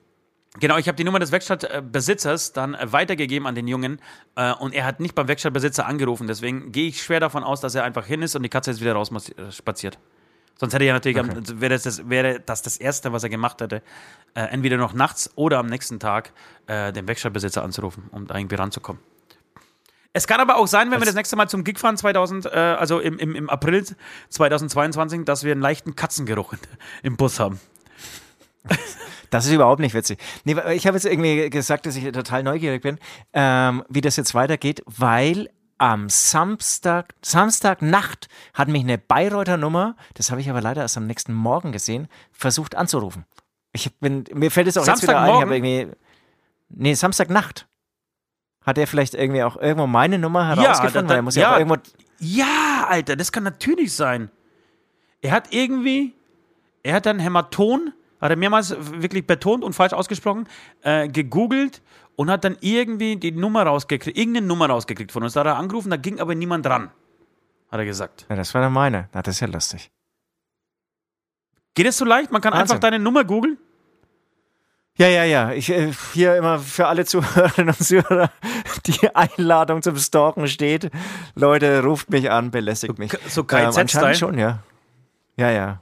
[0.59, 4.01] Genau, ich habe die Nummer des Werkstattbesitzers dann äh, weitergegeben an den Jungen
[4.35, 6.27] äh, und er hat nicht beim Werkstattbesitzer angerufen.
[6.27, 8.81] Deswegen gehe ich schwer davon aus, dass er einfach hin ist und die Katze jetzt
[8.81, 9.97] wieder raus äh, spaziert.
[10.59, 11.31] Sonst hätte er natürlich, Okay.
[11.37, 13.81] am, wäre, das, das, wäre das das Erste, was er gemacht hätte,
[14.35, 16.33] äh, entweder noch nachts oder am nächsten Tag
[16.67, 19.01] äh, den Werkstattbesitzer anzurufen, um da irgendwie ranzukommen.
[20.11, 22.49] Es kann aber auch sein, wenn wir das nächste Mal zum Gig fahren, 2000, äh,
[22.49, 23.85] also im, im, im April
[24.29, 26.55] 2022, dass wir einen leichten Katzengeruch
[27.03, 27.59] im Bus haben.
[29.29, 30.19] Das ist überhaupt nicht witzig.
[30.43, 32.97] Nee, ich habe jetzt irgendwie gesagt, dass ich total neugierig bin,
[33.33, 35.49] ähm, wie das jetzt weitergeht, weil
[35.79, 41.07] am Samstag, Samstagnacht hat mich eine Bayreuther Nummer, das habe ich aber leider erst am
[41.07, 43.25] nächsten Morgen gesehen, versucht anzurufen.
[43.71, 45.87] Ich bin, mir fällt es auch jetzt wieder ein, ich habe irgendwie,
[46.69, 47.67] nee, Samstagnacht.
[48.65, 51.03] Hat er vielleicht irgendwie auch irgendwo meine Nummer herausgefunden?
[51.07, 51.57] da- weil er muss ja, ja.
[51.59, 51.77] irgendwo,
[52.19, 54.29] Ja, Alter, das kann natürlich sein.
[55.21, 56.13] Er hat irgendwie,
[56.83, 60.47] er hat dann Hämaton, hat er mehrmals wirklich betont und falsch ausgesprochen,
[60.81, 61.81] äh, gegoogelt
[62.19, 65.33] und hat dann irgendwie die Nummer rausgekriegt, irgendeine Nummer rausgekriegt von uns.
[65.33, 66.91] Da hat er angerufen, da ging aber niemand dran,
[67.71, 68.25] hat er gesagt.
[68.29, 69.07] ja, das war dann meine.
[69.13, 69.89] Na, das ist ja lustig.
[71.75, 72.29] Geht es so leicht?
[72.29, 72.75] Man kann Wahnsinn.
[72.75, 73.57] einfach deine Nummer googeln?
[74.97, 75.53] Ja, ja, ja.
[75.53, 78.29] Ich äh, hier immer für alle Zuhörerinnen und Zuhörer
[78.85, 80.91] die Einladung zum Stalken steht.
[81.35, 83.13] Leute, ruft mich an, belästigt mich.
[83.29, 83.79] so Ähm, KZ-Style?
[83.79, 84.59] anscheinend schon, ja.
[85.37, 85.81] Ja, ja.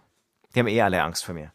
[0.54, 1.52] Die haben eh alle Angst vor mir.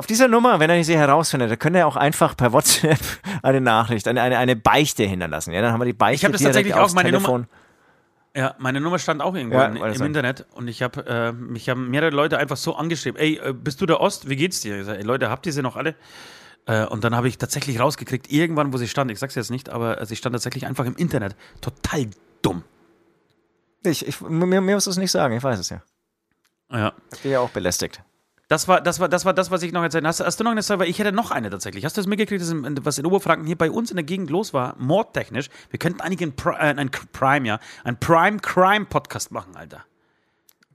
[0.00, 2.98] Auf dieser Nummer, wenn er sie herausfindet, da könnt ihr auch einfach per WhatsApp
[3.42, 5.52] eine Nachricht, eine, eine, eine Beichte hinterlassen.
[5.52, 7.46] Ja, dann haben wir die Beichte Ich hab das direkt tatsächlich auch, meine Telefon.
[8.34, 10.06] Ja, meine Nummer stand auch irgendwo Ja, in, im sein.
[10.06, 13.82] Internet und ich habe äh, mich haben mehrere Leute einfach so angeschrieben, ey, äh, bist
[13.82, 14.30] du der Ost?
[14.30, 14.80] Wie geht's dir?
[14.80, 15.94] Ich sag, ey, Leute, habt ihr sie noch alle?
[16.64, 19.68] Äh, und dann habe ich tatsächlich rausgekriegt, irgendwann, wo sie stand, ich sag's jetzt nicht,
[19.68, 21.36] aber äh, sie stand tatsächlich einfach im Internet.
[21.60, 22.06] Total
[22.40, 22.64] dumm.
[23.84, 25.82] Ich, ich, mir, mir muss es nicht sagen, ich weiß es ja.
[26.72, 26.94] Ja.
[27.12, 28.02] Ich bin ja auch belästigt.
[28.50, 30.50] Das war, das war, das war das, was ich noch erzählt hast, hast du noch
[30.50, 30.86] eine Story?
[30.88, 31.84] Ich hätte noch eine tatsächlich.
[31.84, 34.52] Hast du das mitgekriegt, in- was in Oberfranken hier bei uns in der Gegend los
[34.52, 35.48] war, mordtechnisch?
[35.70, 39.84] Wir könnten eigentlich einen, Pri äh, einen Prime, ja, einen Prime-Crime-Podcast machen, Alter.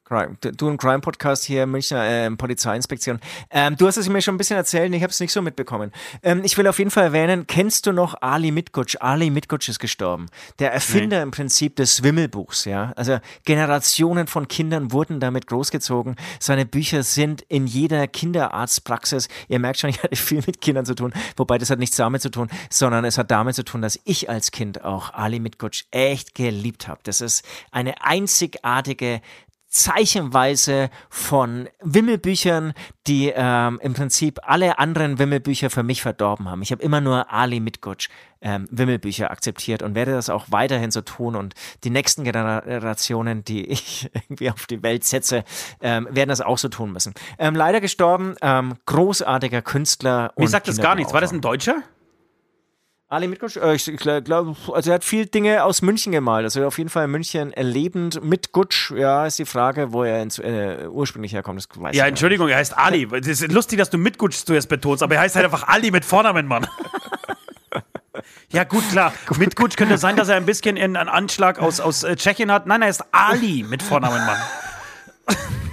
[0.05, 0.37] Crime.
[0.39, 3.19] Du ein Crime-Podcast hier, Münchner ähm, Polizeiinspektion.
[3.49, 5.91] Ähm, du hast es mir schon ein bisschen erzählt, ich habe es nicht so mitbekommen.
[6.21, 8.97] Ähm, ich will auf jeden Fall erwähnen, kennst du noch Ali Mitgutsch?
[8.99, 10.27] Ali Mitgutsch ist gestorben.
[10.59, 12.93] Der Erfinder im Prinzip des Wimmelbuchs, ja.
[12.95, 16.17] Also Generationen von Kindern wurden damit großgezogen.
[16.39, 19.27] Seine Bücher sind in jeder Kinderarztpraxis.
[19.47, 22.21] Ihr merkt schon, ich hatte viel mit Kindern zu tun, wobei das hat nichts damit
[22.21, 25.85] zu tun, sondern es hat damit zu tun, dass ich als Kind auch Ali Mitgutsch
[25.89, 26.99] echt geliebt habe.
[27.01, 29.21] Das ist eine einzigartige
[29.75, 32.71] Zeichenweise von Wimmelbüchern,
[33.07, 36.61] die ähm, im Prinzip alle anderen Wimmelbücher für mich verdorben haben.
[36.61, 38.07] Ich habe immer nur Ali Mitgutsch
[38.39, 41.35] ähm, Wimmelbücher akzeptiert und werde das auch weiterhin so tun.
[41.35, 45.43] Und die nächsten Generationen, die ich irgendwie auf die Welt setze,
[45.81, 47.13] ähm, werden das auch so tun müssen.
[47.37, 50.31] Ähm, leider gestorben, ähm, großartiger Künstler.
[50.37, 51.11] Mir sagt das gar nichts.
[51.11, 51.41] War das ein.
[51.41, 51.83] Deutscher?
[53.07, 56.43] Ali Mitgutsch, äh, ich glaube, also er hat viel Dinge aus München gemalt.
[56.43, 58.91] Also auf jeden Fall in München lebend mit Gutsch.
[58.91, 61.59] Ja, ist die Frage, wo er ins, äh, ursprünglich herkommt.
[61.59, 62.07] Das weiß ich Ja.
[62.07, 63.07] Entschuldigung, er heißt Ali.
[63.13, 65.91] Es ist lustig, dass du mitgutschst, du jetzt betonst, aber er heißt halt einfach Ali
[65.91, 66.67] mit Vornamen, Mann.
[68.49, 69.11] Ja, gut, klar.
[69.37, 72.65] Mitgutsch könnte sein, dass er ein bisschen einen Anschlag aus, aus äh, Tschechien hat.
[72.65, 74.37] Nein, er ist Ali mit Vornamen, Mann.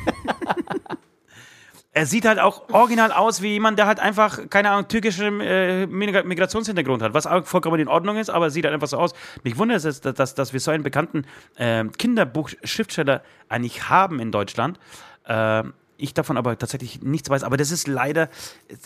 [1.95, 5.87] Er sieht halt auch original aus wie jemand, der halt einfach, keine Ahnung, türkischen äh,
[5.91, 9.13] Migra- Migrationshintergrund hat, was auch vollkommen in Ordnung ist, aber sieht halt einfach so aus.
[9.45, 11.27] Mich wundert es, dass, dass, dass wir so einen bekannten
[11.57, 14.81] äh, Kinderbuchschriftsteller eigentlich haben in Deutschland.
[15.27, 18.31] Ähm, ich davon aber tatsächlich nichts weiß, aber das ist leider,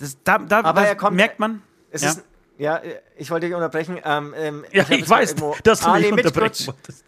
[0.01, 1.63] das, da, da Aber das er kommt- merkt man.
[1.93, 2.25] Es ja, ist,
[2.59, 4.01] ja, äh, ich wollte dich unterbrechen.
[4.05, 7.05] Ähm, ähm, ja, ich, mal weiß, dass du mich unterbrechen wolltest.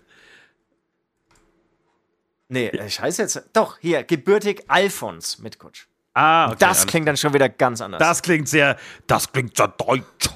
[2.51, 3.43] Nee, äh, scheiße jetzt.
[3.53, 5.88] Doch, hier, gebürtig Alfons Mitgutsch.
[6.21, 8.01] Ah, okay, Das klingt dann schon wieder ganz anders.
[8.01, 10.29] das klingt sehr, das klingt sehr deutsch.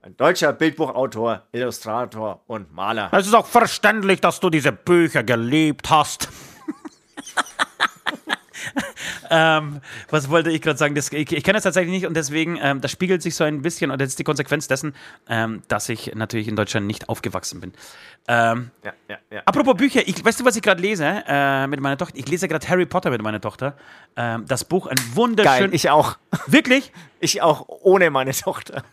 [0.00, 3.10] Ein deutscher Bildbuchautor, Illustrator und Maler.
[3.12, 6.30] Es ist auch verständlich, dass du diese Bücher geliebt hast.
[9.30, 9.80] ähm,
[10.10, 10.94] was wollte ich gerade sagen?
[10.94, 13.62] Das, ich ich kenne das tatsächlich nicht und deswegen, ähm, das spiegelt sich so ein
[13.62, 14.94] bisschen, und das ist die Konsequenz dessen,
[15.28, 17.72] ähm, dass ich natürlich in Deutschland nicht aufgewachsen bin.
[18.28, 19.42] Ähm, Ja, ja, ja.
[19.44, 22.16] apropos Bücher, ich, weißt du, was ich gerade lese äh, mit meiner Tochter?
[22.18, 23.76] Ich lese gerade Harry Potter mit meiner Tochter.
[24.16, 25.70] Ähm, das Buch, ein wunderschön.
[25.70, 26.16] Geil, ich auch.
[26.46, 26.92] Wirklich?
[27.18, 28.84] Ich auch ohne meine Tochter.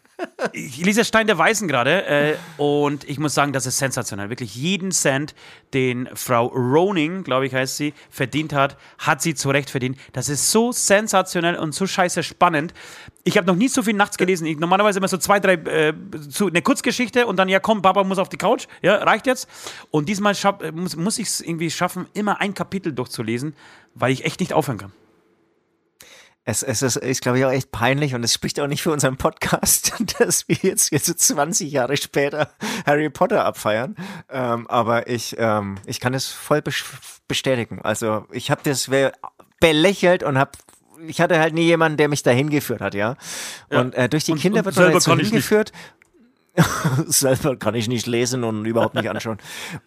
[0.54, 4.30] Ich lese Stein der Weisen gerade äh, und ich muss sagen, das ist sensationell.
[4.30, 5.36] Wirklich jeden Cent,
[5.74, 9.98] den Frau Roning, glaube ich, heißt sie, verdient hat, hat sie zu Recht verdient.
[10.12, 12.74] Das ist so sensationell und so scheiße spannend.
[13.24, 14.46] Ich habe noch nie so viel nachts gelesen.
[14.46, 15.94] Ich, normalerweise immer so zwei, drei, äh,
[16.30, 18.68] so eine Kurzgeschichte und dann, ja komm, Papa muss auf die Couch.
[18.82, 19.48] Ja, reicht jetzt.
[19.92, 23.56] Und diesmal äh, muss, muss ich es irgendwie schaffen, immer ein Kapitel durchzulesen,
[23.96, 24.92] weil ich echt nicht aufhören kann.
[26.46, 28.92] Es, es ist, ist glaube ich, auch echt peinlich und es spricht auch nicht für
[28.92, 32.50] unseren Podcast, dass wir jetzt, jetzt so 20 Jahre später
[32.86, 33.96] Harry Potter abfeiern.
[34.30, 36.62] Ähm, aber ich, ähm, ich kann es voll
[37.30, 37.82] bestätigen.
[37.82, 38.90] Also ich habe das
[39.64, 40.52] belächelt und habe
[41.08, 43.16] ich hatte halt nie jemanden, der mich dahin geführt hat, ja.
[43.70, 45.72] Und äh, durch die Und- Kinder und wird man halt so hingeführt.
[47.08, 49.38] Selber kann ich nicht lesen und überhaupt nicht anschauen.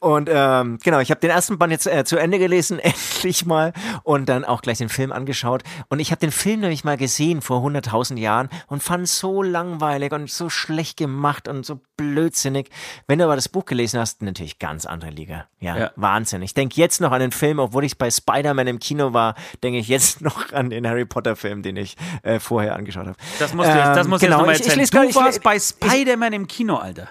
[0.00, 3.72] Und ähm, genau, ich habe den ersten Band jetzt äh, zu Ende gelesen, endlich mal,
[4.02, 5.62] und dann auch gleich den Film angeschaut.
[5.88, 9.42] Und ich habe den Film nämlich mal gesehen vor 100.000 Jahren und fand es so
[9.42, 12.68] langweilig und so schlecht gemacht und so blödsinnig.
[13.06, 15.46] Wenn du aber das Buch gelesen hast, natürlich ganz andere Liga.
[15.60, 15.90] Ja, Ja.
[15.96, 16.42] Wahnsinn.
[16.42, 19.78] Ich denke jetzt noch an den Film, obwohl ich bei Spider-Man im Kino war, denke
[19.78, 23.16] ich jetzt noch an den Harry Potter-Film, den ich äh, vorher angeschaut habe.
[23.38, 24.80] Das musst du jetzt, das Ähm, musst du genau, jetzt nochmal ich- ich erzählen.
[24.80, 27.08] lese du gar- ich- warst bei ich- Spider-Man im Kino, Alter.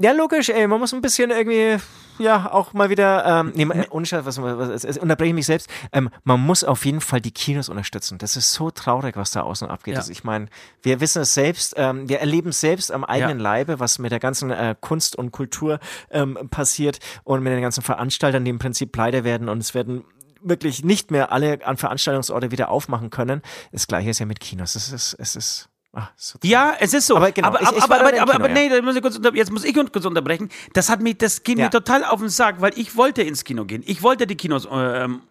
[0.00, 1.76] Ja, logisch, ey, man muss ein bisschen irgendwie,
[2.20, 5.46] ja, auch mal wieder, ähm, nee, ohne Scheiß, was, was, was, was unterbreche ich mich
[5.46, 8.16] selbst, ähm, man muss auf jeden Fall die Kinos unterstützen.
[8.18, 9.94] Das ist so traurig, was da außen abgeht.
[9.94, 10.00] Ja.
[10.00, 10.46] Also ich meine,
[10.82, 13.42] wir wissen es selbst, ähm, wir erleben es selbst am eigenen Ja.
[13.42, 15.80] Leibe, was mit der ganzen äh, Kunst und Kultur
[16.10, 20.04] ähm, passiert und mit den ganzen Veranstaltern, die im Prinzip pleite werden und es werden
[20.40, 23.42] wirklich nicht mehr alle an Veranstaltungsorte wieder aufmachen können.
[23.72, 24.76] Das gleiche ist ja mit Kinos.
[24.76, 27.16] Es ist, es ist, ach, so Ja, es ist so.
[27.16, 28.54] Aber genau, aber, ich- aber, ich aber, Kino, aber ja.
[28.54, 30.48] nee, muss unter, jetzt muss ich uns kurz unterbrechen.
[30.74, 31.64] Das hat mich, das geht Ja.
[31.66, 33.82] mir total auf den Sack, weil ich wollte ins Kino gehen.
[33.86, 35.22] Ich wollte die Kinos ähm,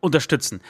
[0.00, 0.60] unterstützen.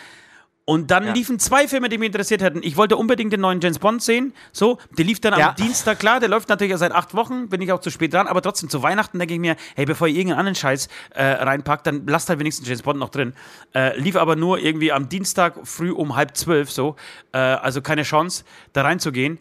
[0.66, 1.12] Und dann Ja.
[1.12, 2.60] liefen zwei Filme, die mich interessiert hätten.
[2.62, 4.32] Ich wollte unbedingt den neuen James Bond sehen.
[4.50, 5.52] So, der lief dann am Ja.
[5.52, 8.40] Dienstag, klar, der läuft natürlich seit acht Wochen, bin ich auch zu spät dran, aber
[8.40, 12.06] trotzdem zu Weihnachten denke ich mir, hey, bevor ihr irgendeinen anderen Scheiß äh, reinpackt, dann
[12.06, 13.34] lasst halt wenigstens James Bond noch drin.
[13.74, 16.96] Äh, lief aber nur irgendwie am Dienstag früh um halb zwölf so.
[17.32, 19.38] Äh, also keine Chance, da reinzugehen.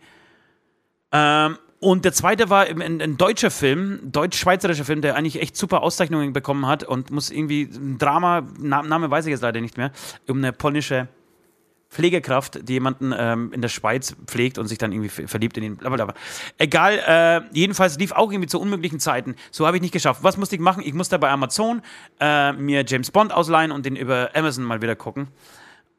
[1.14, 5.84] Ähm, und der zweite war ein, ein, deutscher Film, deutsch-schweizerischer Film, der eigentlich echt super
[5.84, 9.78] Auszeichnungen bekommen hat und muss irgendwie ein Drama, Na, Name weiß ich jetzt leider nicht
[9.78, 9.92] mehr,
[10.28, 11.10] um eine polnische
[11.90, 15.64] Pflegekraft, die jemanden ähm, in der Schweiz pflegt und sich dann irgendwie ver- verliebt in
[15.64, 15.76] ihn.
[15.78, 16.16] Blablabla.
[16.58, 19.36] Egal, äh, jedenfalls lief auch irgendwie zu unmöglichen Zeiten.
[19.52, 20.24] So habe ich nicht geschafft.
[20.24, 20.82] Was musste ich machen?
[20.86, 21.82] Ich musste bei Amazon
[22.20, 25.28] äh, mir James Bond ausleihen und den über Amazon mal wieder gucken.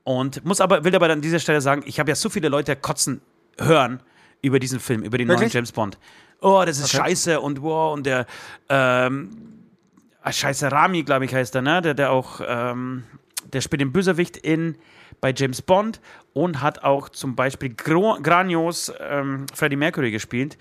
[0.03, 2.75] Und muss aber, will aber an dieser Stelle sagen, ich habe ja so viele Leute
[2.75, 3.21] kotzen
[3.59, 4.01] hören
[4.45, 5.55] über diesen Film, über den neuen Wirklich?
[5.55, 5.99] James Bond.
[6.41, 8.27] Oh, das ist scheiße und wow, und der
[8.69, 9.31] ähm,
[10.23, 11.81] ah, scheiße Rami, glaube ich, heißt er, ne?
[11.83, 13.05] Der, der auch, ähm,
[13.53, 14.77] der spielt den Bösewicht in
[15.21, 16.01] bei James Bond
[16.35, 20.59] und hat auch zum Beispiel Gro Granios ähm, Freddie Mercury gespielt.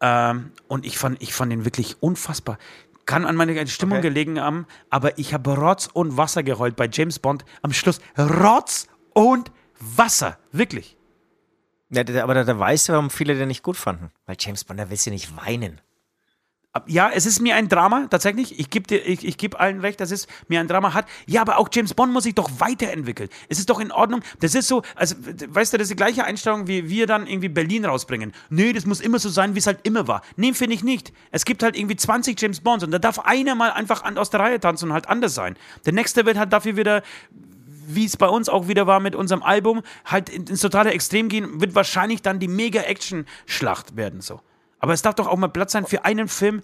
[0.00, 2.58] Ähm, und ich fand, ich fand den wirklich unfassbar.
[3.06, 4.08] Kann an meiner Stimmung Okay.
[4.08, 7.44] gelegen haben, aber ich habe Rotz und Wasser geheult bei James Bond.
[7.62, 10.38] Am Schluss Rotz und Wasser.
[10.52, 10.96] Wirklich.
[11.90, 14.10] Ja, aber da, da weißt du, warum viele den nicht gut fanden.
[14.26, 15.80] Weil James Bond, da willst du nicht weinen.
[16.86, 18.58] Ja, es ist mir ein Drama, tatsächlich.
[18.58, 21.06] Ich gebe ich, ich geb allen recht, dass es mir ein Drama hat.
[21.26, 23.30] Ja, aber auch James Bond muss sich doch weiterentwickeln.
[23.48, 24.20] Es ist doch in Ordnung.
[24.40, 25.14] Das ist so, also,
[25.48, 28.32] weißt du, das ist die gleiche Einstellung, wie wir dann irgendwie Berlin rausbringen.
[28.50, 30.22] Nee, das muss immer so sein, wie es halt immer war.
[30.36, 31.12] Nee, finde ich nicht.
[31.30, 34.40] Es gibt halt irgendwie 20 James Bonds und da darf einer mal einfach aus der
[34.40, 35.56] Reihe tanzen und halt anders sein.
[35.86, 37.02] Der nächste wird halt dafür wieder
[37.86, 41.28] wie es bei uns auch wieder war mit unserem Album, halt in- ins totale Extrem
[41.28, 44.40] gehen, wird wahrscheinlich dann die Mega-Action-Schlacht werden so.
[44.78, 46.62] Aber es darf doch auch mal Platz sein für einen Film,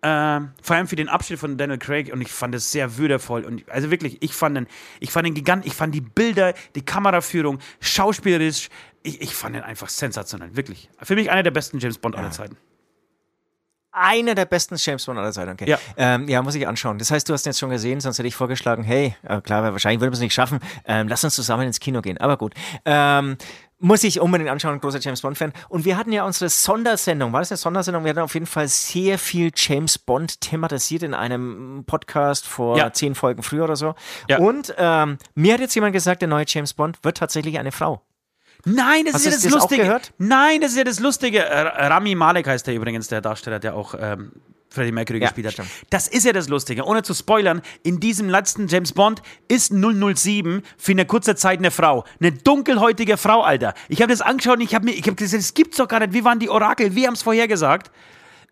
[0.00, 3.44] äh, vor allem für den Abschied von Daniel Craig und ich fand es sehr würdevoll
[3.44, 4.66] und also wirklich, ich fand den,
[5.00, 8.68] ich fand den Gigant, ich fand die Bilder, die Kameraführung, schauspielerisch,
[9.02, 10.88] ich, ich fand den einfach sensationell, wirklich.
[11.02, 12.56] Für mich einer der besten James Bond aller Zeiten.
[13.90, 15.50] Einer der besten James Bond aller Zeiten.
[15.52, 15.68] Okay.
[15.68, 15.78] Ja.
[15.96, 16.98] Ähm, ja, muss ich anschauen.
[16.98, 19.62] Das heißt, du hast ihn jetzt schon gesehen, sonst hätte ich vorgeschlagen, hey, äh, klar,
[19.72, 22.18] wahrscheinlich würden wir es nicht schaffen, ähm, lass uns zusammen ins Kino gehen.
[22.18, 22.54] Aber gut.
[22.84, 23.36] Ähm,
[23.80, 25.52] muss ich unbedingt anschauen, großer James Bond-Fan.
[25.68, 27.32] Und wir hatten ja unsere Sondersendung.
[27.32, 28.02] War das eine Sondersendung?
[28.04, 32.92] Wir hatten auf jeden Fall sehr viel James Bond thematisiert in einem Podcast vor Ja.
[32.92, 33.94] zehn Folgen früher oder so.
[34.28, 34.38] Ja.
[34.38, 38.02] Und ähm, mir hat jetzt jemand gesagt, der neue James Bond wird tatsächlich eine Frau.
[38.64, 39.82] Nein, das Hast ist ja das das Lustige.
[39.82, 40.12] gehört?
[40.18, 41.38] Nein, das ist ja das Lustige.
[41.44, 44.32] Äh, Rami Malek heißt der übrigens, der Darsteller, der auch ähm,
[44.70, 45.52] Freddie Mercury Ja, gespielt hat.
[45.54, 45.68] stimmt.
[45.90, 46.84] Das ist ja das Lustige.
[46.84, 51.70] Ohne zu spoilern, in diesem letzten James Bond ist 007 für eine kurze Zeit eine
[51.70, 52.04] Frau.
[52.20, 53.74] Eine dunkelhäutige Frau, Alter.
[53.88, 56.00] Ich habe das angeschaut und ich habe mir, ich habe gesagt, das gibt's doch gar
[56.00, 56.12] nicht.
[56.12, 56.94] Wie waren die Orakel?
[56.94, 57.90] Wir haben es vorhergesagt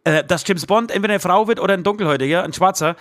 [0.06, 2.94] äh, dass James Bond entweder eine Frau wird oder ein Dunkelhäutiger, ein Schwarzer.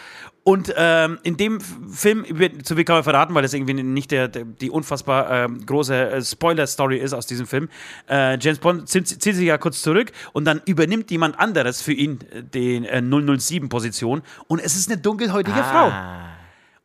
[0.43, 2.25] Und ähm, in dem Film,
[2.63, 6.11] so viel kann man verraten, weil das irgendwie nicht der, der, die unfassbar ähm, große
[6.11, 7.69] äh, Spoiler-Story ist aus diesem Film.
[8.09, 11.93] Äh, James Bond zieht, zieht sich ja kurz zurück und dann übernimmt jemand anderes für
[11.93, 12.19] ihn
[12.53, 14.23] die äh, 007-Position.
[14.47, 15.89] Und es ist eine dunkelhäutige Frau.
[15.89, 16.29] Ah.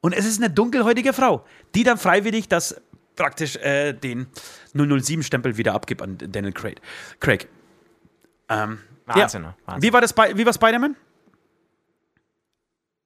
[0.03, 2.79] Und es ist eine dunkelhäutige Frau, die dann freiwillig das
[3.17, 4.27] praktisch äh, den
[4.75, 6.81] 007-Stempel wieder abgibt an Daniel Craig.
[7.21, 7.49] Craig.
[8.51, 8.81] Ähm,
[9.15, 9.55] Wahnsinn, ja.
[9.67, 9.83] Wahnsinn.
[9.89, 10.97] Wie war das bei, wie war Spider-Man?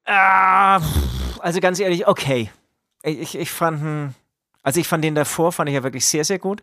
[0.07, 0.81] Ah,
[1.41, 2.51] also ganz ehrlich, okay.
[3.03, 4.15] Ich, ich, ich fand ihn
[4.63, 6.63] Also ich fand den davor, fand ich ja wirklich sehr, sehr gut.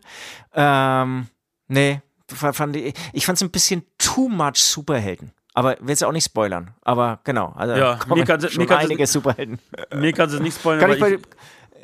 [0.54, 1.26] Ähm,
[1.68, 5.32] nee, fand ich, ich fand es ein bisschen too much Superhelden.
[5.54, 6.70] Aber will es auch nicht spoilern.
[6.82, 9.58] Aber genau, also Ja, kommen mir kann's- schon mir kann's- einige Superhelden.
[9.94, 11.20] Mir kannst du es nicht spoilern, Kann ich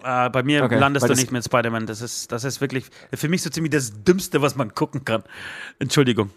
[0.05, 1.87] äh, bei mir Okay, landest du nicht mit Spider-Man.
[1.87, 5.23] Das ist, das ist wirklich für mich so ziemlich das Dümmste, was man gucken kann.
[5.81, 6.31] Entschuldigung.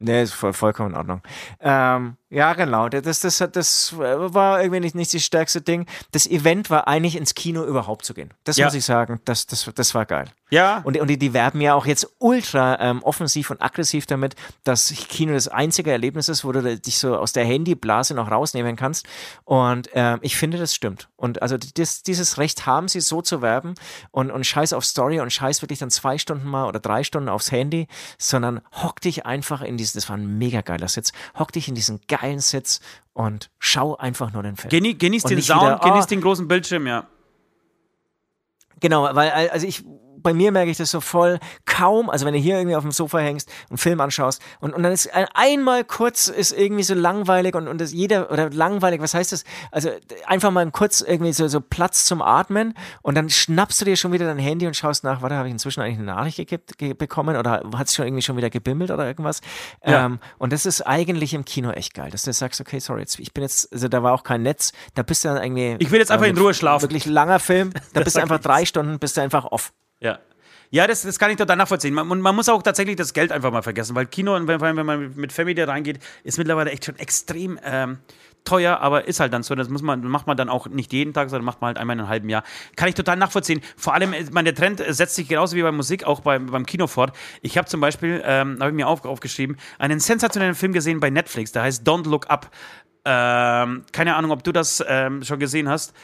[0.00, 1.22] Nee, ist voll, vollkommen in Ordnung.
[1.60, 2.88] Ähm, ja, genau.
[2.88, 5.86] Das, das, das, das war irgendwie nicht, nicht das stärkste Ding.
[6.12, 8.34] Das Event war eigentlich ins Kino überhaupt zu gehen.
[8.44, 8.66] Das Ja.
[8.66, 9.20] muss ich sagen.
[9.24, 10.26] Das, das, das war geil.
[10.50, 14.34] Ja, Und, und die, die werben ja auch jetzt ultra ähm, offensiv und aggressiv damit,
[14.64, 18.74] dass Kino das einzige Erlebnis ist, wo du dich so aus der Handyblase noch rausnehmen
[18.76, 19.06] kannst.
[19.44, 21.08] Und ähm, ich finde, das stimmt.
[21.16, 23.74] Und also das, dieses Recht haben sie, so zu werben
[24.10, 27.28] und, und scheiß auf Story und scheiß wirklich dann zwei Stunden mal oder drei Stunden
[27.28, 27.86] aufs Handy,
[28.18, 31.74] sondern hock dich einfach in diesen, das war ein mega geiler Sitz, hock dich in
[31.74, 32.80] diesen geilen Sitz
[33.12, 34.70] und schau einfach nur den Film.
[34.70, 37.06] Geni genieß Und den Sound, wieder, genieß ah, den großen Bildschirm, ja.
[38.80, 39.84] Genau, weil also ich
[40.22, 42.92] bei mir merke ich das so voll kaum, also wenn du hier irgendwie auf dem
[42.92, 46.82] Sofa hängst und einen Film anschaust und, und dann ist ein, einmal kurz ist irgendwie
[46.82, 49.44] so langweilig und, und das jeder oder langweilig, was heißt das?
[49.70, 49.90] Also
[50.26, 54.12] einfach mal kurz irgendwie so, so Platz zum Atmen und dann schnappst du dir schon
[54.12, 56.94] wieder dein Handy und schaust nach, warte, habe ich inzwischen eigentlich eine Nachricht gekippt, ge
[56.94, 59.40] bekommen oder hat es schon irgendwie schon wieder gebimmelt oder irgendwas?
[59.84, 60.06] Ja.
[60.06, 63.18] Ähm, und das ist eigentlich im Kino echt geil, dass du sagst, okay, sorry, jetzt,
[63.18, 65.76] ich bin jetzt, also da war auch kein Netz, da bist du dann irgendwie.
[65.78, 66.82] Ich will jetzt einfach äh, in Ruhe schlafen.
[66.82, 69.72] Wirklich langer Film, da bist du einfach drei Stunden, bist du einfach off.
[70.00, 70.18] Ja.
[70.70, 71.94] Ja, das, das kann ich total nachvollziehen.
[71.94, 74.84] Man, man muss auch tatsächlich das Geld einfach mal vergessen, weil Kino, und wenn, wenn
[74.84, 78.00] man mit Family reingeht, ist mittlerweile echt schon extrem ähm,
[78.44, 79.54] teuer, aber ist halt dann so.
[79.54, 81.94] Das muss man, macht man dann auch nicht jeden Tag, sondern macht man halt einmal
[81.94, 82.44] in einem halben Jahr.
[82.76, 83.62] Kann ich total nachvollziehen.
[83.76, 86.66] Vor allem, ich meine, der Trend setzt sich genauso wie bei Musik auch beim, beim
[86.66, 87.16] Kino fort.
[87.40, 91.08] Ich habe zum Beispiel, ähm, habe ich mir auf, aufgeschrieben, einen sensationellen Film gesehen bei
[91.08, 92.50] Netflix, der heißt Don't Look Up.
[93.06, 95.94] Ähm, keine Ahnung, ob du das ähm, schon gesehen hast.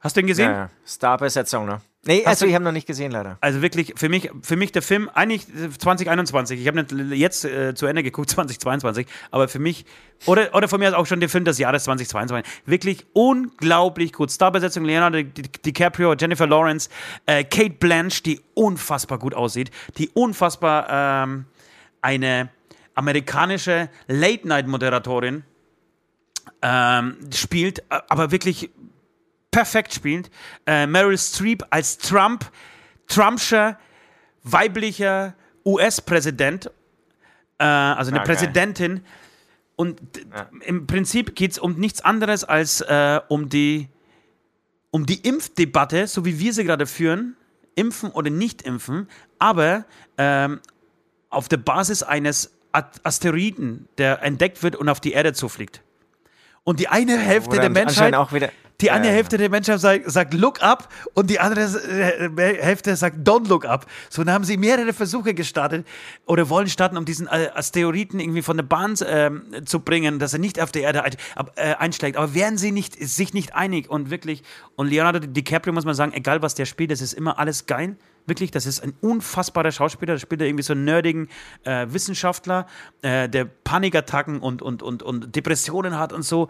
[0.00, 0.50] Hast du ihn gesehen?
[0.50, 0.70] Ja, ja.
[0.86, 1.80] Starbesetzung, ne?
[2.06, 3.38] Nee, Hast also du- ich habe noch nicht gesehen, leider.
[3.40, 7.44] Also wirklich, für mich, für mich der Film, eigentlich äh, 2021, ich habe nicht jetzt
[7.44, 9.86] äh, zu Ende geguckt, 2022, aber für mich,
[10.26, 14.30] oder, oder von mir aus auch schon der Film des Jahres 2022, wirklich unglaublich gut.
[14.30, 16.90] Starbesetzung, Leonardo Di- Di- DiCaprio, Jennifer Lawrence,
[17.26, 21.46] äh, Kate Blanche, die unfassbar gut aussieht, die unfassbar ähm,
[22.02, 22.50] eine
[22.94, 25.42] amerikanische Late-Night-Moderatorin
[26.62, 28.70] ähm, spielt, aber wirklich
[29.54, 30.30] perfekt spielt.
[30.66, 32.50] Äh, Meryl Streep als Trump,
[33.06, 33.78] Trumpscher
[34.42, 36.70] weiblicher US-Präsident,
[37.58, 38.34] äh, also eine Ah, geil.
[38.36, 39.04] Präsidentin.
[39.76, 40.24] Und d-
[40.66, 43.88] im Prinzip geht es um nichts anderes als äh, um, die,
[44.90, 47.36] um die Impfdebatte, so wie wir sie gerade führen,
[47.74, 49.08] impfen oder nicht impfen,
[49.38, 49.84] aber
[50.16, 50.60] ähm,
[51.30, 55.82] auf der Basis eines Asteroiden, der entdeckt wird und auf die Erde zufliegt.
[56.62, 58.50] Und die eine Hälfte Oder der Menschheit anscheinend auch wieder.
[58.84, 59.12] Die eine Ja.
[59.14, 63.64] Hälfte der Menschheit sagt, sagt look up und die andere äh, Hälfte sagt don't look
[63.64, 63.86] up.
[64.10, 65.86] So dann haben sie mehrere Versuche gestartet
[66.26, 70.34] oder wollen starten, um diesen äh, Asteroiden irgendwie von der Bahn ähm, zu bringen, dass
[70.34, 71.02] er nicht auf der Erde
[71.56, 72.18] äh, einschlägt.
[72.18, 74.42] Aber werden sie nicht, sich nicht einig und wirklich,
[74.76, 77.96] und Leonardo DiCaprio muss man sagen, egal was der spielt, das ist immer alles geil.
[78.26, 80.14] Wirklich, das ist ein unfassbarer Schauspieler.
[80.14, 81.28] Da spielt er irgendwie so einen nerdigen
[81.64, 82.66] äh, Wissenschaftler,
[83.02, 86.48] äh, der Panikattacken und, und, und, und Depressionen hat und so.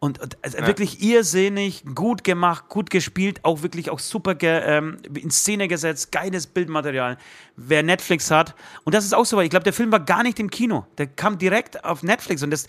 [0.00, 4.98] Und, und also wirklich irrsinnig, gut gemacht, gut gespielt, auch wirklich auch super ge, ähm,
[5.14, 7.16] in Szene gesetzt, geiles Bildmaterial.
[7.56, 8.54] Wer Netflix hat,
[8.84, 10.86] und das ist auch so, weil ich glaube, der Film war gar nicht im Kino.
[10.98, 12.66] Der kam direkt auf Netflix und das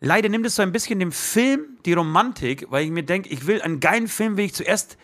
[0.00, 3.46] leider nimmt es so ein bisschen dem Film die Romantik, weil ich mir denke, ich
[3.46, 4.96] will einen geilen Film, will ich zuerst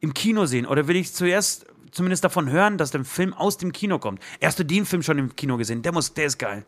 [0.00, 3.72] im Kino sehen oder will ich zuerst zumindest davon hören, dass der Film aus dem
[3.72, 4.22] Kino kommt.
[4.38, 6.64] Erst du den Film schon im Kino gesehen, der muss, der ist geil.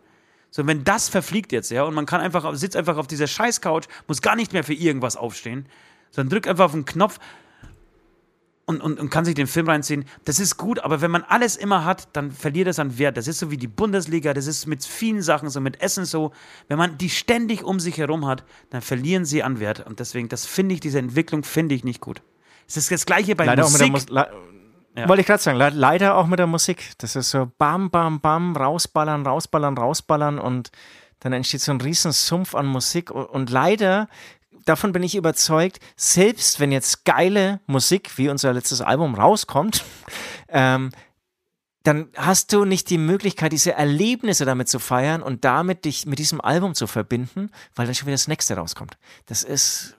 [0.55, 3.87] So, wenn das verfliegt jetzt, ja, und man kann einfach, sitzt einfach auf dieser Scheiß-Couch,
[4.07, 5.65] muss gar nicht mehr für irgendwas aufstehen,
[6.11, 7.19] sondern drückt einfach auf den Knopf
[8.67, 10.05] und, und, und kann sich den Film reinziehen.
[10.27, 13.17] Das ist gut, aber wenn man alles immer hat, dann verliert es an Wert.
[13.17, 16.33] Das ist so wie die Bundesliga, das ist mit vielen Sachen so, mit Essen so.
[16.69, 19.87] Wenn man die ständig um sich herum hat, dann verlieren sie an Wert.
[19.87, 22.21] Und deswegen, das finde ich, diese Entwicklung finde ich nicht gut.
[22.69, 24.11] Es ist das Gleiche bei Leider auch mit der Musik.
[24.11, 24.27] Mus
[24.95, 25.09] Ja.
[25.09, 26.93] Wollte ich gerade sagen, le leider auch mit der Musik.
[26.99, 30.71] Das ist so bam, bam, bam, rausballern, rausballern, rausballern und
[31.21, 34.09] dann entsteht so ein riesen Sumpf an Musik und, und leider,
[34.65, 39.85] davon bin ich überzeugt, selbst wenn jetzt geile Musik, wie unser letztes Album rauskommt,
[40.49, 40.91] ähm,
[41.85, 46.19] dann hast du nicht die Möglichkeit, diese Erlebnisse damit zu feiern und damit dich mit
[46.19, 48.99] diesem Album zu verbinden, weil dann schon wieder das nächste rauskommt.
[49.27, 49.97] Das ist,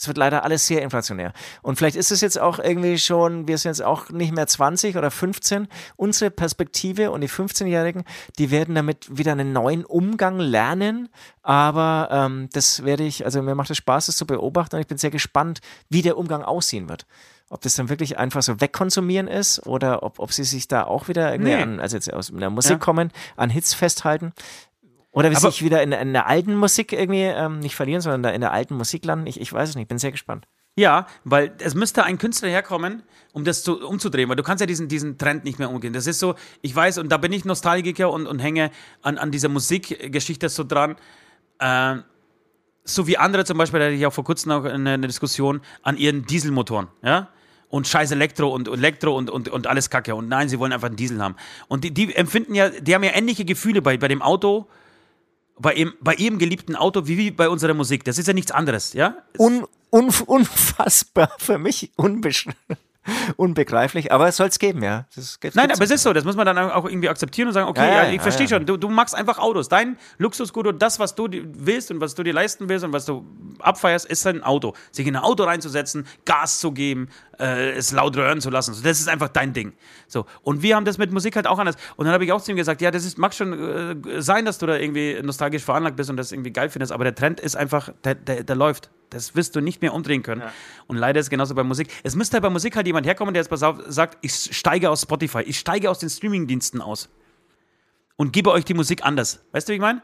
[0.00, 1.34] es wird leider alles sehr inflationär.
[1.60, 4.96] Und vielleicht ist es jetzt auch irgendwie schon, wir sind jetzt auch nicht mehr 20
[4.96, 5.68] oder 15.
[5.96, 8.04] Unsere Perspektive und die 15-Jährigen,
[8.38, 11.10] die werden damit wieder einen neuen Umgang lernen.
[11.42, 14.86] Aber ähm, das werde ich, also mir macht es Spaß, das zu beobachten und ich
[14.88, 15.60] bin sehr gespannt,
[15.90, 17.06] wie der Umgang aussehen wird.
[17.52, 21.08] ob das dann wirklich einfach so wegkonsumieren ist oder ob, ob sie sich da auch
[21.08, 21.60] wieder irgendwie Nee.
[21.62, 22.78] an, also jetzt aus der Musik Ja.
[22.78, 24.32] kommen, an Hits festhalten.
[25.12, 28.22] Oder wie Aber- sich wieder in, in der alten Musik irgendwie ähm, nicht verlieren, sondern
[28.22, 29.26] da in der alten Musik landen.
[29.26, 30.46] Ich, ich weiß es nicht, bin sehr gespannt.
[30.76, 34.66] Ja, weil es müsste ein Künstler herkommen, um das zu, umzudrehen, weil du kannst ja
[34.66, 35.92] diesen, diesen Trend nicht mehr umgehen.
[35.92, 38.70] Das ist so, ich weiß, und da bin ich Nostalgiker und, und hänge
[39.02, 40.94] an, an dieser Musikgeschichte so dran.
[41.58, 42.04] Ähm,
[42.84, 45.60] so wie andere zum Beispiel, da hatte ich auch vor kurzem noch eine, eine Diskussion
[45.82, 47.28] an ihren Dieselmotoren, ja?
[47.68, 50.14] Und scheiß Elektro und und Elektro und, und, und alles Kacke.
[50.16, 51.36] Und nein, sie wollen einfach einen Diesel haben.
[51.68, 54.66] Und die, die empfinden ja, die haben ja ähnliche Gefühle bei, bei dem Auto,
[55.60, 58.04] bei ihrem, bei ihrem geliebten Auto, wie, wie bei unserer Musik.
[58.04, 59.16] Das ist ja nichts anderes, ja?
[59.38, 61.92] Un, un, unfassbar für mich,
[63.36, 65.06] unbegreiflich, aber es soll es geben, ja.
[65.54, 67.86] Nein, aber es ist so, das muss man dann auch irgendwie akzeptieren und sagen, okay,
[67.86, 69.68] Ja, ja, ich ja, verstehe schon, du, du magst einfach Autos.
[69.68, 73.06] Dein Luxusgut und das, was du willst und was du dir leisten willst und was
[73.06, 73.26] du
[73.58, 74.74] abfeierst, ist ein Auto.
[74.92, 77.08] Sich in ein Auto reinzusetzen, Gas zu geben,
[77.40, 78.74] äh, es laut röhren zu lassen.
[78.74, 79.72] So, das ist einfach dein Ding.
[80.06, 80.26] So.
[80.42, 81.76] Und wir haben das mit Musik halt auch anders.
[81.96, 83.52] Und dann habe ich auch zu ihm gesagt, ja, das ist, mag schon
[84.06, 87.04] äh, sein, dass du da irgendwie nostalgisch veranlagt bist und das irgendwie geil findest, aber
[87.04, 88.90] der Trend ist einfach, der, der, der läuft.
[89.10, 90.42] Das wirst du nicht mehr umdrehen können.
[90.86, 91.88] Und leider ist es genauso bei Musik.
[92.04, 94.88] Es müsste halt bei Musik halt jemand herkommen, der jetzt pass auf, sagt, ich steige
[94.88, 97.08] aus Spotify, ich steige aus den Streamingdiensten aus
[98.16, 99.40] und gebe euch die Musik anders.
[99.50, 100.00] Weißt du, wie ich meine?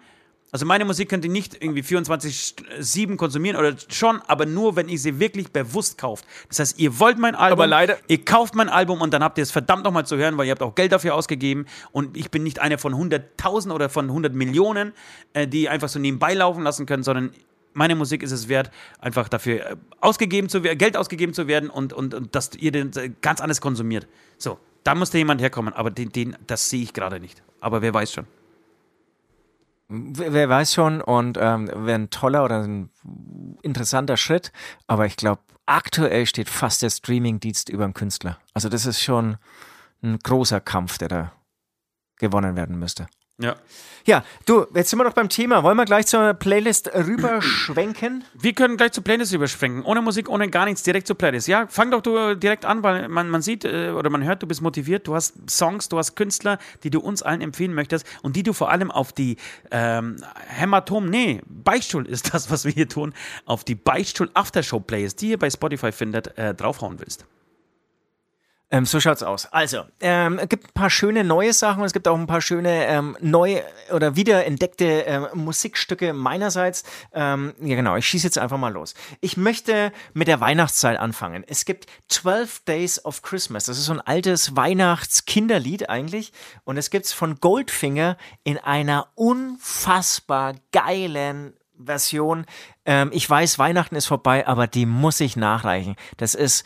[0.52, 4.98] Also meine Musik könnt ihr nicht irgendwie 24-7 konsumieren oder schon, aber nur, wenn ihr
[4.98, 6.24] sie wirklich bewusst kauft.
[6.48, 9.39] Das heißt, ihr wollt mein Album, Aber leider- ihr kauft mein Album und dann habt
[9.39, 12.31] ihr es verdammt nochmal zu hören, weil ihr habt auch Geld dafür ausgegeben und ich
[12.31, 14.93] bin nicht einer von 100.000 oder von 100 Millionen,
[15.32, 17.32] äh, die einfach so nebenbei laufen lassen können, sondern
[17.74, 18.70] meine Musik ist es wert,
[19.01, 22.73] einfach dafür äh, ausgegeben zu werden, Geld ausgegeben zu werden und, und, und dass ihr
[22.73, 24.06] den äh, ganz anders konsumiert.
[24.39, 27.43] So, da musste jemand herkommen, aber den, den, das sehe ich gerade nicht.
[27.60, 28.27] Aber wer weiß schon.
[29.88, 32.90] Wer weiß schon und ähm, wäre ein toller oder ein
[33.62, 34.50] interessanter Schritt,
[34.88, 38.38] aber ich glaube, aktuell steht fast der Streaming-Dienst über dem Künstler.
[38.52, 39.36] Also das ist schon
[40.02, 41.32] ein großer Kampf, der da
[42.18, 43.06] gewonnen werden müsste.
[43.38, 43.56] Ja.
[44.06, 45.62] Ja, du, jetzt sind wir doch beim Thema.
[45.62, 48.24] Wollen wir gleich zur Playlist rüberschwenken?
[48.34, 49.82] Wir können gleich zur Playlist überspringen.
[49.82, 51.48] Ohne Musik, ohne gar nichts, direkt zur Playlist.
[51.48, 54.46] Ja, fang doch du direkt an, weil man, man sieht äh, oder man hört, du
[54.46, 58.36] bist motiviert, du hast Songs, du hast Künstler, die du uns allen empfehlen möchtest und
[58.36, 59.36] die du vor allem auf die
[59.70, 63.12] ähm, Hämatom, nee, Beichtstuhl ist das, was wir hier tun,
[63.44, 67.26] auf die Beichtstuhl Aftershow Playlist, die ihr bei Spotify findet, äh, draufhauen willst.
[68.68, 69.47] Ähm, so schaut's aus.
[69.52, 72.40] Also, ähm, es gibt ein paar schöne neue Sachen und es gibt auch ein paar
[72.40, 73.62] schöne ähm, neu
[73.93, 76.82] oder wiederentdeckte ähm, Musikstücke meinerseits.
[77.12, 78.94] Ähm, ja, genau, ich schieße jetzt einfach mal los.
[79.20, 81.44] Ich möchte mit der Weihnachtszeit anfangen.
[81.47, 83.66] Es gibt 12 Days of Christmas.
[83.66, 86.32] Das ist so ein altes Weihnachtskinderlied eigentlich.
[86.64, 92.47] Und es gibt's von Goldfinger in einer unfassbar geilen Version.
[92.84, 95.94] Ähm, ich weiß, Weihnachten ist vorbei, aber die muss ich nachreichen.
[96.16, 96.64] Das ist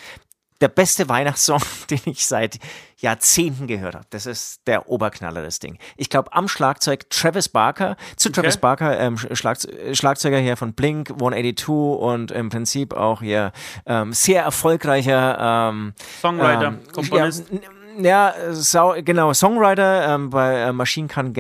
[0.61, 1.61] der beste Weihnachtssong,
[1.91, 2.59] den ich seit
[2.99, 4.07] Jahrzehnten gehört habe.
[4.11, 5.79] Das ist der Oberknaller, das Ding.
[5.97, 9.59] Ich glaube, am Schlagzeug Travis Barker, zu Travis Barker, ähm, Schlag,
[9.93, 13.53] Schlagzeuger hier von Blink 182 und im Prinzip auch hier
[13.87, 17.47] ähm, sehr erfolgreicher ähm, Songwriter, ähm, Komponist.
[17.99, 21.33] Ja, ja sau, genau, Songwriter ähm, bei äh, Machine Gun,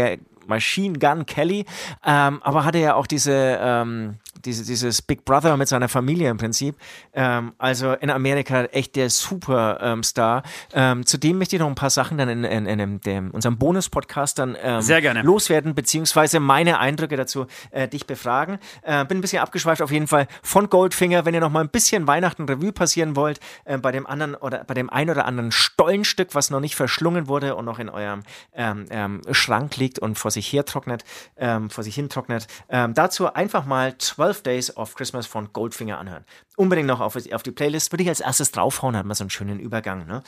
[0.50, 1.64] Machine Gun Kelly,
[2.04, 3.32] ähm, aber hatte ja auch diese,
[3.62, 6.76] ähm, diese, dieses Big Brother mit seiner Familie im Prinzip.
[7.14, 10.42] Ähm, also in Amerika echt der Superstar.
[10.74, 14.38] Ähm, zudem möchte ich noch ein paar Sachen dann in, in, in, dem- unserem Bonus-Podcast
[14.38, 15.22] dann ähm, Sehr gerne.
[15.22, 18.58] loswerden, beziehungsweise meine Eindrücke dazu äh, dich befragen.
[18.82, 21.24] Äh, bin ein bisschen abgeschweift auf jeden Fall von Goldfinger.
[21.24, 24.64] Wenn ihr noch mal ein bisschen Weihnachten Revue passieren wollt, äh, bei dem anderen oder
[24.64, 28.22] bei dem ein oder anderen Stollenstück, was noch nicht verschlungen wurde und noch in eurem
[28.54, 31.04] ähm, ähm, Schrank liegt und vor sich her trocknet,
[31.36, 35.98] ähm, vor sich hin trocknet, ähm, dazu einfach mal 12 Days of Christmas von Goldfinger
[35.98, 36.24] anhören.
[36.56, 37.92] Unbedingt noch auf, auf die Playlist.
[37.92, 40.06] Würde ich als erstes draufhauen, hat man so einen schönen Übergang.
[40.06, 40.22] Ne?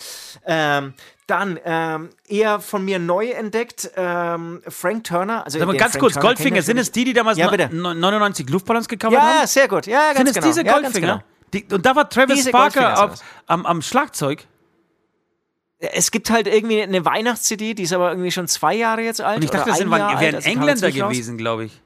[0.46, 0.94] Ähm,
[1.26, 5.44] dann ähm, eher von mir neu entdeckt, ähm, Frank Turner.
[5.44, 7.50] Also Sag mal ganz Frank kurz, Turner Goldfinger, sind es die, die damals Ja, no-
[7.52, 7.74] bitte.
[7.74, 9.40] no- 99 Luftballons gecovert Ja, haben?
[9.40, 9.86] ja, sehr gut.
[9.86, 10.46] Ja, ganz Sind es genau.
[10.46, 11.06] diese ja, ganz Goldfinger?
[11.14, 11.22] genau.
[11.52, 14.46] Die, und da war Travis Diese sind auf, am, am Schlagzeug.
[15.92, 19.38] Es gibt halt irgendwie eine Weihnachts-CD, die ist aber irgendwie schon zwei Jahre jetzt alt.
[19.38, 21.80] Und ich dachte, das sind, Jahr wären alt, also Engländer gewesen, glaube ich.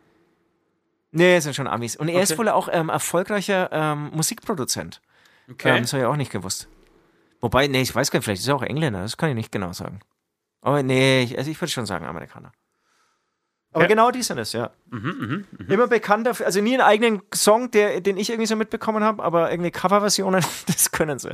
[1.12, 1.96] Nee, es sind schon Amis.
[1.96, 2.38] Und er ist Okay.
[2.40, 5.00] wohl auch ähm, erfolgreicher ähm, Musikproduzent.
[5.50, 5.76] Okay.
[5.76, 6.68] Ähm, das habe ich auch nicht gewusst.
[7.40, 9.52] Wobei, nee, ich weiß gar nicht, vielleicht ist er auch Engländer, das kann ich nicht
[9.52, 10.00] genau sagen.
[10.60, 12.52] Aber nee, ich, also ich würde schon sagen Amerikaner.
[13.72, 13.92] Aber Okay.
[13.94, 14.70] genau die sind es, ja.
[14.90, 19.04] Mhm, Immer bekannt dafür, also nie einen eigenen Song, der, den ich irgendwie so mitbekommen
[19.04, 21.30] habe, aber irgendwie Coverversionen, das können sie.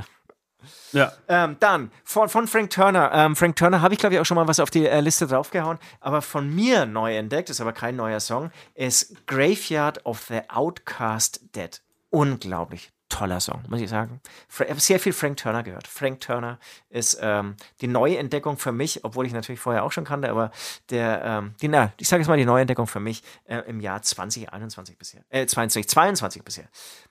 [0.93, 1.13] Ja.
[1.29, 3.11] Ähm, dann von, von Frank Turner.
[3.13, 5.27] Ähm, Frank Turner habe ich, glaube ich, auch schon mal was auf die äh, Liste
[5.27, 5.79] draufgehauen.
[6.01, 11.41] Aber von mir neu entdeckt, ist aber kein neuer Song, ist Graveyard of the Outcast
[11.55, 11.81] Dead.
[12.11, 12.93] Unglaublich.
[13.13, 14.21] Toller Song, muss ich sagen.
[14.49, 15.87] Ich habe sehr viel Frank Turner gehört.
[15.87, 16.59] Frank Turner
[16.89, 20.51] ist ähm, die neue Entdeckung für mich, obwohl ich natürlich vorher auch schon kannte, aber
[20.91, 23.81] der, ähm, die, na, ich sage jetzt mal die neue Entdeckung für mich äh, im
[23.81, 26.65] Jahr 2021 bisher, äh, 2022 bisher.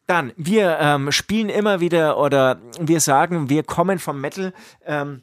[0.08, 4.54] Dann, wir ähm, spielen immer wieder oder wir sagen, wir kommen vom Metal.
[4.84, 5.22] Ähm,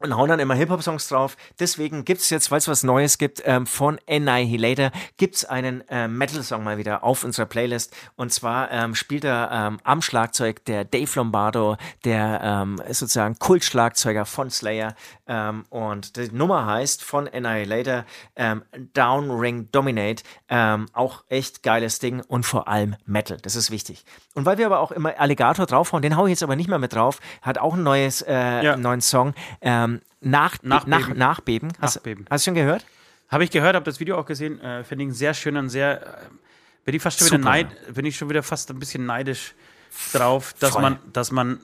[0.00, 1.36] und hauen dann immer Hip-Hop-Songs drauf.
[1.58, 6.62] Deswegen gibt's jetzt, weil es was Neues gibt, ähm, von Annihilator, gibt's einen äh, Metal-Song
[6.62, 7.94] mal wieder auf unserer Playlist.
[8.16, 14.24] Und zwar ähm, spielt er ähm, am Schlagzeug der Dave Lombardo, der ähm, sozusagen Kultschlagzeuger
[14.24, 14.94] von Slayer.
[15.26, 18.04] Ähm, und die Nummer heißt von Annihilator
[18.36, 18.62] ähm,
[18.94, 20.22] Down Ring Dominate.
[20.48, 23.38] Ähm, auch echt geiles Ding und vor allem Metal.
[23.42, 24.04] Das ist wichtig.
[24.34, 26.78] Und weil wir aber auch immer Alligator draufhauen, den hau ich jetzt aber nicht mehr
[26.78, 28.74] mit drauf, hat auch ein neues, äh, ja.
[28.74, 29.34] einen neuen Song.
[29.60, 29.87] Ähm,
[30.20, 30.90] nach, Nachbeben.
[30.90, 31.72] Nach, Nachbeben.
[31.80, 32.26] Hast, Nachbeben.
[32.30, 32.84] Hast du schon gehört?
[33.28, 34.60] Habe ich gehört, habe das Video auch gesehen.
[34.60, 36.02] Äh, Finde ich sehr schön und sehr.
[36.02, 36.06] Äh,
[36.84, 37.38] bin ich fast schon Super.
[37.40, 39.54] wieder neid, bin ich schon wieder fast ein bisschen neidisch
[40.12, 40.82] drauf, dass Voll.
[40.82, 41.60] man, dass man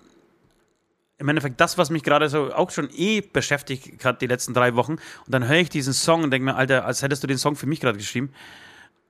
[1.19, 4.75] im Endeffekt das, was mich gerade so auch schon eh beschäftigt hat die letzten drei
[4.75, 4.93] Wochen.
[4.93, 7.57] Und dann höre ich diesen Song und denke mir, Alter, als hättest du den Song
[7.57, 8.33] für mich gerade geschrieben.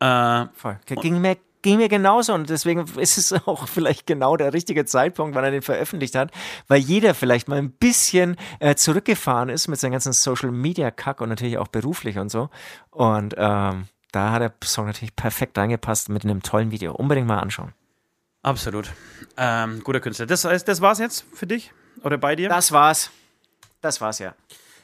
[0.00, 0.78] Äh, Voll.
[0.86, 5.34] Ging mir ging mir genauso und deswegen ist es auch vielleicht genau der richtige Zeitpunkt,
[5.34, 6.30] wann er den veröffentlicht hat,
[6.68, 11.20] weil jeder vielleicht mal ein bisschen äh, zurückgefahren ist mit seinem ganzen Social Media Kack
[11.20, 12.50] und natürlich auch beruflich und so.
[12.90, 16.94] Und ähm, da hat der Song natürlich perfekt reingepasst mit einem tollen Video.
[16.94, 17.72] Unbedingt mal anschauen.
[18.42, 18.92] Absolut.
[19.38, 20.26] Ähm, guter Künstler.
[20.26, 21.72] Das, das war's jetzt für dich
[22.02, 22.50] oder bei dir?
[22.50, 23.10] Das war's.
[23.80, 24.34] Das war's ja.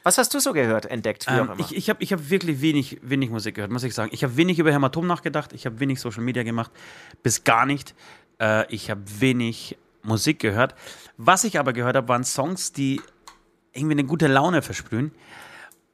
[0.03, 1.27] Was hast du so gehört, entdeckt?
[1.29, 4.11] Ähm, ich ich habe ich hab wirklich wenig, wenig Musik gehört, muss ich sagen.
[4.13, 6.71] Ich habe wenig über Hämatom nachgedacht, ich habe wenig Social Media gemacht,
[7.23, 7.95] bis gar nicht.
[8.41, 10.75] Äh, ich habe wenig Musik gehört.
[11.17, 13.01] Was ich aber gehört habe, waren Songs, die
[13.73, 15.13] irgendwie eine gute Laune versprühen.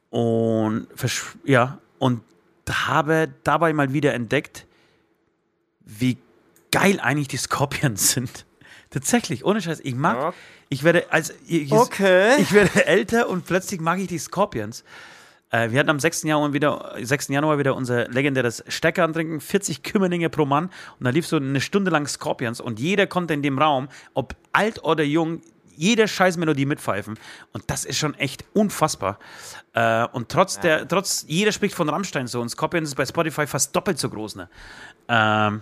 [0.09, 0.87] Und,
[1.43, 2.21] ja, und
[2.69, 4.65] habe dabei mal wieder entdeckt,
[5.81, 6.17] wie
[6.71, 8.45] geil eigentlich die Scorpions sind.
[8.89, 9.81] Tatsächlich, ohne Scheiß.
[9.81, 10.33] Ich mag.
[10.69, 12.35] Ich werde, als, ich, okay.
[12.39, 14.83] ich werde älter und plötzlich mag ich die Scorpions.
[15.49, 16.23] Äh, wir hatten am 6.
[16.23, 17.29] Januar, wieder, 6.
[17.29, 20.65] Januar wieder unser legendäres Stecker antrinken, 40 Kümmerlinge pro Mann.
[20.99, 24.35] Und da lief so eine Stunde lang Scorpions und jeder konnte in dem Raum, ob
[24.51, 25.41] alt oder jung,
[25.77, 27.17] jede Scheißmelodie mitpfeifen.
[27.53, 29.19] Und das ist schon echt unfassbar.
[29.73, 33.47] Äh, und trotz der, trotz, jeder spricht von Rammstein so und Scorpions ist bei Spotify
[33.47, 34.35] fast doppelt so groß.
[34.35, 34.49] Ne?
[35.07, 35.61] Ähm,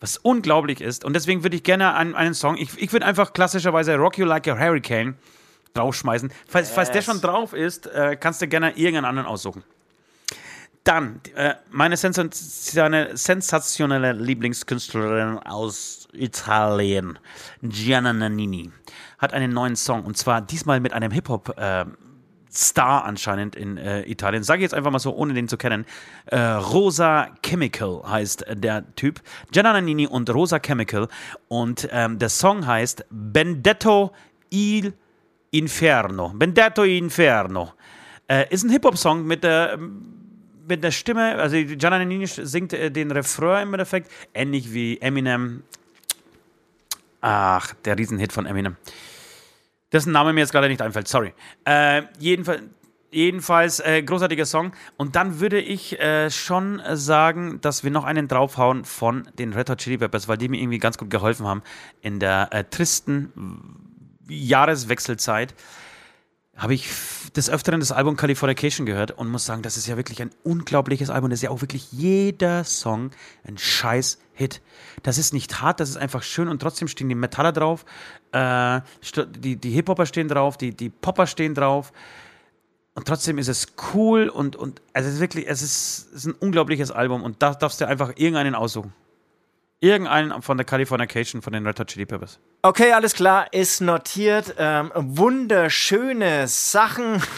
[0.00, 1.04] was unglaublich ist.
[1.04, 4.26] Und deswegen würde ich gerne einen, einen Song, ich, ich würde einfach klassischerweise Rock You
[4.26, 5.16] Like a Hurricane
[5.74, 6.32] draufschmeißen.
[6.46, 6.74] Falls, yes.
[6.74, 9.62] falls der schon drauf ist, äh, kannst du gerne irgendeinen anderen aussuchen.
[10.84, 17.18] Dann, äh, meine sensationelle, Lieblingskünstlerin aus Italien,
[17.62, 18.70] Gianna Nannini,
[19.18, 21.84] hat einen neuen Song und zwar diesmal mit einem Hip-Hop- äh,
[22.58, 24.42] Star anscheinend in äh, Italien.
[24.42, 25.86] Sage ich jetzt einfach mal so, ohne den zu kennen.
[26.26, 29.20] Äh, Rosa Chemical heißt der Typ.
[29.52, 31.06] Gianna Nannini und Rosa Chemical.
[31.46, 34.12] Und ähm, der Song heißt Bendetto
[34.50, 34.92] il
[35.52, 36.30] Inferno.
[36.34, 37.74] Bendetto Inferno.
[38.26, 39.78] Äh, ist ein Hip-Hop-Song mit der
[40.68, 45.62] mit der Stimme, also Gianna Nannini singt äh, den Refrain im Endeffekt, ähnlich wie Eminem.
[47.22, 48.76] Ach, der Riesenhit von Eminem
[49.92, 51.34] dessen Name mir jetzt gerade nicht einfällt, sorry.
[51.64, 52.62] Äh, jedenfalls,
[53.10, 54.72] jedenfalls äh, großartiger Song.
[54.96, 59.70] Und dann würde ich äh, schon sagen, dass wir noch einen draufhauen von den Red
[59.70, 61.62] Hot Chili Peppers, weil die mir irgendwie ganz gut geholfen haben
[62.02, 63.32] in der äh, tristen
[64.28, 65.54] Jahreswechselzeit.
[66.58, 66.88] Habe ich
[67.36, 71.08] des Öfteren das Album Californication gehört und muss sagen, das ist ja wirklich ein unglaubliches
[71.08, 71.30] Album.
[71.30, 73.12] Das ist ja auch wirklich jeder Song
[73.44, 74.60] ein scheiß Hit.
[75.04, 77.84] Das ist nicht hart, das ist einfach schön und trotzdem stehen die Metaller drauf,
[78.32, 78.80] äh,
[79.36, 81.92] die, die Hip-Hopper stehen drauf, die, die Popper stehen drauf.
[82.94, 86.34] Und trotzdem ist es cool und, und es ist wirklich, es ist, es ist ein
[86.34, 88.92] unglaubliches Album und da darfst du einfach irgendeinen aussuchen.
[89.80, 92.40] Irgendeinen von der Californication von den Red Hot Chili Peppers.
[92.62, 94.54] Okay, alles klar, ist notiert.
[94.58, 97.22] Ähm, wunderschöne Sachen.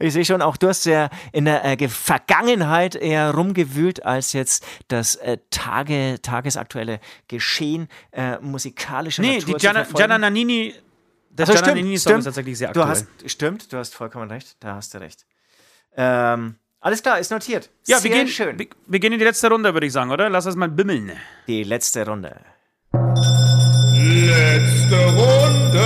[0.00, 4.66] Ich sehe schon, auch du hast ja in der äh, Vergangenheit eher rumgewühlt, als jetzt
[4.88, 6.98] das äh, Tage, tagesaktuelle
[7.28, 10.74] Geschehen äh, musikalischer nee, Natur die Gianna, Gianna Nannini,
[11.30, 12.86] der also, Gianna Nannini-Song ist tatsächlich sehr aktuell.
[12.86, 15.24] Du hast, stimmt, du hast vollkommen recht, da hast du recht.
[15.96, 17.68] Ähm, alles klar, ist notiert.
[17.86, 18.58] Ja, sehr wir gehen, schön.
[18.58, 20.30] Wir, wir gehen in die letzte Runde, würde ich sagen, oder?
[20.30, 21.12] Lass uns mal bimmeln.
[21.46, 22.40] Die letzte Runde.
[23.94, 25.84] Letzte Runde.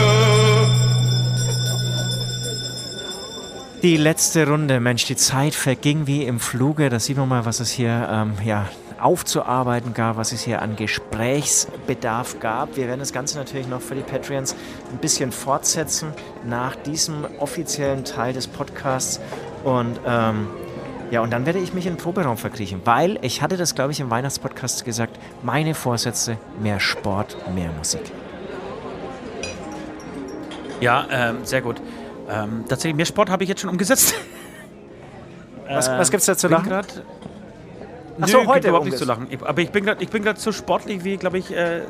[3.82, 6.88] Die letzte Runde, Mensch, die Zeit verging wie im Fluge.
[6.88, 10.76] Da sieht man mal, was es hier ähm, ja, aufzuarbeiten gab, was es hier an
[10.76, 12.76] Gesprächsbedarf gab.
[12.76, 14.54] Wir werden das Ganze natürlich noch für die Patreons
[14.92, 16.12] ein bisschen fortsetzen
[16.46, 19.20] nach diesem offiziellen Teil des Podcasts.
[19.64, 20.46] Und ähm,
[21.14, 23.92] Ja, und dann werde ich mich in den Proberaum verkriechen, weil ich hatte das, glaube
[23.92, 28.00] ich, im Weihnachtspodcast gesagt, meine Vorsätze, mehr Sport, mehr Musik.
[30.80, 31.80] Ja, ähm, sehr gut.
[32.28, 34.12] Ähm, tatsächlich, mehr Sport habe ich jetzt schon umgesetzt.
[35.68, 36.48] Was, was gibt es da zu
[38.16, 38.20] bin lachen?
[38.20, 39.26] grad- Ach so, Nö, heute überhaupt nichts zu lachen.
[39.44, 41.82] Aber ich bin gerade ich bin grad so sportlich wie, glaube ich, äh,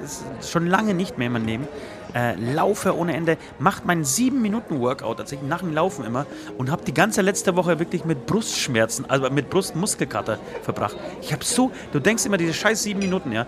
[0.43, 1.69] schon lange nicht mehr in meinem Leben.
[2.15, 6.27] Äh, laufe ohne Ende, macht meinen 7-Minuten-Workout tatsächlich nach dem Laufen immer
[6.59, 10.97] und habe die ganze letzte Woche wirklich mit Brustschmerzen, also mit Brustmuskelkater verbracht.
[11.23, 13.47] Ich habe so, du denkst immer, diese scheiß 7 Minuten, ja,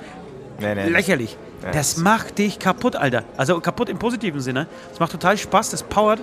[0.59, 0.89] Nee, nee.
[0.89, 1.37] lächerlich.
[1.63, 3.23] Ja, das das- macht dich kaputt, Alter.
[3.37, 4.67] Also kaputt im positiven Sinne.
[4.93, 6.21] Es macht total Spaß, das powert.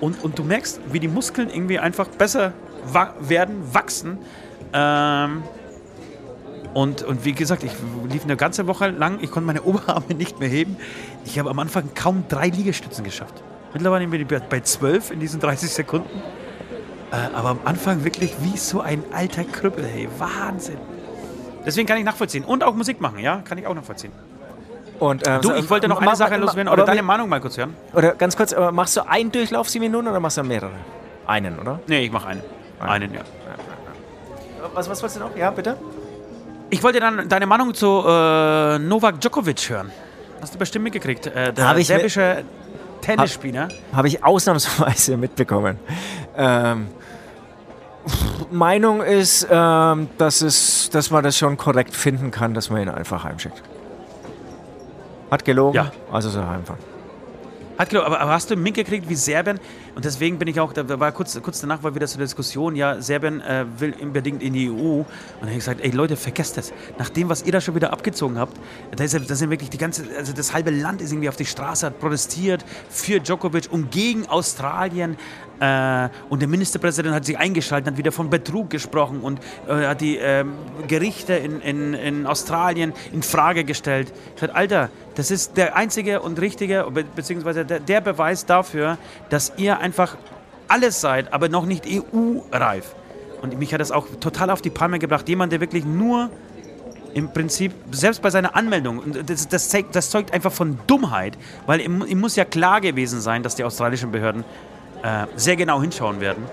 [0.00, 2.52] Und, und du merkst, wie die Muskeln irgendwie einfach besser
[2.84, 4.18] wa werden, wachsen.
[4.72, 5.44] Ähm,
[6.76, 7.72] und, und wie gesagt, ich
[8.10, 10.76] lief eine ganze Woche lang, ich konnte meine Oberarme nicht mehr heben.
[11.24, 13.34] Ich habe am Anfang kaum drei Liegestützen geschafft.
[13.72, 16.08] Mittlerweile bin ich bei- bei 12 in diesen 30 Sekunden.
[17.12, 20.08] Äh, aber am Anfang wirklich wie so ein alter Krüppel, hey.
[20.18, 20.76] Wahnsinn.
[21.64, 22.44] Deswegen kann ich nachvollziehen.
[22.44, 23.38] Und auch Musik machen, ja?
[23.44, 24.12] Kann ich auch nachvollziehen.
[24.98, 27.56] Und, ähm, Du, ich wollte noch eine Sache loswerden, aber oder deine Meinung mal kurz
[27.56, 27.74] hören.
[27.94, 30.72] Oder ganz kurz, machst du einen Durchlauf sieben Minuten oder machst du mehrere?
[31.26, 31.80] Einen, oder?
[31.86, 32.42] Nee, ich mache einen.
[32.80, 33.20] Einen, ja.
[34.74, 35.36] Was, was wolltest du noch?
[35.36, 35.76] Ja, bitte?
[36.70, 39.90] Ich wollte dann deine Meinung zu äh, Novak Djokovic hören.
[40.40, 41.26] Hast du bestimmt mitgekriegt.
[41.26, 42.44] Äh, der Hab serbische
[43.00, 43.68] Tennisspieler.
[43.92, 45.78] Habe ich ausnahmsweise mitbekommen.
[46.36, 46.88] Ähm,
[48.50, 52.88] Meinung ist, ähm, dass, es, dass man das schon korrekt finden kann, dass man ihn
[52.88, 53.62] einfach heimschickt.
[55.30, 55.90] Hat gelogen, Ja.
[56.12, 56.80] also soll er heimfahren.
[57.78, 59.60] Hat geglaubt, aber, aber hast du mitgekriegt, wie Serbien,
[59.94, 62.76] und deswegen bin ich auch, da war kurz, kurz danach war wieder so eine Diskussion,
[62.76, 64.72] ja, Serbien äh, will unbedingt in die EU.
[64.72, 65.06] Und
[65.40, 66.72] dann habe ich gesagt, ey Leute, vergesst das.
[66.98, 68.58] Nach dem, was ihr da schon wieder abgezogen habt,
[68.94, 71.46] da, ist, da sind wirklich die ganze, also das halbe Land ist irgendwie auf die
[71.46, 75.16] Straße, hat protestiert für Djokovic und gegen Australien.
[75.60, 80.02] Äh, und der Ministerpräsident hat sich eingeschaltet, hat wieder von Betrug gesprochen und äh, hat
[80.02, 80.52] die ähm,
[80.86, 84.12] Gerichte in, in, in Australien in Frage gestellt.
[84.34, 88.98] Ich sagte, Alter, das ist der einzige und richtige, be beziehungsweise der, der Beweis dafür,
[89.30, 90.16] dass ihr einfach
[90.68, 92.94] alles seid, aber noch nicht EU-reif.
[93.42, 95.28] Und mich hat das auch total auf die Palme gebracht.
[95.28, 96.30] Jemand, der wirklich nur
[97.14, 102.04] im Prinzip, selbst bei seiner Anmeldung, das, das, das zeugt einfach von Dummheit, weil ihm,
[102.06, 104.44] ihm muss ja klar gewesen sein, dass die australischen Behörden
[105.02, 106.44] äh, sehr genau hinschauen werden.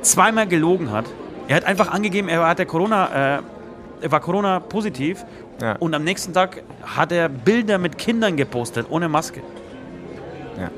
[0.00, 1.04] Zweimal gelogen hat.
[1.48, 3.42] Er hat einfach angegeben, er hatte Corona, äh,
[4.00, 5.24] er war Corona positiv
[5.60, 5.76] Ja.
[5.78, 9.40] und am nächsten Tag hat er Bilder mit Kindern gepostet, ohne Maske.
[10.60, 10.70] Ja.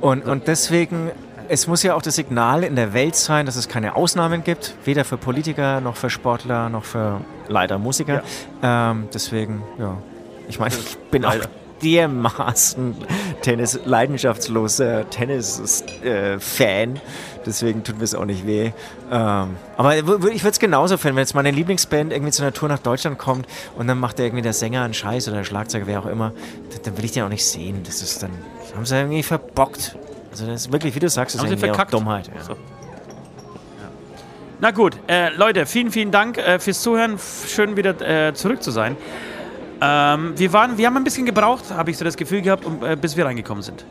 [0.00, 1.10] Und, und deswegen,
[1.48, 4.74] es muss ja auch das Signal in der Welt sein, dass es keine Ausnahmen gibt,
[4.84, 8.22] weder für Politiker noch für Sportler noch für leider Musiker.
[8.62, 9.96] Ähm, deswegen, ja,
[10.48, 11.48] ich meine, ich bin auch Leider.
[11.82, 12.96] dermaßen
[13.42, 17.00] Tennis, leidenschaftsloser Tennis-Fan.
[17.48, 18.72] Deswegen tut mir es auch nicht weh.
[19.10, 22.68] Ähm, aber ich würde es genauso finden, wenn jetzt meine Lieblingsband irgendwie zu einer Tour
[22.68, 25.86] nach Deutschland kommt und dann macht der irgendwie der Sänger einen Scheiß oder der Schlagzeuger,
[25.86, 26.32] wer auch immer,
[26.70, 27.80] dann, dann will ich den auch nicht sehen.
[27.84, 28.32] Das ist dann,
[28.74, 29.96] haben sie irgendwie verbockt.
[30.30, 31.94] Also das ist wirklich, wie du sagst, das ist irgendwie verkackt.
[31.94, 32.28] Dummheit.
[32.28, 32.44] Ja.
[32.44, 32.56] So.
[34.60, 37.18] Na gut, äh, Leute, vielen, vielen Dank äh, fürs Zuhören.
[37.46, 37.98] Schön wieder
[38.28, 38.94] äh, zurück zu sein.
[39.80, 42.84] Ähm, wir, waren, wir haben ein bisschen gebraucht, habe ich so das Gefühl gehabt, um,
[42.84, 43.86] äh, bis wir reingekommen sind.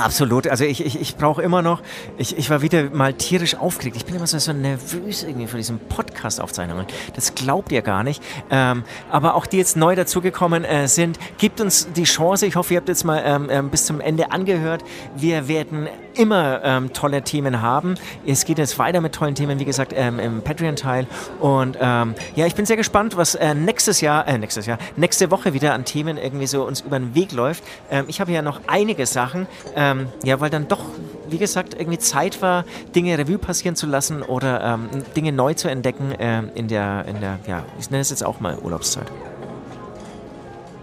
[0.00, 0.48] Absolut.
[0.48, 1.82] Also ich, ich, ich brauche immer noch,
[2.18, 3.96] ich, ich war wieder mal tierisch aufgeregt.
[3.96, 6.86] Ich bin immer so, so nervös irgendwie vor diesen Podcast-Aufzeichnungen.
[7.14, 8.22] Das glaubt ihr gar nicht.
[8.50, 12.46] Ähm, aber auch die jetzt neu dazugekommen äh, sind, gibt uns die Chance.
[12.46, 14.82] Ich hoffe, ihr habt jetzt mal ähm, ähm, bis zum Ende angehört.
[15.16, 17.96] Wir werden immer ähm, tolle Themen haben.
[18.26, 21.06] Es geht jetzt weiter mit tollen Themen, wie gesagt, ähm, im Patreon-Teil.
[21.40, 25.30] Und ähm, ja, ich bin sehr gespannt, was äh, nächstes Jahr, äh, nächstes Jahr, nächste
[25.30, 27.64] Woche wieder an Themen irgendwie so uns über den Weg läuft.
[28.06, 29.46] Ich habe ja noch einige Sachen,
[29.84, 30.80] ähm, ja, weil dann doch,
[31.28, 35.68] wie gesagt, irgendwie Zeit war, Dinge Revue passieren zu lassen oder ähm, Dinge neu zu
[35.68, 39.06] entdecken ähm, in der, in der, ja, ich nenne es jetzt auch mal Urlaubszeit.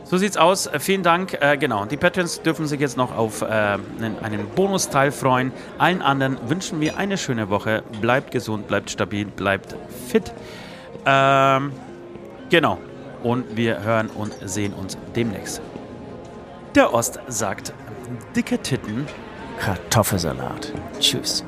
[0.03, 0.67] So sieht's aus.
[0.67, 1.37] Äh, vielen Dank.
[1.39, 5.51] Äh, genau, die Patrons dürfen sich jetzt noch auf äh, einen, einen Bonusteil freuen.
[5.77, 7.81] Allen anderen wünschen wir eine schöne Woche.
[8.01, 9.75] Bleibt gesund, bleibt stabil, bleibt
[10.09, 10.33] fit.
[11.05, 11.71] Ähm,
[12.49, 12.77] genau.
[13.23, 15.61] Und wir hören und sehen uns demnächst.
[16.75, 17.73] Der Ost sagt
[18.35, 19.07] dicke Titten.
[19.59, 20.73] Kartoffelsalat.
[20.99, 21.43] Tschüss.